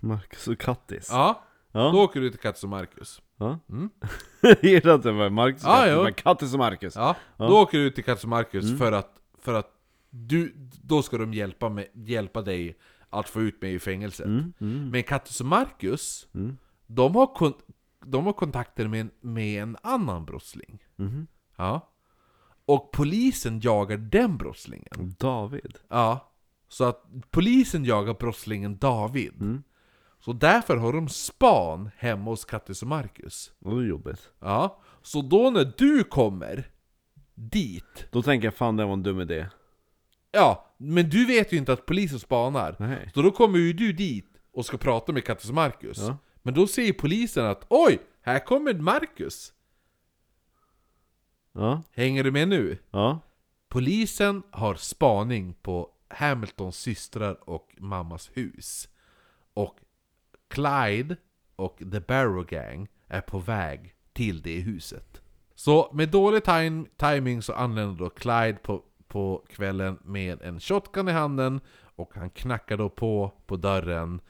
[0.00, 1.08] Marcus och Kattis.
[1.10, 1.90] Ja, Ja.
[1.92, 3.22] då åker du till Kattis och Marcus.
[3.36, 3.58] ja.
[3.68, 3.90] Mm.
[4.40, 6.02] Jag gillar att det var Marcus och Ja, Kattis, jo.
[6.02, 6.96] men Kattis och Marcus.
[6.96, 8.78] Ja, då åker du till Kattis och Marcus Mm.
[8.78, 9.72] för att, för att
[10.10, 10.52] du,
[10.82, 12.78] då ska de hjälpa, mig, hjälpa dig
[13.10, 14.26] att få ut mig ur fängelset.
[14.26, 14.52] Mm.
[14.60, 14.90] Mm.
[14.90, 16.28] Men Kattis och Marcus,
[16.86, 17.52] de har, kon,
[18.04, 20.84] de har kontakter med en, med en annan brottsling.
[20.96, 21.26] Mhm.
[21.56, 21.88] Ja.
[22.74, 25.14] Och polisen jagar den brottslingen.
[25.18, 25.78] David.
[25.88, 26.32] Ja.
[26.68, 29.34] Så att polisen jagar brottslingen David.
[29.40, 29.62] Mm.
[30.24, 33.52] Så därför har de span hemma hos Kattis och Marcus.
[33.58, 34.30] Det är jobbigt.
[34.40, 34.82] Ja.
[35.02, 36.70] Så då när du kommer
[37.34, 39.46] dit, Då tänker jag fan det var en dum idé.
[40.32, 42.76] ja, men du vet ju inte att polisen spanar.
[42.78, 43.10] Nej.
[43.14, 45.98] Så då kommer ju du dit och ska prata med Kattis och Marcus.
[45.98, 46.16] Ja.
[46.42, 49.52] Men då ser polisen att oj, här kommer Marcus.
[51.52, 51.82] Ja.
[51.92, 52.78] Hänger du med nu?
[52.90, 53.20] Ja.
[53.68, 58.88] Polisen har spaning på Hamiltons systrar och mammas hus.
[59.54, 59.78] Och
[60.48, 61.16] Clyde
[61.56, 65.22] och The Barrow Gang är på väg till det huset.
[65.54, 71.08] Så med dålig time, timing så anländer då Clyde på, på kvällen med en shotgun
[71.08, 71.60] i handen
[71.96, 74.20] och han knackar då på på dörren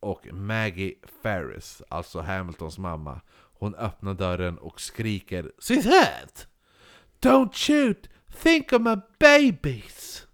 [0.00, 3.20] och Maggie Ferris, alltså Hamiltons mamma,
[3.52, 6.46] hon öppnar dörren och skriker Sweetheart!
[7.22, 8.08] Don't shoot!
[8.42, 10.26] Think of my babies!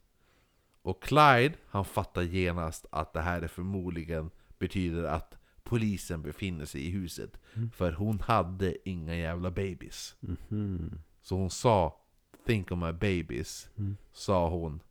[0.83, 6.87] Och Clyde, han fattar genast att det här är förmodligen betyder att polisen befinner sig
[6.87, 7.41] i huset.
[7.55, 7.71] Mm.
[7.71, 10.17] För hon hade inga jävla babies.
[10.21, 10.99] Mhm.
[11.23, 12.01] Så hon sa
[12.47, 13.97] 'Think of my babies' Mm.
[14.13, 14.83] Sa hon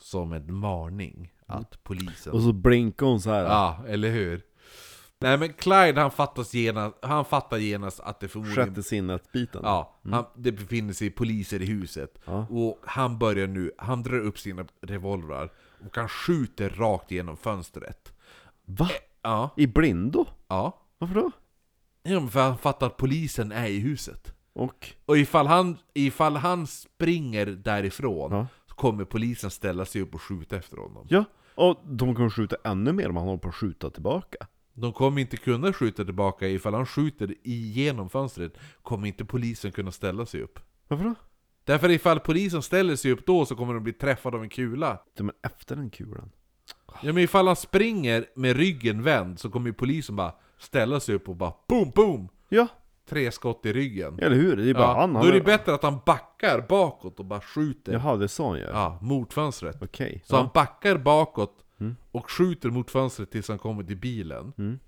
[0.00, 3.44] Som en varning att polisen Och så blinkar hon så här.
[3.44, 4.42] Ja, eller hur?
[5.20, 6.10] Nej men Clyde han
[6.52, 9.60] genast, han fattar genast att det förmodligen Sjätte sinnet-biten.
[9.64, 12.18] Ja, han, det befinner sig poliser i huset.
[12.24, 12.46] Ja.
[12.50, 15.52] Och han börjar nu, han drar upp sina revolvrar
[15.86, 18.12] och han skjuter rakt genom fönstret.
[18.64, 18.88] Va?
[19.22, 20.26] Ja, I blindo?
[20.48, 20.82] ja.
[20.98, 21.30] Varför då?
[22.02, 24.34] ja för han fattar att polisen är i huset.
[24.52, 24.92] Och?
[25.06, 28.46] Och ifall han, ifall han springer därifrån Ja.
[28.68, 31.06] så kommer polisen ställa sig upp och skjuta efter honom.
[31.10, 31.24] Ja,
[31.54, 34.46] och de kommer skjuta ännu mer om han håller på att skjuta tillbaka.
[34.80, 38.52] De kommer inte kunna skjuta tillbaka ifall han skjuter igenom fönstret
[38.82, 40.58] kommer inte polisen kunna ställa sig upp.
[40.88, 41.14] Varför då?
[41.64, 44.98] Därför ifall polisen ställer sig upp då så kommer de bli träffade av en kula.
[45.14, 46.30] Ja, men efter den kulan.
[47.02, 51.14] Ja men ifall han springer med ryggen vänd så kommer ju polisen bara ställa sig
[51.14, 52.28] upp och bara boom boom!
[52.48, 52.66] Ja,
[53.08, 54.18] Tre skott i ryggen.
[54.18, 54.56] eller hur?
[54.56, 55.12] Det är bara Ja, han.
[55.12, 58.28] då han är det bättre att han backar bakåt och bara skjuter Jaha, det är
[58.28, 58.70] så han gör?
[58.72, 59.82] ja, mot fönstret.
[59.82, 60.22] Okej.
[60.26, 60.38] Så ja.
[60.40, 61.96] han backar bakåt Mm.
[62.12, 64.52] och skjuter mot fönstret tills han kommer till bilen.
[64.58, 64.78] Mm.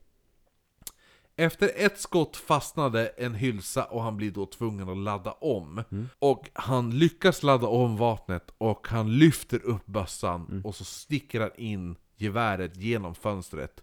[1.37, 5.83] Efter ett skott fastnade en hylsa och han blir då tvungen att ladda om.
[5.91, 6.09] Mm.
[6.19, 10.65] Och han lyckas ladda om vapnet och han lyfter upp bössan Mm.
[10.67, 13.83] och så sticker han in geväret genom fönstret.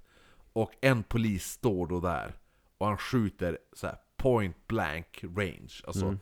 [0.53, 2.35] Och en polis står då där.
[2.77, 5.73] Och han skjuter så här point blank range.
[5.87, 6.19] Alltså Mm.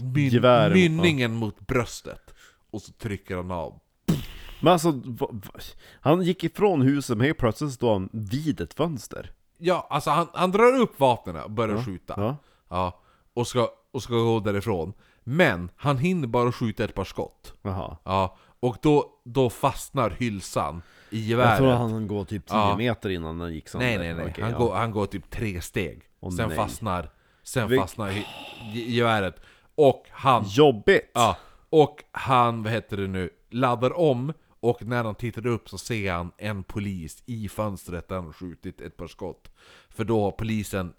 [0.00, 0.30] myn-
[0.74, 2.34] mynningen mot bröstet.
[2.70, 3.80] Och så trycker han av.
[4.64, 4.92] Men alltså,
[6.00, 9.30] han gick ifrån huset men helt plötsligt står han vid ett fönster.
[9.58, 12.14] Ja, alltså han, han drar upp vapnen och börjar skjuta.
[12.16, 12.36] Ja.
[12.68, 13.00] Ja,
[13.34, 14.92] och ska, och ska gå därifrån.
[15.24, 17.54] Men han hinner bara skjuta ett par skott.
[17.62, 17.96] Jaha.
[18.04, 21.58] Ja, och då, då fastnar hylsan i Jag geväret.
[21.58, 22.76] tror han går typ 10 Ja.
[22.76, 23.86] meter innan den gick sönder.
[23.86, 24.26] nej, nej, nej.
[24.30, 24.58] Okej, han, ja.
[24.58, 26.02] går, han går typ tre steg.
[26.20, 26.56] Åh, sen nej.
[26.56, 27.10] fastnar,
[27.42, 28.12] sen Vil- fastnar
[28.72, 29.36] geväret.
[29.74, 31.10] Och han, Jobbigt!
[31.14, 31.36] ja,
[31.70, 34.32] och han, vad heter det nu, laddar om.
[34.64, 38.80] Och när han tittar upp så ser han en polis i fönstret där han skjutit
[38.80, 39.50] ett par skott.
[39.88, 40.94] För då har polisen,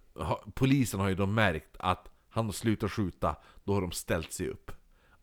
[0.54, 4.50] polisen har ju då märkt att han har slutat skjuta, då har de ställt sig
[4.50, 4.72] upp.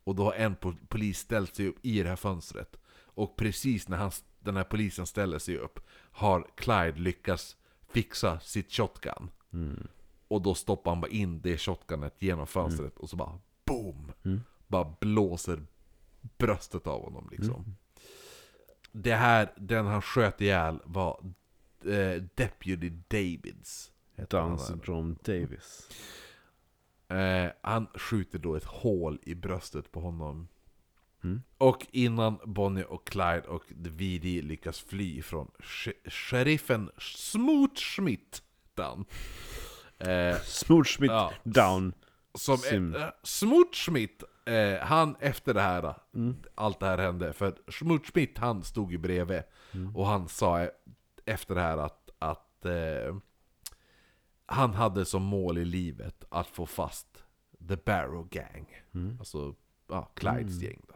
[0.04, 2.76] Och då har en po- polis ställt sig upp i det här fönstret.
[3.14, 4.10] Och precis när han,
[4.40, 5.80] den här polisen ställer sig upp
[6.12, 7.56] har Clyde lyckats
[7.88, 9.30] fixa sitt shotgun.
[10.28, 14.12] Och då stoppar han bara in det shotgunet genom fönstret och så bara BOOM!
[14.66, 15.66] Bara blåser
[16.38, 17.76] bröstet av honom liksom.
[18.92, 21.20] Det här, den han sköt ihjäl var
[21.84, 23.92] eh, Deputy Davids.
[24.16, 25.88] hette han Davis.
[27.08, 30.48] Eh, han skjuter då ett hål i bröstet på honom.
[31.24, 31.42] Mm.
[31.58, 38.42] Och innan Bonnie och Clyde och VD lyckas fly från sh- sheriffen Smoot Schmidt
[38.74, 39.04] Dan.
[39.98, 41.32] Eh, Smooth Schmidt Ja.
[41.44, 41.92] down.
[42.34, 42.94] som Sim.
[42.94, 46.36] eh, Smoot Schmidt, eh, han efter det här, Mm.
[46.54, 49.42] allt det här hände, för Smoot Schmidt han stod ju bredvid.
[49.74, 49.96] Mm.
[49.96, 50.68] Och han sa eh,
[51.24, 53.16] efter det här att, att eh,
[54.46, 57.24] han hade som mål i livet att få fast
[57.68, 58.82] The Barrow Gang.
[58.94, 59.16] Mm.
[59.18, 59.54] Alltså,
[59.88, 60.94] ja, Clydes gäng då.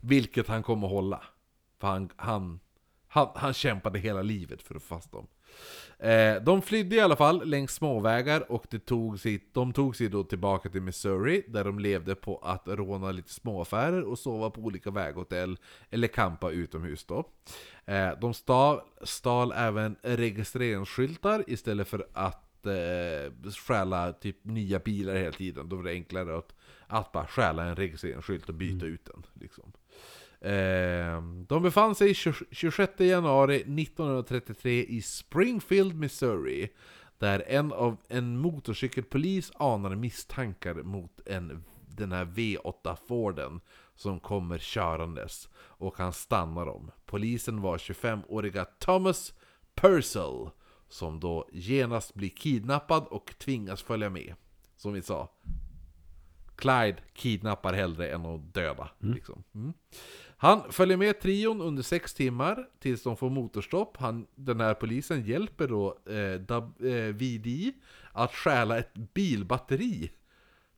[0.00, 1.22] Vilket han kommer hålla.
[1.78, 2.60] För han, han,
[3.08, 5.26] han, han kämpade hela livet för att få fast dem.
[5.98, 10.08] Eh, de flydde i alla fall längs småvägar och det tog sig, de tog sig
[10.08, 14.60] då tillbaka till Missouri där de levde på att råna lite småaffärer och sova på
[14.60, 15.58] olika väghotell
[15.90, 17.28] eller kampa utomhus då.
[17.84, 25.32] Eh, de stal, stal även registreringsskyltar istället för att eh, stjäla typ nya bilar hela
[25.32, 25.68] tiden.
[25.68, 26.54] Då var det enklare att,
[26.86, 29.26] att bara stjäla en registreringsskylt och byta ut den.
[29.34, 29.72] Liksom.
[30.44, 36.68] Eh, de befann sig 20 26 januari 1933 i Springfield, Missouri.
[37.18, 43.60] Där en av en motorcykelpolis anar misstankar mot en, den här V8 Forden
[43.94, 45.48] som kommer körandes.
[45.56, 46.90] Och han stannar dem.
[47.06, 49.34] Polisen var 25-åriga Thomas
[49.74, 50.50] Purcell.
[50.88, 54.34] Som då genast blir kidnappad och tvingas följa med.
[54.76, 55.28] Som vi sa,
[56.56, 58.90] Clyde kidnappar hellre än att döda.
[58.98, 59.44] Liksom.
[59.54, 59.72] Mm.
[60.36, 63.96] Han följer med trion under sex timmar tills de får motorstopp.
[63.96, 67.72] Han, den här polisen hjälper då eh, dab, eh, VD
[68.12, 70.10] att stjäla ett bilbatteri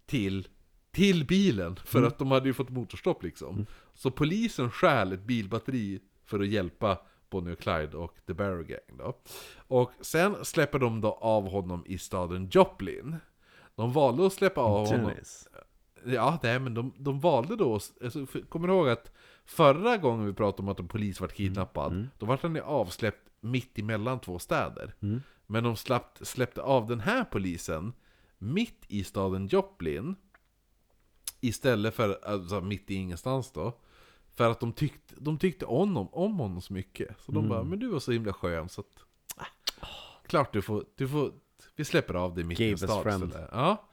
[0.06, 0.48] till,
[0.90, 1.76] till bilen.
[1.84, 3.66] För att de hade ju fått motorstopp liksom.
[3.94, 6.98] Så polisen stjäl ett bilbatteri för att hjälpa
[7.30, 9.18] Bonnie och Clyde och The Barrow Gang då.
[9.56, 13.16] Och sen släpper de då av honom i staden Joplin.
[13.74, 15.06] De valde att släppa av honom...
[15.06, 15.48] Dennis.
[16.04, 19.12] Ja, nej, men de, de valde då, alltså, för- kommer du ihåg att
[19.46, 23.28] förra gången vi pratade om att en polis var kidnappad, då var han ju avsläppt
[23.40, 24.94] mitt emellan två städer.
[25.00, 25.22] Mm.
[25.46, 27.92] Men de slapp, släppte av den här polisen
[28.38, 30.14] mitt i staden Joplin
[31.40, 33.72] Istället för, alltså mitt i ingenstans då
[34.34, 37.48] För att de tyckte, de tyckte om, honom, om honom så mycket Så de Mm.
[37.48, 39.04] bara, men du var så himla skön så att
[39.40, 39.88] äh,
[40.26, 41.32] Klart du får, du får
[41.76, 43.48] Vi släpper av dig mitt i en stad istället.
[43.52, 43.88] Ja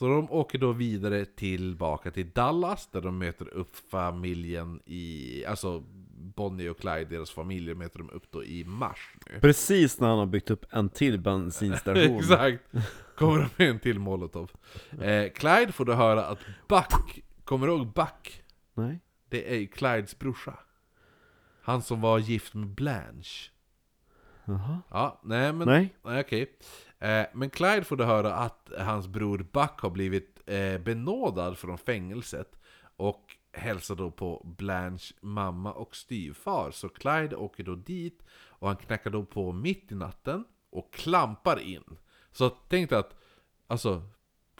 [0.00, 5.84] Så de åker då vidare tillbaka till Dallas Där de möter upp familjen i Alltså
[6.16, 10.18] Bonnie och Clyde, deras familjer möter de upp då i mars nu Precis när han
[10.18, 12.16] har byggt upp en till bensinstation.
[12.18, 12.64] Exakt!
[13.16, 14.50] Kommer de med en till molotov.
[15.00, 18.42] Eh, Clyde får då höra att Buck, kommer du ihåg Buck?
[18.74, 19.00] Nej.
[19.28, 20.58] Det är ju Clydes brorsa.
[21.62, 23.50] Han som var gift med Blanche.
[24.44, 24.78] Jaha.
[24.90, 25.68] Ja, nej men...
[25.68, 25.94] Nej.
[26.04, 26.56] Nej, okej.
[27.00, 31.78] Eh, men Clyde får då höra att hans bror Buck har blivit eh, benådad från
[31.78, 32.60] fängelset.
[32.96, 36.70] Och hälsar då på Blanche mamma och styvfar.
[36.70, 41.60] Så Clyde åker då dit och han knackar då på mitt i natten och klampar
[41.60, 41.84] in.
[42.32, 43.16] Så tänk dig att,
[43.66, 44.02] alltså,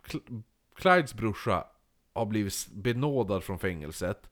[0.02, 0.42] Cl-
[0.74, 1.66] Clydes brorsa
[2.12, 4.30] har blivit benådad från fängelset.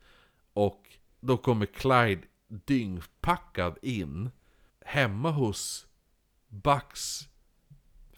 [0.52, 4.30] Och då kommer Clyde dyngpackad in
[4.84, 5.86] hemma hos
[6.48, 7.27] Bucks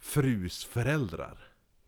[0.01, 1.37] frus föräldrar.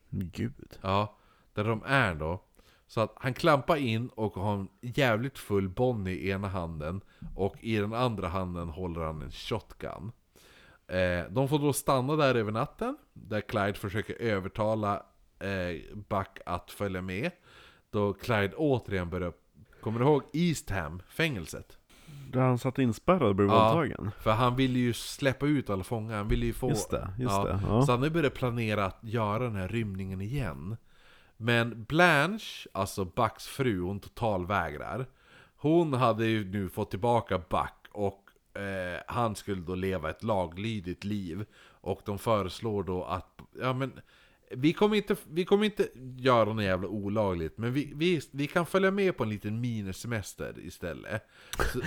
[0.09, 0.77] Gud.
[0.81, 1.17] Ja,
[1.53, 2.43] där de är då.
[2.87, 7.01] Så att han klampar in och har en jävligt full Bonnie i ena handen
[7.35, 10.11] och i den andra handen håller han en shotgun.
[10.87, 15.05] Eh, de får då stanna där över natten, där Clyde försöker övertala
[15.39, 17.31] eh, Buck att följa med.
[17.89, 19.33] Då Clyde återigen börjar,
[19.81, 21.77] kommer du ihåg Eastham, fängelset?
[22.33, 23.53] Där han satt inspärrad och blev Ja.
[23.75, 24.11] våldtagen.
[24.19, 26.69] För han ville ju släppa ut alla fångar, han ville ju få...
[26.69, 27.43] Just det, just ja.
[27.43, 27.59] det.
[27.67, 27.81] Ja.
[27.85, 30.77] Så han har börjat planera att göra den här rymningen igen.
[31.37, 35.05] Men Blanche, alltså Bucks fru, hon totalvägrar.
[35.57, 38.29] Hon hade ju nu fått tillbaka Buck och
[38.61, 41.45] eh, han skulle då leva ett laglydigt liv.
[41.81, 43.99] Och de föreslår då att, ja men
[44.51, 45.87] vi kommer inte, vi kommer inte
[46.17, 50.53] göra något jävla olagligt, men vi, vi, vi kan följa med på en liten minisemester
[50.59, 51.21] istället.
[51.73, 51.81] Så,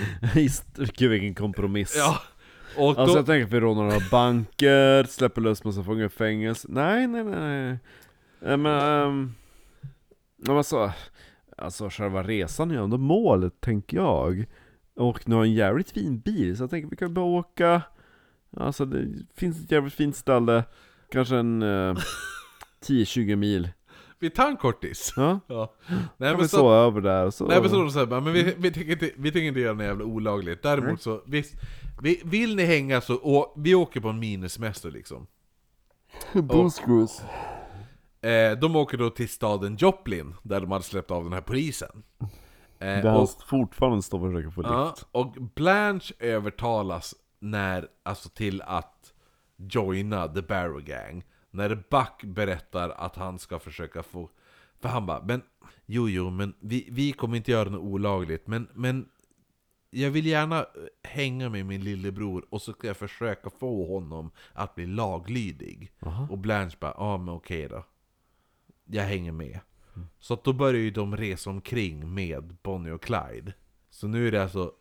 [0.97, 1.95] Gud vilken kompromiss.
[1.97, 2.21] ja,
[2.77, 6.67] och då, Alltså jag tänker vi rånar några banker, släpper lös massa fångar i fängelse.
[6.71, 7.79] Nej, nej, nej, nej.
[8.41, 8.65] Eh, Men,
[9.07, 9.35] um,
[10.57, 10.91] alltså,
[11.57, 14.45] alltså själva resan är ju ändå målet, tänker jag.
[14.95, 17.81] Och nu har en jävligt fin bil, så jag tänker vi kan bara åka.
[18.57, 20.63] Alltså det finns ett jävligt fint ställe,
[21.11, 21.95] kanske en eh,
[22.87, 23.69] 10-20 mil.
[24.19, 25.13] vi tar en kortis.
[25.15, 25.73] Ja, Ja.
[25.87, 27.45] kan Nej, vi men så, sova över där och så.
[27.47, 29.85] nej men så de säger men vi, vi, tänker inte, vi tänker inte göra något
[29.85, 30.63] jävla olagligt.
[30.63, 30.97] Däremot Nej.
[30.97, 31.55] så, visst,
[32.01, 35.27] vi, vill ni hänga så, å, vi åker på en minisemester liksom.
[36.33, 37.23] Booze cruise.
[38.21, 42.03] Eh, de åker då till staden Joplin, där de hade släppt av den här polisen.
[42.19, 42.27] Eh,
[42.79, 45.07] Där han och, fortfarande står och försöker få ja, lift.
[45.11, 49.13] och Blanche övertalas när, alltså till att
[49.57, 51.23] joina The Barrow Gang.
[51.57, 54.29] När Buck berättar att han ska försöka få...
[54.79, 55.41] För han bara, men
[55.85, 59.09] jo jo, men vi, vi kommer inte göra något olagligt, men, men
[59.89, 60.65] jag vill gärna
[61.03, 65.91] hänga med min lillebror och så ska jag försöka få honom att bli laglydig.
[65.99, 66.27] Aha.
[66.31, 67.85] Och Blanche bara, ja men okej då.
[68.85, 69.59] Jag hänger med.
[70.19, 73.53] Så att då börjar ju de resa omkring med Bonnie och Clyde.
[73.89, 74.71] Så nu är det alltså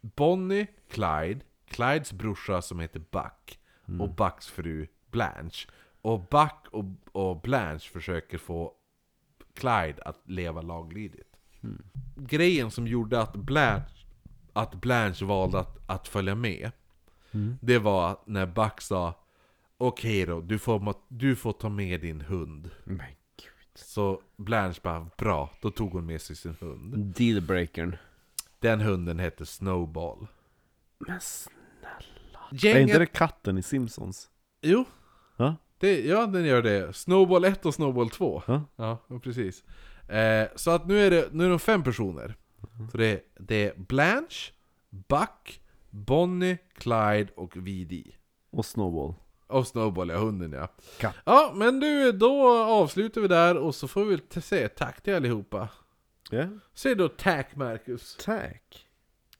[0.00, 3.58] Bonnie, Clyde, Clydes brorsa som heter Buck
[4.00, 5.68] och Bucks fru Blanche.
[6.02, 8.72] Och Buck och, och Blanche försöker få
[9.54, 11.36] Clyde att leva laglydigt.
[12.16, 14.06] Grejen som gjorde att Blanche,
[14.52, 16.70] att Blanche valde att, att följa med,
[17.60, 19.14] det var när Buck sa
[19.80, 22.70] Okej då, du får, du får ta med din hund.
[22.84, 23.06] Men
[23.36, 23.68] gud.
[23.74, 26.96] Så Blanche bara, bra, då tog hon med sig sin hund.
[26.96, 27.96] Dealbreakern.
[28.58, 30.26] Den hunden hette Snowball.
[30.98, 32.48] Men snälla.
[32.50, 32.82] Är Gänget...
[32.82, 34.30] inte det katten i Simpsons?
[34.62, 34.84] Jo,
[35.36, 35.56] Ja?
[35.78, 36.92] Det, ja den gör det.
[36.96, 38.42] Snowball 1 och Snowball 2.
[38.46, 38.64] Ja?
[38.76, 39.64] Ja, precis.
[40.08, 42.34] Eh, så att nu är det, nu är de fem personer.
[42.90, 44.52] Så det, är- det är Blanche,
[44.90, 45.60] Buck,
[45.90, 48.02] Bonnie, Clyde och VD.
[48.50, 49.14] Och Snowball.
[49.46, 50.68] Och Snowball, ja, hunden ja.
[50.98, 51.14] Katt.
[51.24, 55.14] Ja, men du, då avslutar vi där och så får vi väl säga tack till
[55.14, 55.68] allihopa.
[56.30, 56.46] Ja?
[56.74, 58.16] Säg då tack Marcus.
[58.24, 58.86] Tack.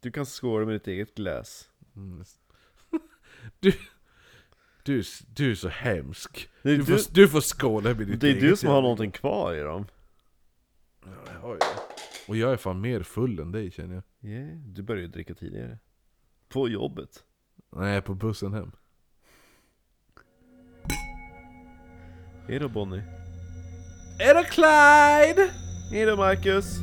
[0.01, 1.69] Du kan skåla med ditt eget glas.
[1.97, 2.25] Mm.
[3.61, 3.73] Du,
[4.89, 5.03] du,
[5.35, 6.49] du är så hemsk.
[6.63, 9.55] Du, du, får, du får skåla med ditt Det är du som har någonting kvar
[9.55, 9.87] i dem.
[11.05, 11.11] Ja,
[11.43, 11.59] jag.
[12.29, 14.31] Och jag är fan mer full än dig känner jag.
[14.31, 15.79] Yeah, du började ju dricka tidigare.
[16.49, 17.25] På jobbet?
[17.77, 18.73] Nej, på bussen hem.
[22.49, 23.03] Hej då Bonnie.
[24.19, 25.51] Hej då Clyde!
[25.93, 26.79] Hej då Marcus.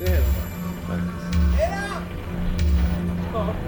[0.00, 1.34] Hej då Marcus.
[1.56, 1.70] Hej
[3.32, 3.67] då!